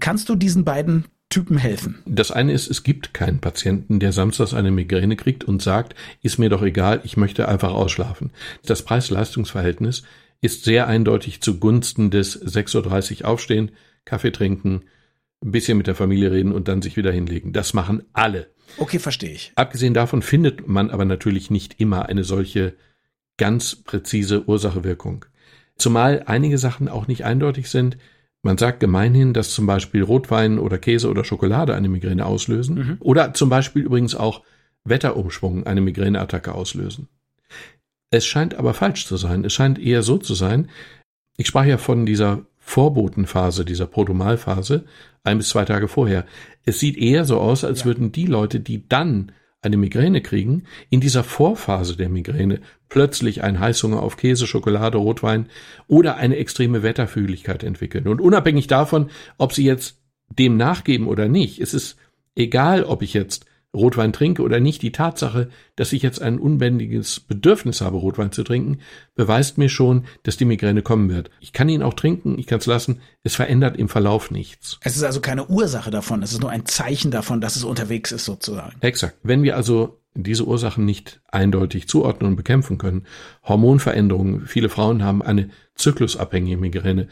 Kannst 0.00 0.30
du 0.30 0.36
diesen 0.36 0.64
beiden 0.64 1.04
Typen 1.30 1.58
helfen? 1.58 1.98
Das 2.06 2.30
eine 2.30 2.52
ist, 2.52 2.70
es 2.70 2.82
gibt 2.82 3.12
keinen 3.12 3.40
Patienten, 3.40 4.00
der 4.00 4.12
samstags 4.12 4.54
eine 4.54 4.70
Migräne 4.70 5.16
kriegt 5.16 5.44
und 5.44 5.62
sagt, 5.62 5.94
ist 6.22 6.38
mir 6.38 6.48
doch 6.48 6.62
egal, 6.62 7.00
ich 7.04 7.16
möchte 7.16 7.48
einfach 7.48 7.72
ausschlafen. 7.72 8.30
Das 8.64 8.82
Preis-Leistungs-Verhältnis 8.82 10.04
ist 10.40 10.64
sehr 10.64 10.86
eindeutig 10.86 11.40
zugunsten 11.40 12.10
des 12.10 12.40
6.30 12.42 13.22
Uhr 13.22 13.28
aufstehen, 13.28 13.72
Kaffee 14.04 14.30
trinken, 14.30 14.84
ein 15.42 15.52
bisschen 15.52 15.78
mit 15.78 15.86
der 15.86 15.94
Familie 15.94 16.32
reden 16.32 16.52
und 16.52 16.68
dann 16.68 16.82
sich 16.82 16.96
wieder 16.96 17.12
hinlegen. 17.12 17.52
Das 17.52 17.74
machen 17.74 18.04
alle. 18.12 18.50
Okay, 18.76 18.98
verstehe 18.98 19.30
ich. 19.30 19.52
Abgesehen 19.54 19.94
davon 19.94 20.22
findet 20.22 20.66
man 20.66 20.90
aber 20.90 21.04
natürlich 21.04 21.50
nicht 21.50 21.80
immer 21.80 22.06
eine 22.06 22.24
solche 22.24 22.74
ganz 23.36 23.76
präzise 23.76 24.48
Ursache-Wirkung. 24.48 25.24
Zumal 25.76 26.24
einige 26.26 26.58
Sachen 26.58 26.88
auch 26.88 27.06
nicht 27.06 27.24
eindeutig 27.24 27.70
sind. 27.70 27.98
Man 28.42 28.56
sagt 28.56 28.80
gemeinhin, 28.80 29.32
dass 29.32 29.50
zum 29.50 29.66
Beispiel 29.66 30.02
Rotwein 30.02 30.58
oder 30.58 30.78
Käse 30.78 31.10
oder 31.10 31.24
Schokolade 31.24 31.74
eine 31.74 31.88
Migräne 31.88 32.24
auslösen 32.24 32.76
mhm. 32.76 32.96
oder 33.00 33.34
zum 33.34 33.48
Beispiel 33.48 33.82
übrigens 33.82 34.14
auch 34.14 34.42
Wetterumschwung 34.84 35.66
eine 35.66 35.80
Migräneattacke 35.80 36.54
auslösen. 36.54 37.08
Es 38.10 38.26
scheint 38.26 38.54
aber 38.54 38.74
falsch 38.74 39.06
zu 39.06 39.16
sein. 39.16 39.44
Es 39.44 39.52
scheint 39.52 39.78
eher 39.78 40.02
so 40.02 40.18
zu 40.18 40.34
sein. 40.34 40.70
Ich 41.36 41.48
sprach 41.48 41.64
ja 41.64 41.78
von 41.78 42.06
dieser 42.06 42.46
Vorbotenphase, 42.58 43.64
dieser 43.64 43.86
Protomalphase, 43.86 44.84
ein 45.24 45.38
bis 45.38 45.50
zwei 45.50 45.64
Tage 45.64 45.88
vorher. 45.88 46.24
Es 46.64 46.78
sieht 46.78 46.96
eher 46.96 47.24
so 47.24 47.40
aus, 47.40 47.64
als 47.64 47.80
ja. 47.80 47.86
würden 47.86 48.12
die 48.12 48.26
Leute, 48.26 48.60
die 48.60 48.88
dann 48.88 49.32
eine 49.60 49.76
Migräne 49.76 50.20
kriegen, 50.20 50.64
in 50.88 51.00
dieser 51.00 51.24
Vorphase 51.24 51.96
der 51.96 52.08
Migräne 52.08 52.60
plötzlich 52.88 53.42
einen 53.42 53.58
Heißhunger 53.58 54.02
auf 54.02 54.16
Käse, 54.16 54.46
Schokolade, 54.46 54.98
Rotwein 54.98 55.48
oder 55.88 56.16
eine 56.16 56.36
extreme 56.36 56.82
Wetterfühligkeit 56.82 57.64
entwickeln. 57.64 58.06
Und 58.06 58.20
unabhängig 58.20 58.68
davon, 58.68 59.10
ob 59.36 59.52
sie 59.52 59.64
jetzt 59.64 60.00
dem 60.28 60.56
nachgeben 60.56 61.08
oder 61.08 61.28
nicht, 61.28 61.60
es 61.60 61.74
ist 61.74 61.96
egal, 62.36 62.84
ob 62.84 63.02
ich 63.02 63.14
jetzt 63.14 63.46
Rotwein 63.74 64.12
trinke 64.12 64.42
oder 64.42 64.60
nicht, 64.60 64.80
die 64.82 64.92
Tatsache, 64.92 65.50
dass 65.76 65.92
ich 65.92 66.02
jetzt 66.02 66.22
ein 66.22 66.38
unbändiges 66.38 67.20
Bedürfnis 67.20 67.80
habe, 67.80 67.98
Rotwein 67.98 68.32
zu 68.32 68.42
trinken, 68.42 68.78
beweist 69.14 69.58
mir 69.58 69.68
schon, 69.68 70.04
dass 70.22 70.38
die 70.38 70.46
Migräne 70.46 70.82
kommen 70.82 71.10
wird. 71.10 71.30
Ich 71.40 71.52
kann 71.52 71.68
ihn 71.68 71.82
auch 71.82 71.94
trinken, 71.94 72.38
ich 72.38 72.46
kann 72.46 72.60
es 72.60 72.66
lassen, 72.66 73.00
es 73.22 73.34
verändert 73.34 73.76
im 73.76 73.88
Verlauf 73.88 74.30
nichts. 74.30 74.78
Es 74.82 74.96
ist 74.96 75.02
also 75.02 75.20
keine 75.20 75.46
Ursache 75.48 75.90
davon, 75.90 76.22
es 76.22 76.32
ist 76.32 76.40
nur 76.40 76.50
ein 76.50 76.64
Zeichen 76.64 77.10
davon, 77.10 77.40
dass 77.40 77.56
es 77.56 77.64
unterwegs 77.64 78.10
ist 78.10 78.24
sozusagen. 78.24 78.76
Exakt. 78.80 79.18
Wenn 79.22 79.42
wir 79.42 79.56
also 79.56 80.00
diese 80.14 80.46
Ursachen 80.46 80.84
nicht 80.84 81.20
eindeutig 81.28 81.88
zuordnen 81.88 82.30
und 82.30 82.36
bekämpfen 82.36 82.78
können, 82.78 83.06
Hormonveränderungen, 83.44 84.46
viele 84.46 84.70
Frauen 84.70 85.04
haben 85.04 85.22
eine 85.22 85.50
zyklusabhängige 85.74 86.56
Migräne, 86.56 87.08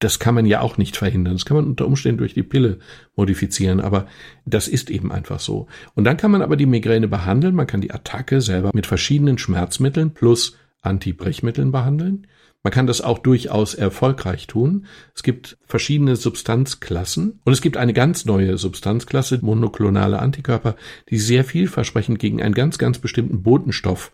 das 0.00 0.18
kann 0.18 0.34
man 0.34 0.46
ja 0.46 0.60
auch 0.62 0.78
nicht 0.78 0.96
verhindern. 0.96 1.34
Das 1.34 1.44
kann 1.44 1.58
man 1.58 1.66
unter 1.66 1.86
Umständen 1.86 2.18
durch 2.18 2.34
die 2.34 2.42
Pille 2.42 2.78
modifizieren, 3.16 3.80
aber 3.80 4.06
das 4.46 4.66
ist 4.66 4.90
eben 4.90 5.12
einfach 5.12 5.40
so. 5.40 5.68
Und 5.94 6.04
dann 6.04 6.16
kann 6.16 6.30
man 6.30 6.42
aber 6.42 6.56
die 6.56 6.66
Migräne 6.66 7.06
behandeln. 7.06 7.54
Man 7.54 7.66
kann 7.66 7.82
die 7.82 7.92
Attacke 7.92 8.40
selber 8.40 8.70
mit 8.74 8.86
verschiedenen 8.86 9.38
Schmerzmitteln 9.38 10.12
plus 10.12 10.56
Antibrechmitteln 10.80 11.70
behandeln. 11.70 12.26
Man 12.62 12.72
kann 12.72 12.86
das 12.86 13.00
auch 13.00 13.18
durchaus 13.18 13.74
erfolgreich 13.74 14.46
tun. 14.46 14.86
Es 15.14 15.22
gibt 15.22 15.58
verschiedene 15.66 16.16
Substanzklassen 16.16 17.40
und 17.44 17.52
es 17.52 17.60
gibt 17.60 17.76
eine 17.76 17.92
ganz 17.92 18.24
neue 18.24 18.58
Substanzklasse, 18.58 19.40
monoklonale 19.42 20.18
Antikörper, 20.18 20.76
die 21.08 21.18
sehr 21.18 21.44
vielversprechend 21.44 22.18
gegen 22.18 22.42
einen 22.42 22.54
ganz, 22.54 22.78
ganz 22.78 22.98
bestimmten 22.98 23.42
Botenstoff 23.42 24.12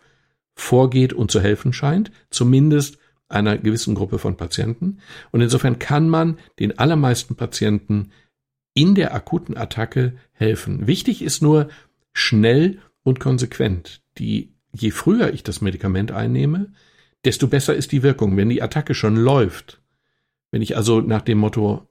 vorgeht 0.53 1.13
und 1.13 1.31
zu 1.31 1.41
helfen 1.41 1.71
scheint. 1.71 2.11
Zumindest 2.29 2.97
einer 3.29 3.57
gewissen 3.57 3.95
Gruppe 3.95 4.19
von 4.19 4.37
Patienten. 4.37 4.99
Und 5.31 5.41
insofern 5.41 5.79
kann 5.79 6.09
man 6.09 6.37
den 6.59 6.79
allermeisten 6.79 7.35
Patienten 7.35 8.11
in 8.73 8.95
der 8.95 9.13
akuten 9.13 9.57
Attacke 9.57 10.13
helfen. 10.31 10.87
Wichtig 10.87 11.21
ist 11.21 11.41
nur 11.41 11.69
schnell 12.13 12.79
und 13.03 13.19
konsequent. 13.19 14.01
Die, 14.17 14.53
je 14.71 14.91
früher 14.91 15.33
ich 15.33 15.43
das 15.43 15.61
Medikament 15.61 16.11
einnehme, 16.11 16.71
desto 17.25 17.47
besser 17.47 17.75
ist 17.75 17.91
die 17.91 18.03
Wirkung. 18.03 18.37
Wenn 18.37 18.49
die 18.49 18.61
Attacke 18.61 18.93
schon 18.93 19.15
läuft, 19.15 19.81
wenn 20.51 20.61
ich 20.61 20.77
also 20.77 21.01
nach 21.01 21.21
dem 21.21 21.39
Motto, 21.39 21.87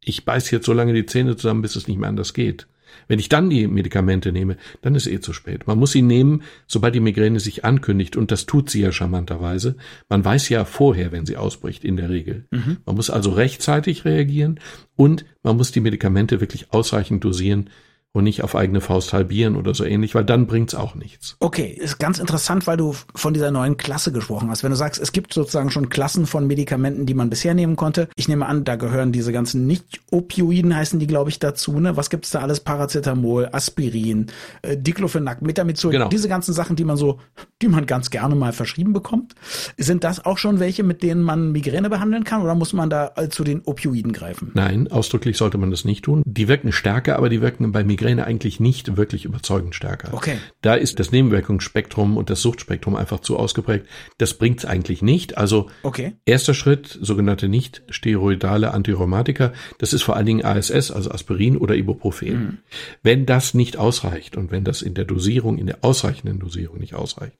ich 0.00 0.24
beiß 0.24 0.50
jetzt 0.50 0.66
so 0.66 0.72
lange 0.72 0.92
die 0.92 1.06
Zähne 1.06 1.36
zusammen, 1.36 1.62
bis 1.62 1.76
es 1.76 1.88
nicht 1.88 1.98
mehr 1.98 2.08
anders 2.08 2.34
geht, 2.34 2.66
wenn 3.08 3.18
ich 3.18 3.28
dann 3.28 3.50
die 3.50 3.66
Medikamente 3.66 4.32
nehme, 4.32 4.56
dann 4.82 4.94
ist 4.94 5.06
eh 5.06 5.20
zu 5.20 5.32
spät. 5.32 5.66
Man 5.66 5.78
muss 5.78 5.92
sie 5.92 6.02
nehmen, 6.02 6.42
sobald 6.66 6.94
die 6.94 7.00
Migräne 7.00 7.40
sich 7.40 7.64
ankündigt, 7.64 8.16
und 8.16 8.30
das 8.30 8.46
tut 8.46 8.70
sie 8.70 8.80
ja 8.80 8.92
charmanterweise. 8.92 9.76
Man 10.08 10.24
weiß 10.24 10.48
ja 10.48 10.64
vorher, 10.64 11.12
wenn 11.12 11.26
sie 11.26 11.36
ausbricht, 11.36 11.84
in 11.84 11.96
der 11.96 12.10
Regel. 12.10 12.46
Mhm. 12.50 12.78
Man 12.86 12.96
muss 12.96 13.10
also 13.10 13.32
rechtzeitig 13.32 14.04
reagieren 14.04 14.60
und 14.96 15.24
man 15.42 15.56
muss 15.56 15.72
die 15.72 15.80
Medikamente 15.80 16.40
wirklich 16.40 16.72
ausreichend 16.72 17.24
dosieren, 17.24 17.70
und 18.14 18.24
nicht 18.24 18.44
auf 18.44 18.54
eigene 18.54 18.80
Faust 18.80 19.12
halbieren 19.12 19.56
oder 19.56 19.74
so 19.74 19.84
ähnlich, 19.84 20.14
weil 20.14 20.24
dann 20.24 20.46
bringt's 20.46 20.76
auch 20.76 20.94
nichts. 20.94 21.36
Okay, 21.40 21.66
ist 21.66 21.98
ganz 21.98 22.20
interessant, 22.20 22.66
weil 22.68 22.76
du 22.76 22.94
von 23.14 23.34
dieser 23.34 23.50
neuen 23.50 23.76
Klasse 23.76 24.12
gesprochen 24.12 24.50
hast. 24.50 24.62
Wenn 24.62 24.70
du 24.70 24.76
sagst, 24.76 25.02
es 25.02 25.10
gibt 25.10 25.34
sozusagen 25.34 25.70
schon 25.72 25.88
Klassen 25.88 26.26
von 26.26 26.46
Medikamenten, 26.46 27.06
die 27.06 27.14
man 27.14 27.28
bisher 27.28 27.54
nehmen 27.54 27.74
konnte. 27.74 28.08
Ich 28.14 28.28
nehme 28.28 28.46
an, 28.46 28.62
da 28.62 28.76
gehören 28.76 29.10
diese 29.10 29.32
ganzen 29.32 29.66
Nicht-Opioiden, 29.66 30.76
heißen 30.76 31.00
die, 31.00 31.08
glaube 31.08 31.30
ich, 31.30 31.40
dazu. 31.40 31.80
Ne? 31.80 31.96
Was 31.96 32.08
gibt's 32.08 32.30
da 32.30 32.38
alles? 32.38 32.60
Paracetamol, 32.60 33.48
Aspirin, 33.50 34.26
äh, 34.62 34.76
Diclofenac, 34.76 35.42
Metamizol, 35.42 35.90
genau. 35.90 36.08
diese 36.08 36.28
ganzen 36.28 36.54
Sachen, 36.54 36.76
die 36.76 36.84
man 36.84 36.96
so, 36.96 37.18
die 37.60 37.68
man 37.68 37.84
ganz 37.84 38.10
gerne 38.10 38.36
mal 38.36 38.52
verschrieben 38.52 38.92
bekommt. 38.92 39.34
Sind 39.76 40.04
das 40.04 40.24
auch 40.24 40.38
schon 40.38 40.60
welche, 40.60 40.84
mit 40.84 41.02
denen 41.02 41.22
man 41.22 41.50
Migräne 41.50 41.90
behandeln 41.90 42.22
kann 42.22 42.42
oder 42.42 42.54
muss 42.54 42.72
man 42.74 42.90
da 42.90 43.10
äh, 43.16 43.28
zu 43.28 43.42
den 43.42 43.62
Opioiden 43.64 44.12
greifen? 44.12 44.52
Nein, 44.54 44.86
ausdrücklich 44.86 45.36
sollte 45.36 45.58
man 45.58 45.72
das 45.72 45.84
nicht 45.84 46.04
tun. 46.04 46.22
Die 46.24 46.46
wirken 46.46 46.70
stärker, 46.70 47.16
aber 47.16 47.28
die 47.28 47.40
wirken 47.40 47.72
bei 47.72 47.82
Migräne 47.82 48.03
Migräne 48.04 48.26
eigentlich 48.26 48.60
nicht 48.60 48.96
wirklich 48.96 49.24
überzeugend 49.24 49.74
stärker. 49.74 50.12
Okay. 50.12 50.36
Da 50.60 50.74
ist 50.74 51.00
das 51.00 51.10
Nebenwirkungsspektrum 51.10 52.16
und 52.16 52.28
das 52.28 52.42
Suchtspektrum 52.42 52.96
einfach 52.96 53.20
zu 53.20 53.38
ausgeprägt. 53.38 53.86
Das 54.18 54.34
bringt 54.34 54.58
es 54.58 54.64
eigentlich 54.66 55.00
nicht. 55.00 55.38
Also 55.38 55.70
okay. 55.82 56.12
erster 56.26 56.54
Schritt, 56.54 56.98
sogenannte 57.00 57.48
nicht 57.48 57.82
steroidale 57.88 58.72
Antirheumatika, 58.72 59.52
das 59.78 59.92
ist 59.92 60.02
vor 60.02 60.16
allen 60.16 60.26
Dingen 60.26 60.44
ASS, 60.44 60.90
also 60.90 61.10
Aspirin 61.10 61.56
oder 61.56 61.74
Ibuprofen. 61.74 62.28
Mhm. 62.28 62.58
Wenn 63.02 63.26
das 63.26 63.54
nicht 63.54 63.78
ausreicht 63.78 64.36
und 64.36 64.50
wenn 64.50 64.64
das 64.64 64.82
in 64.82 64.94
der 64.94 65.04
Dosierung, 65.04 65.56
in 65.56 65.66
der 65.66 65.78
ausreichenden 65.80 66.38
Dosierung 66.38 66.78
nicht 66.78 66.94
ausreicht, 66.94 67.36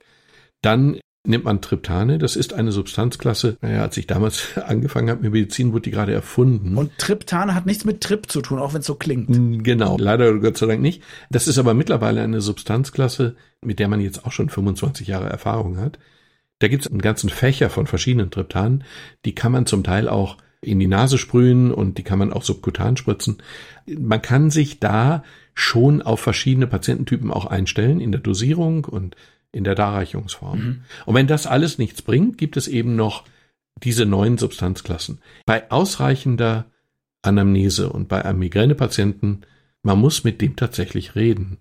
dann 0.63 0.99
nimmt 1.27 1.45
man 1.45 1.61
Triptane. 1.61 2.19
Das 2.19 2.37
ist 2.37 2.53
eine 2.53 2.73
Substanzklasse. 2.73 3.57
Naja, 3.61 3.83
als 3.83 3.97
ich 3.97 4.07
damals 4.07 4.59
angefangen 4.67 5.11
habe 5.11 5.23
mit 5.23 5.33
Medizin, 5.33 5.73
wurde 5.73 5.83
die 5.83 5.91
gerade 5.91 6.13
erfunden. 6.13 6.77
Und 6.77 6.97
Triptane 6.99 7.55
hat 7.55 7.67
nichts 7.67 7.85
mit 7.85 8.01
Trip 8.03 8.31
zu 8.31 8.43
tun, 8.43 8.59
auch 8.59 8.75
wenn 8.75 8.81
es 8.81 8.87
so 8.87 8.95
klingt. 8.95 9.65
Genau, 9.65 9.97
leider 9.99 10.39
Gott 10.39 10.59
sei 10.59 10.67
Dank 10.67 10.83
nicht. 10.83 11.03
Das 11.31 11.49
ist 11.49 11.59
aber 11.59 11.75
mittlerweile 11.75 12.23
eine 12.23 12.41
Substanzklasse, 12.41 13.37
mit 13.63 13.79
der 13.79 13.89
man 13.89 14.01
jetzt 14.01 14.25
auch 14.25 14.33
schon 14.33 14.51
25 14.51 15.09
Jahre 15.09 15.29
Erfahrung 15.29 15.79
hat. 15.79 15.99
Da 16.59 16.69
gibt 16.69 16.85
es 16.85 16.91
einen 16.91 17.03
ganzen 17.03 17.31
Fächer 17.31 17.71
von 17.71 17.87
verschiedenen 17.87 18.31
Triptanen. 18.31 18.85
Die 19.25 19.35
kann 19.35 19.53
man 19.53 19.67
zum 19.67 19.83
Teil 19.83 20.09
auch 20.09 20.37
in 20.61 20.79
die 20.79 20.87
Nase 20.87 21.19
sprühen 21.19 21.73
und 21.73 21.99
die 21.99 22.03
kann 22.03 22.19
man 22.19 22.33
auch 22.33 22.43
subkutan 22.43 22.97
spritzen. 22.97 23.39
Man 23.87 24.23
kann 24.23 24.51
sich 24.51 24.81
da 24.81 25.23
schon 25.55 26.03
auf 26.03 26.21
verschiedene 26.21 26.67
Patiententypen 26.67 27.31
auch 27.31 27.47
einstellen 27.47 28.01
in 28.01 28.13
der 28.13 28.21
Dosierung 28.21 28.85
und 28.85 29.15
in 29.55 29.65
der 29.65 29.75
Darreichungsform. 29.75 30.59
Mhm. 30.59 30.81
Und 31.07 31.15
wenn 31.15 31.27
das 31.27 31.47
alles 31.47 31.79
nichts 31.79 32.03
bringt, 32.03 32.39
gibt 32.39 32.57
es 32.57 32.69
eben 32.69 32.97
noch 32.97 33.25
diese 33.83 34.07
neuen 34.07 34.39
Substanzklassen. 34.39 35.21
Bei 35.47 35.71
ausreichender 35.71 36.67
Anamnese 37.23 37.91
und 37.91 38.09
bei 38.09 38.25
einem 38.25 38.41
Migränepatienten, 38.41 39.47
man 39.83 39.99
muss 39.99 40.25
mit 40.25 40.41
dem 40.41 40.57
tatsächlich 40.57 41.15
reden. 41.15 41.59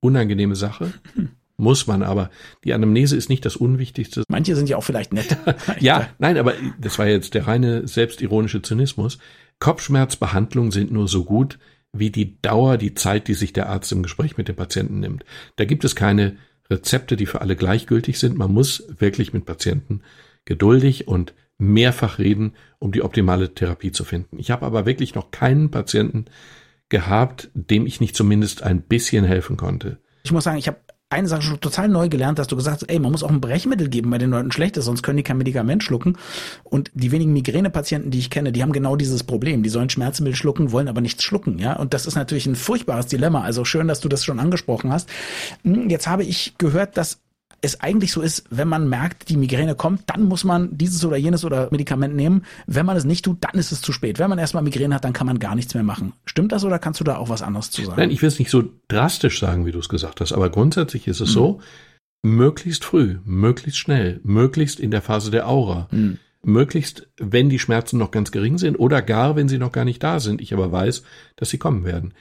Unangenehme 0.00 0.56
Sache. 0.56 0.92
Muss 1.58 1.86
man 1.86 2.02
aber. 2.02 2.28
Die 2.64 2.74
Anamnese 2.74 3.16
ist 3.16 3.30
nicht 3.30 3.46
das 3.46 3.56
Unwichtigste. 3.56 4.24
Manche 4.28 4.54
sind 4.54 4.68
ja 4.68 4.76
auch 4.76 4.84
vielleicht 4.84 5.14
nett. 5.14 5.38
ja, 5.80 6.10
nein, 6.18 6.36
aber 6.36 6.52
das 6.78 6.98
war 6.98 7.06
jetzt 7.06 7.32
der 7.32 7.46
reine 7.46 7.88
selbstironische 7.88 8.60
Zynismus. 8.60 9.16
Kopfschmerzbehandlungen 9.58 10.70
sind 10.70 10.92
nur 10.92 11.08
so 11.08 11.24
gut, 11.24 11.58
wie 11.94 12.10
die 12.10 12.40
Dauer, 12.42 12.76
die 12.76 12.92
Zeit, 12.92 13.26
die 13.26 13.32
sich 13.32 13.54
der 13.54 13.70
Arzt 13.70 13.90
im 13.92 14.02
Gespräch 14.02 14.36
mit 14.36 14.48
dem 14.48 14.56
Patienten 14.56 15.00
nimmt. 15.00 15.24
Da 15.56 15.64
gibt 15.64 15.84
es 15.84 15.96
keine 15.96 16.36
Rezepte, 16.70 17.16
die 17.16 17.26
für 17.26 17.40
alle 17.40 17.56
gleichgültig 17.56 18.18
sind. 18.18 18.36
Man 18.36 18.52
muss 18.52 18.84
wirklich 18.98 19.32
mit 19.32 19.44
Patienten 19.44 20.02
geduldig 20.44 21.08
und 21.08 21.34
mehrfach 21.58 22.18
reden, 22.18 22.54
um 22.78 22.92
die 22.92 23.02
optimale 23.02 23.54
Therapie 23.54 23.92
zu 23.92 24.04
finden. 24.04 24.38
Ich 24.38 24.50
habe 24.50 24.66
aber 24.66 24.86
wirklich 24.86 25.14
noch 25.14 25.30
keinen 25.30 25.70
Patienten 25.70 26.26
gehabt, 26.88 27.50
dem 27.54 27.86
ich 27.86 28.00
nicht 28.00 28.16
zumindest 28.16 28.62
ein 28.62 28.82
bisschen 28.82 29.24
helfen 29.24 29.56
konnte. 29.56 29.98
Ich 30.22 30.32
muss 30.32 30.44
sagen, 30.44 30.58
ich 30.58 30.68
habe 30.68 30.78
eine 31.08 31.28
Sache 31.28 31.42
schon 31.42 31.60
total 31.60 31.88
neu 31.88 32.08
gelernt, 32.08 32.38
dass 32.38 32.48
du 32.48 32.56
gesagt 32.56 32.82
hast, 32.82 32.90
ey, 32.90 32.98
man 32.98 33.12
muss 33.12 33.22
auch 33.22 33.30
ein 33.30 33.40
Brechmittel 33.40 33.88
geben, 33.88 34.10
bei 34.10 34.18
den 34.18 34.30
Leuten 34.30 34.50
schlecht 34.50 34.74
sonst 34.76 35.02
können 35.02 35.16
die 35.16 35.22
kein 35.22 35.38
Medikament 35.38 35.84
schlucken. 35.84 36.18
Und 36.64 36.90
die 36.94 37.12
wenigen 37.12 37.32
Migränepatienten, 37.32 38.10
die 38.10 38.18
ich 38.18 38.28
kenne, 38.28 38.50
die 38.50 38.62
haben 38.62 38.72
genau 38.72 38.96
dieses 38.96 39.22
Problem. 39.22 39.62
Die 39.62 39.68
sollen 39.68 39.88
Schmerzmittel 39.88 40.34
schlucken, 40.34 40.72
wollen 40.72 40.88
aber 40.88 41.00
nichts 41.00 41.22
schlucken, 41.22 41.58
ja. 41.58 41.74
Und 41.74 41.94
das 41.94 42.06
ist 42.06 42.16
natürlich 42.16 42.46
ein 42.46 42.56
furchtbares 42.56 43.06
Dilemma. 43.06 43.42
Also 43.42 43.64
schön, 43.64 43.86
dass 43.86 44.00
du 44.00 44.08
das 44.08 44.24
schon 44.24 44.40
angesprochen 44.40 44.92
hast. 44.92 45.08
Hm, 45.62 45.88
jetzt 45.88 46.08
habe 46.08 46.24
ich 46.24 46.54
gehört, 46.58 46.96
dass 46.96 47.20
es 47.60 47.80
eigentlich 47.80 48.12
so 48.12 48.20
ist, 48.20 48.44
wenn 48.50 48.68
man 48.68 48.88
merkt, 48.88 49.28
die 49.28 49.36
Migräne 49.36 49.74
kommt, 49.74 50.02
dann 50.06 50.24
muss 50.24 50.44
man 50.44 50.76
dieses 50.76 51.04
oder 51.04 51.16
jenes 51.16 51.44
oder 51.44 51.68
Medikament 51.70 52.14
nehmen. 52.14 52.44
Wenn 52.66 52.86
man 52.86 52.96
es 52.96 53.04
nicht 53.04 53.24
tut, 53.24 53.38
dann 53.40 53.58
ist 53.58 53.72
es 53.72 53.80
zu 53.80 53.92
spät. 53.92 54.18
Wenn 54.18 54.30
man 54.30 54.38
erstmal 54.38 54.62
Migräne 54.62 54.94
hat, 54.94 55.04
dann 55.04 55.12
kann 55.12 55.26
man 55.26 55.38
gar 55.38 55.54
nichts 55.54 55.74
mehr 55.74 55.82
machen. 55.82 56.12
Stimmt 56.24 56.52
das 56.52 56.64
oder 56.64 56.78
kannst 56.78 57.00
du 57.00 57.04
da 57.04 57.16
auch 57.16 57.28
was 57.28 57.42
anderes 57.42 57.70
zu 57.70 57.84
sagen? 57.84 57.96
Nein, 57.98 58.10
ich 58.10 58.22
will 58.22 58.28
es 58.28 58.38
nicht 58.38 58.50
so 58.50 58.64
drastisch 58.88 59.40
sagen, 59.40 59.66
wie 59.66 59.72
du 59.72 59.78
es 59.78 59.88
gesagt 59.88 60.20
hast, 60.20 60.32
aber 60.32 60.50
grundsätzlich 60.50 61.08
ist 61.08 61.20
es 61.20 61.30
mhm. 61.30 61.34
so, 61.34 61.60
möglichst 62.22 62.84
früh, 62.84 63.18
möglichst 63.24 63.78
schnell, 63.78 64.20
möglichst 64.22 64.80
in 64.80 64.90
der 64.90 65.02
Phase 65.02 65.30
der 65.30 65.48
Aura. 65.48 65.88
Mhm. 65.90 66.18
Möglichst, 66.42 67.08
wenn 67.18 67.48
die 67.48 67.58
Schmerzen 67.58 67.98
noch 67.98 68.12
ganz 68.12 68.30
gering 68.30 68.58
sind 68.58 68.76
oder 68.76 69.02
gar, 69.02 69.34
wenn 69.34 69.48
sie 69.48 69.58
noch 69.58 69.72
gar 69.72 69.84
nicht 69.84 70.02
da 70.02 70.20
sind, 70.20 70.40
ich 70.40 70.52
aber 70.52 70.70
weiß, 70.70 71.02
dass 71.34 71.50
sie 71.50 71.58
kommen 71.58 71.84
werden 71.84 72.14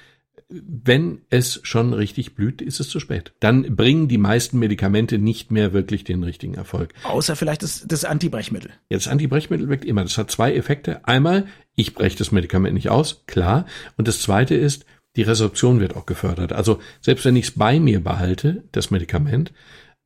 wenn 0.49 1.21
es 1.29 1.59
schon 1.63 1.93
richtig 1.93 2.35
blüht, 2.35 2.61
ist 2.61 2.79
es 2.79 2.89
zu 2.89 2.99
spät. 2.99 3.33
Dann 3.39 3.75
bringen 3.75 4.07
die 4.07 4.19
meisten 4.19 4.59
Medikamente 4.59 5.17
nicht 5.17 5.51
mehr 5.51 5.73
wirklich 5.73 6.03
den 6.03 6.23
richtigen 6.23 6.53
Erfolg. 6.53 6.93
Außer 7.03 7.35
vielleicht 7.35 7.63
das, 7.63 7.85
das 7.87 8.05
Antibrechmittel. 8.05 8.71
Jetzt 8.89 9.07
Antibrechmittel 9.07 9.69
wirkt 9.69 9.85
immer. 9.85 10.03
Das 10.03 10.17
hat 10.17 10.29
zwei 10.29 10.53
Effekte. 10.53 11.05
Einmal, 11.07 11.47
ich 11.75 11.95
breche 11.95 12.17
das 12.17 12.31
Medikament 12.31 12.75
nicht 12.75 12.89
aus, 12.89 13.23
klar. 13.25 13.65
Und 13.97 14.07
das 14.07 14.21
zweite 14.21 14.55
ist, 14.55 14.85
die 15.15 15.23
Resorption 15.23 15.79
wird 15.79 15.95
auch 15.95 16.05
gefördert. 16.05 16.53
Also 16.53 16.79
selbst 17.01 17.25
wenn 17.25 17.35
ich 17.35 17.45
es 17.45 17.51
bei 17.51 17.79
mir 17.79 18.03
behalte, 18.03 18.63
das 18.71 18.91
Medikament, 18.91 19.51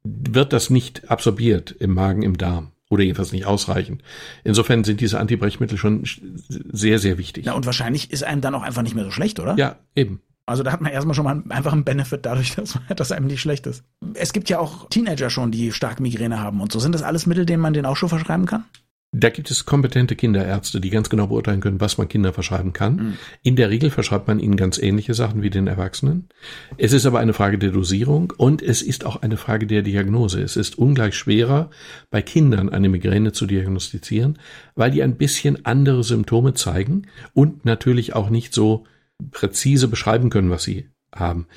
wird 0.03 0.53
das 0.53 0.69
nicht 0.69 1.09
absorbiert 1.09 1.71
im 1.71 1.93
Magen, 1.93 2.21
im 2.21 2.37
Darm 2.37 2.71
oder 2.89 3.03
jedenfalls 3.03 3.31
nicht 3.31 3.45
ausreichend. 3.45 4.01
Insofern 4.43 4.83
sind 4.83 5.01
diese 5.01 5.19
Antibrechmittel 5.19 5.77
schon 5.77 6.03
sehr, 6.47 6.99
sehr 6.99 7.17
wichtig. 7.17 7.45
Ja, 7.45 7.53
und 7.53 7.65
wahrscheinlich 7.65 8.11
ist 8.11 8.23
einem 8.23 8.41
dann 8.41 8.55
auch 8.55 8.63
einfach 8.63 8.81
nicht 8.81 8.95
mehr 8.95 9.03
so 9.03 9.11
schlecht, 9.11 9.39
oder? 9.39 9.55
Ja, 9.57 9.77
eben. 9.95 10.21
Also 10.49 10.63
da 10.63 10.71
hat 10.71 10.81
man 10.81 10.91
erstmal 10.91 11.15
schon 11.15 11.25
mal 11.25 11.43
einfach 11.49 11.73
einen 11.73 11.83
Benefit 11.83 12.25
dadurch, 12.25 12.55
dass, 12.55 12.77
dass 12.95 13.11
einem 13.11 13.27
nicht 13.27 13.41
schlecht 13.41 13.67
ist. 13.67 13.83
Es 14.15 14.33
gibt 14.33 14.49
ja 14.49 14.59
auch 14.59 14.89
Teenager 14.89 15.29
schon, 15.29 15.51
die 15.51 15.71
stark 15.71 15.99
Migräne 15.99 16.41
haben 16.41 16.61
und 16.61 16.71
so. 16.71 16.79
Sind 16.79 16.95
das 16.95 17.03
alles 17.03 17.25
Mittel, 17.25 17.45
denen 17.45 17.61
man 17.61 17.73
den 17.73 17.85
auch 17.85 17.95
schon 17.95 18.09
verschreiben 18.09 18.45
kann? 18.45 18.65
Da 19.11 19.29
gibt 19.29 19.49
es 19.49 19.65
kompetente 19.65 20.15
Kinderärzte, 20.15 20.79
die 20.79 20.91
ganz 20.91 21.09
genau 21.09 21.25
beurteilen 21.27 21.61
können, 21.61 21.81
was 21.81 21.97
man 21.97 22.07
Kindern 22.07 22.31
verschreiben 22.31 22.73
kann. 22.73 22.95
Mhm. 22.95 23.13
In 23.41 23.55
der 23.55 23.71
Regel 23.71 23.89
verschreibt 23.89 24.27
man 24.27 24.39
ihnen 24.39 24.55
ganz 24.55 24.77
ähnliche 24.77 25.15
Sachen 25.15 25.41
wie 25.41 25.49
den 25.49 25.65
Erwachsenen. 25.65 26.29
Es 26.77 26.93
ist 26.93 27.07
aber 27.07 27.19
eine 27.19 27.33
Frage 27.33 27.57
der 27.57 27.71
Dosierung 27.71 28.31
und 28.37 28.61
es 28.61 28.83
ist 28.83 29.05
auch 29.07 29.23
eine 29.23 29.37
Frage 29.37 29.65
der 29.65 29.81
Diagnose. 29.81 30.41
Es 30.43 30.55
ist 30.55 30.77
ungleich 30.77 31.15
schwerer, 31.15 31.71
bei 32.11 32.21
Kindern 32.21 32.69
eine 32.69 32.87
Migräne 32.87 33.31
zu 33.31 33.47
diagnostizieren, 33.47 34.37
weil 34.75 34.91
die 34.91 35.01
ein 35.01 35.17
bisschen 35.17 35.65
andere 35.65 36.03
Symptome 36.03 36.53
zeigen 36.53 37.07
und 37.33 37.65
natürlich 37.65 38.13
auch 38.13 38.29
nicht 38.29 38.53
so 38.53 38.85
präzise 39.31 39.87
beschreiben 39.87 40.29
können, 40.29 40.49
was 40.49 40.63
sie 40.63 40.89
haben. 41.13 41.47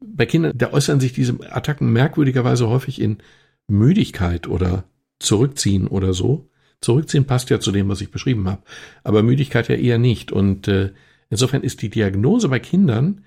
Bei 0.00 0.26
Kindern, 0.26 0.52
da 0.56 0.72
äußern 0.72 1.00
sich 1.00 1.12
diese 1.12 1.38
Attacken 1.52 1.92
merkwürdigerweise 1.92 2.68
häufig 2.68 3.00
in 3.00 3.18
Müdigkeit 3.66 4.46
oder 4.46 4.84
Zurückziehen 5.18 5.88
oder 5.88 6.14
so. 6.14 6.48
Zurückziehen 6.80 7.24
passt 7.24 7.50
ja 7.50 7.58
zu 7.58 7.72
dem, 7.72 7.88
was 7.88 8.00
ich 8.00 8.12
beschrieben 8.12 8.48
habe, 8.48 8.62
aber 9.02 9.24
Müdigkeit 9.24 9.68
ja 9.68 9.74
eher 9.74 9.98
nicht. 9.98 10.30
Und 10.30 10.68
äh, 10.68 10.92
insofern 11.28 11.62
ist 11.62 11.82
die 11.82 11.90
Diagnose 11.90 12.48
bei 12.48 12.60
Kindern 12.60 13.24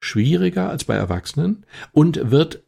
schwieriger 0.00 0.68
als 0.70 0.84
bei 0.84 0.96
Erwachsenen 0.96 1.64
und 1.92 2.30
wird 2.30 2.64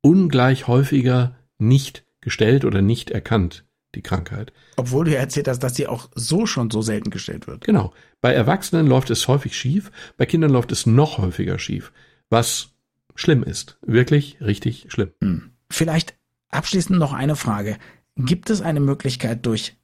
ungleich 0.00 0.68
häufiger 0.68 1.36
nicht 1.58 2.04
gestellt 2.20 2.64
oder 2.64 2.82
nicht 2.82 3.10
erkannt 3.10 3.64
die 3.94 4.02
Krankheit. 4.02 4.52
Obwohl 4.76 5.04
du 5.04 5.12
ja 5.12 5.20
erzählt 5.20 5.48
hast, 5.48 5.60
dass 5.60 5.74
sie 5.74 5.86
auch 5.86 6.08
so 6.14 6.46
schon 6.46 6.70
so 6.70 6.82
selten 6.82 7.10
gestellt 7.10 7.46
wird. 7.46 7.64
Genau. 7.64 7.92
Bei 8.20 8.32
Erwachsenen 8.32 8.86
läuft 8.86 9.10
es 9.10 9.28
häufig 9.28 9.56
schief, 9.56 9.90
bei 10.16 10.26
Kindern 10.26 10.50
läuft 10.50 10.72
es 10.72 10.86
noch 10.86 11.18
häufiger 11.18 11.58
schief, 11.58 11.92
was 12.30 12.70
schlimm 13.14 13.42
ist. 13.42 13.78
Wirklich 13.82 14.38
richtig 14.40 14.86
schlimm. 14.88 15.10
Hm. 15.20 15.50
Vielleicht 15.70 16.14
abschließend 16.50 16.98
noch 16.98 17.12
eine 17.12 17.36
Frage. 17.36 17.78
Gibt 18.16 18.50
es 18.50 18.60
eine 18.60 18.80
Möglichkeit 18.80 19.44
durch 19.46 19.76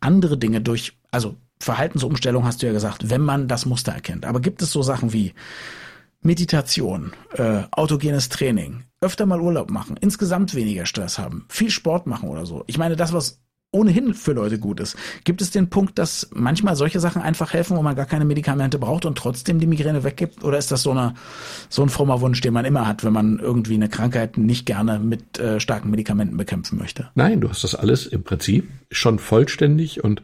andere 0.00 0.38
Dinge, 0.38 0.60
durch, 0.60 0.98
also 1.10 1.36
Verhaltensumstellung 1.60 2.44
hast 2.44 2.62
du 2.62 2.66
ja 2.66 2.72
gesagt, 2.72 3.10
wenn 3.10 3.22
man 3.22 3.48
das 3.48 3.66
Muster 3.66 3.92
erkennt. 3.92 4.26
Aber 4.26 4.40
gibt 4.40 4.62
es 4.62 4.72
so 4.72 4.82
Sachen 4.82 5.12
wie 5.12 5.32
Meditation, 6.20 7.12
äh, 7.34 7.64
autogenes 7.70 8.28
Training, 8.28 8.84
öfter 9.00 9.26
mal 9.26 9.40
Urlaub 9.40 9.70
machen, 9.70 9.96
insgesamt 10.00 10.54
weniger 10.54 10.86
Stress 10.86 11.18
haben, 11.18 11.46
viel 11.48 11.70
Sport 11.70 12.06
machen 12.06 12.28
oder 12.28 12.46
so? 12.46 12.64
Ich 12.66 12.78
meine, 12.78 12.96
das, 12.96 13.12
was 13.12 13.42
ohnehin 13.74 14.14
für 14.14 14.32
Leute 14.32 14.58
gut 14.58 14.80
ist. 14.80 14.96
Gibt 15.24 15.42
es 15.42 15.50
den 15.50 15.68
Punkt, 15.68 15.98
dass 15.98 16.30
manchmal 16.32 16.76
solche 16.76 17.00
Sachen 17.00 17.20
einfach 17.20 17.52
helfen, 17.52 17.76
wo 17.76 17.82
man 17.82 17.96
gar 17.96 18.06
keine 18.06 18.24
Medikamente 18.24 18.78
braucht 18.78 19.04
und 19.04 19.18
trotzdem 19.18 19.58
die 19.58 19.66
Migräne 19.66 20.04
weggibt? 20.04 20.44
Oder 20.44 20.58
ist 20.58 20.70
das 20.70 20.82
so, 20.82 20.92
eine, 20.92 21.14
so 21.68 21.82
ein 21.82 21.88
frommer 21.88 22.20
Wunsch, 22.20 22.40
den 22.40 22.54
man 22.54 22.64
immer 22.64 22.86
hat, 22.86 23.04
wenn 23.04 23.12
man 23.12 23.38
irgendwie 23.38 23.74
eine 23.74 23.88
Krankheit 23.88 24.38
nicht 24.38 24.64
gerne 24.64 24.98
mit 24.98 25.38
äh, 25.38 25.60
starken 25.60 25.90
Medikamenten 25.90 26.36
bekämpfen 26.36 26.78
möchte? 26.78 27.10
Nein, 27.14 27.40
du 27.40 27.50
hast 27.50 27.64
das 27.64 27.74
alles 27.74 28.06
im 28.06 28.22
Prinzip 28.22 28.68
schon 28.90 29.18
vollständig 29.18 30.02
und 30.02 30.22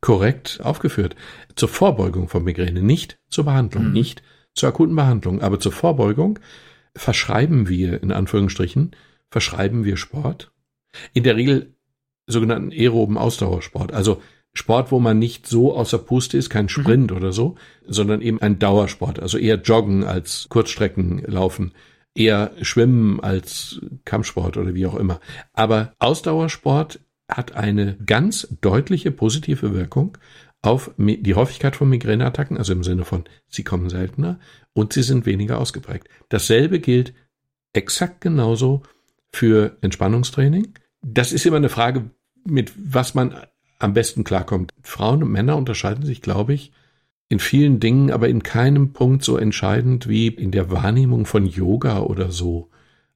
korrekt 0.00 0.60
aufgeführt. 0.62 1.16
Zur 1.56 1.68
Vorbeugung 1.68 2.28
von 2.28 2.44
Migräne, 2.44 2.82
nicht 2.82 3.18
zur 3.28 3.44
Behandlung, 3.44 3.88
mhm. 3.88 3.92
nicht 3.92 4.22
zur 4.54 4.68
akuten 4.68 4.94
Behandlung, 4.94 5.42
aber 5.42 5.58
zur 5.58 5.72
Vorbeugung 5.72 6.38
verschreiben 6.94 7.68
wir, 7.68 8.02
in 8.02 8.12
Anführungsstrichen, 8.12 8.94
verschreiben 9.30 9.84
wir 9.84 9.96
Sport. 9.96 10.52
In 11.14 11.24
der 11.24 11.36
Regel 11.36 11.74
sogenannten 12.26 12.70
aeroben 12.72 13.18
Ausdauersport. 13.18 13.92
Also 13.92 14.22
Sport, 14.54 14.92
wo 14.92 15.00
man 15.00 15.18
nicht 15.18 15.46
so 15.46 15.74
außer 15.74 15.98
Puste 15.98 16.36
ist, 16.36 16.50
kein 16.50 16.68
Sprint 16.68 17.10
mhm. 17.10 17.16
oder 17.16 17.32
so, 17.32 17.56
sondern 17.86 18.20
eben 18.20 18.40
ein 18.40 18.58
Dauersport. 18.58 19.20
Also 19.20 19.38
eher 19.38 19.56
Joggen 19.56 20.04
als 20.04 20.46
Kurzstrecken 20.50 21.22
laufen, 21.26 21.72
eher 22.14 22.52
Schwimmen 22.60 23.20
als 23.20 23.80
Kampfsport 24.04 24.56
oder 24.56 24.74
wie 24.74 24.86
auch 24.86 24.96
immer. 24.96 25.20
Aber 25.54 25.94
Ausdauersport 25.98 27.00
hat 27.28 27.56
eine 27.56 27.96
ganz 28.04 28.48
deutliche 28.60 29.10
positive 29.10 29.74
Wirkung 29.74 30.18
auf 30.60 30.92
die 30.96 31.34
Häufigkeit 31.34 31.74
von 31.74 31.88
Migräneattacken, 31.88 32.56
also 32.56 32.72
im 32.72 32.84
Sinne 32.84 33.04
von, 33.04 33.24
sie 33.48 33.64
kommen 33.64 33.88
seltener 33.90 34.38
und 34.74 34.92
sie 34.92 35.02
sind 35.02 35.26
weniger 35.26 35.58
ausgeprägt. 35.58 36.08
Dasselbe 36.28 36.78
gilt 36.78 37.14
exakt 37.72 38.20
genauso 38.20 38.82
für 39.32 39.76
Entspannungstraining. 39.80 40.74
Das 41.02 41.32
ist 41.32 41.46
immer 41.46 41.56
eine 41.56 41.68
Frage, 41.68 42.10
mit 42.44 42.72
was 42.76 43.14
man 43.14 43.34
am 43.78 43.92
besten 43.92 44.24
klarkommt. 44.24 44.72
Frauen 44.82 45.22
und 45.22 45.32
Männer 45.32 45.56
unterscheiden 45.56 46.04
sich, 46.04 46.22
glaube 46.22 46.54
ich, 46.54 46.72
in 47.28 47.38
vielen 47.38 47.80
Dingen, 47.80 48.10
aber 48.10 48.28
in 48.28 48.42
keinem 48.42 48.92
Punkt 48.92 49.24
so 49.24 49.36
entscheidend 49.36 50.08
wie 50.08 50.28
in 50.28 50.50
der 50.50 50.70
Wahrnehmung 50.70 51.26
von 51.26 51.46
Yoga 51.46 52.00
oder 52.00 52.30
so. 52.30 52.68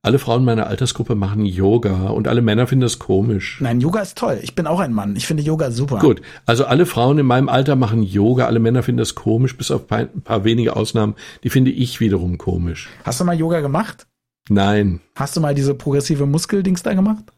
Alle 0.03 0.19
Frauen 0.19 0.45
meiner 0.45 0.69
Altersgruppe 0.69 1.17
machen 1.17 1.45
Yoga 1.45 2.09
und 2.09 2.29
alle 2.29 2.41
Männer 2.41 2.67
finden 2.67 2.83
das 2.83 2.99
komisch. 2.99 3.59
Nein, 3.61 3.81
Yoga 3.81 4.01
ist 4.01 4.17
toll. 4.17 4.39
Ich 4.41 4.55
bin 4.55 4.67
auch 4.69 4.79
ein 4.79 4.93
Mann. 4.93 5.17
Ich 5.17 5.27
finde 5.27 5.43
Yoga 5.43 5.71
super. 5.73 5.99
Gut, 5.99 6.23
also 6.47 6.65
alle 6.65 6.87
Frauen 6.87 7.19
in 7.19 7.27
meinem 7.27 7.49
Alter 7.49 7.75
machen 7.75 8.03
Yoga, 8.03 8.47
alle 8.47 8.61
Männer 8.61 8.85
finden 8.85 8.99
das 8.99 9.17
komisch, 9.17 9.57
bis 9.57 9.71
auf 9.73 9.91
ein 9.91 10.23
paar 10.23 10.45
wenige 10.45 10.77
Ausnahmen. 10.77 11.17
Die 11.43 11.51
finde 11.51 11.73
ich 11.73 11.99
wiederum 11.99 12.39
komisch. 12.39 12.89
Hast 13.05 13.21
du 13.21 13.25
mal 13.25 13.37
Yoga 13.37 13.61
gemacht? 13.61 14.07
Nein. 14.49 15.01
Hast 15.17 15.37
du 15.37 15.41
mal 15.41 15.55
diese 15.55 15.75
progressive 15.75 16.25
Muskeldings 16.25 16.85
da 16.85 16.95
gemacht? 16.95 17.33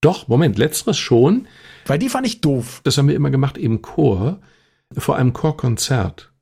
Doch, 0.00 0.28
Moment, 0.28 0.58
letzteres 0.58 0.98
schon. 0.98 1.46
Weil 1.86 1.98
die 1.98 2.08
fand 2.08 2.26
ich 2.26 2.40
doof. 2.40 2.80
Das 2.84 2.96
haben 2.96 3.08
wir 3.08 3.16
immer 3.16 3.30
gemacht 3.30 3.58
im 3.58 3.82
Chor, 3.82 4.40
vor 4.96 5.16
einem 5.16 5.32
Chorkonzert. 5.32 6.32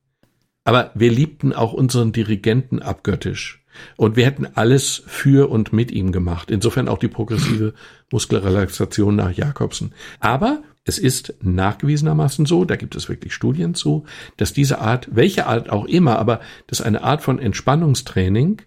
Aber 0.64 0.90
wir 0.94 1.10
liebten 1.10 1.52
auch 1.52 1.72
unseren 1.72 2.12
Dirigenten 2.12 2.80
abgöttisch. 2.80 3.64
Und 3.96 4.16
wir 4.16 4.26
hätten 4.26 4.46
alles 4.54 5.02
für 5.06 5.50
und 5.50 5.72
mit 5.72 5.90
ihm 5.90 6.12
gemacht. 6.12 6.50
Insofern 6.50 6.88
auch 6.88 6.98
die 6.98 7.08
progressive 7.08 7.74
Muskelrelaxation 8.12 9.16
nach 9.16 9.30
Jakobsen. 9.30 9.94
Aber 10.20 10.62
es 10.84 10.98
ist 10.98 11.34
nachgewiesenermaßen 11.42 12.46
so, 12.46 12.64
da 12.64 12.76
gibt 12.76 12.96
es 12.96 13.08
wirklich 13.08 13.34
Studien 13.34 13.74
zu, 13.74 14.04
dass 14.36 14.52
diese 14.52 14.80
Art, 14.80 15.08
welche 15.12 15.46
Art 15.46 15.70
auch 15.70 15.84
immer, 15.84 16.18
aber 16.18 16.40
dass 16.66 16.80
eine 16.80 17.02
Art 17.02 17.22
von 17.22 17.38
Entspannungstraining 17.38 18.62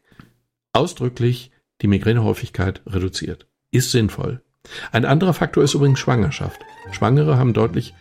ausdrücklich 0.73 1.51
die 1.81 1.87
Migränehäufigkeit 1.87 2.81
reduziert. 2.85 3.47
Ist 3.71 3.91
sinnvoll. 3.91 4.41
Ein 4.91 5.05
anderer 5.05 5.33
Faktor 5.33 5.63
ist 5.63 5.73
übrigens 5.73 5.99
Schwangerschaft. 5.99 6.61
Schwangere 6.91 7.37
haben 7.37 7.53
deutlich 7.53 7.93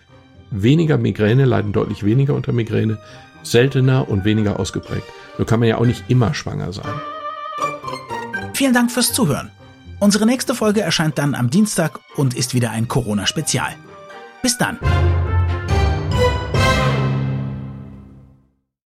weniger 0.50 0.98
Migräne, 0.98 1.44
leiden 1.44 1.72
deutlich 1.72 2.04
weniger 2.04 2.34
unter 2.34 2.52
Migräne, 2.52 2.98
seltener 3.42 4.08
und 4.08 4.24
weniger 4.24 4.58
ausgeprägt. 4.58 5.06
Nur 5.38 5.46
kann 5.46 5.60
man 5.60 5.68
ja 5.68 5.78
auch 5.78 5.86
nicht 5.86 6.04
immer 6.08 6.34
schwanger 6.34 6.72
sein. 6.72 6.92
Vielen 8.54 8.74
Dank 8.74 8.90
fürs 8.90 9.12
Zuhören. 9.12 9.50
Unsere 10.00 10.26
nächste 10.26 10.54
Folge 10.54 10.80
erscheint 10.80 11.18
dann 11.18 11.34
am 11.34 11.50
Dienstag 11.50 12.00
und 12.16 12.34
ist 12.34 12.54
wieder 12.54 12.70
ein 12.70 12.88
Corona-Spezial. 12.88 13.74
Bis 14.42 14.58
dann. 14.58 14.78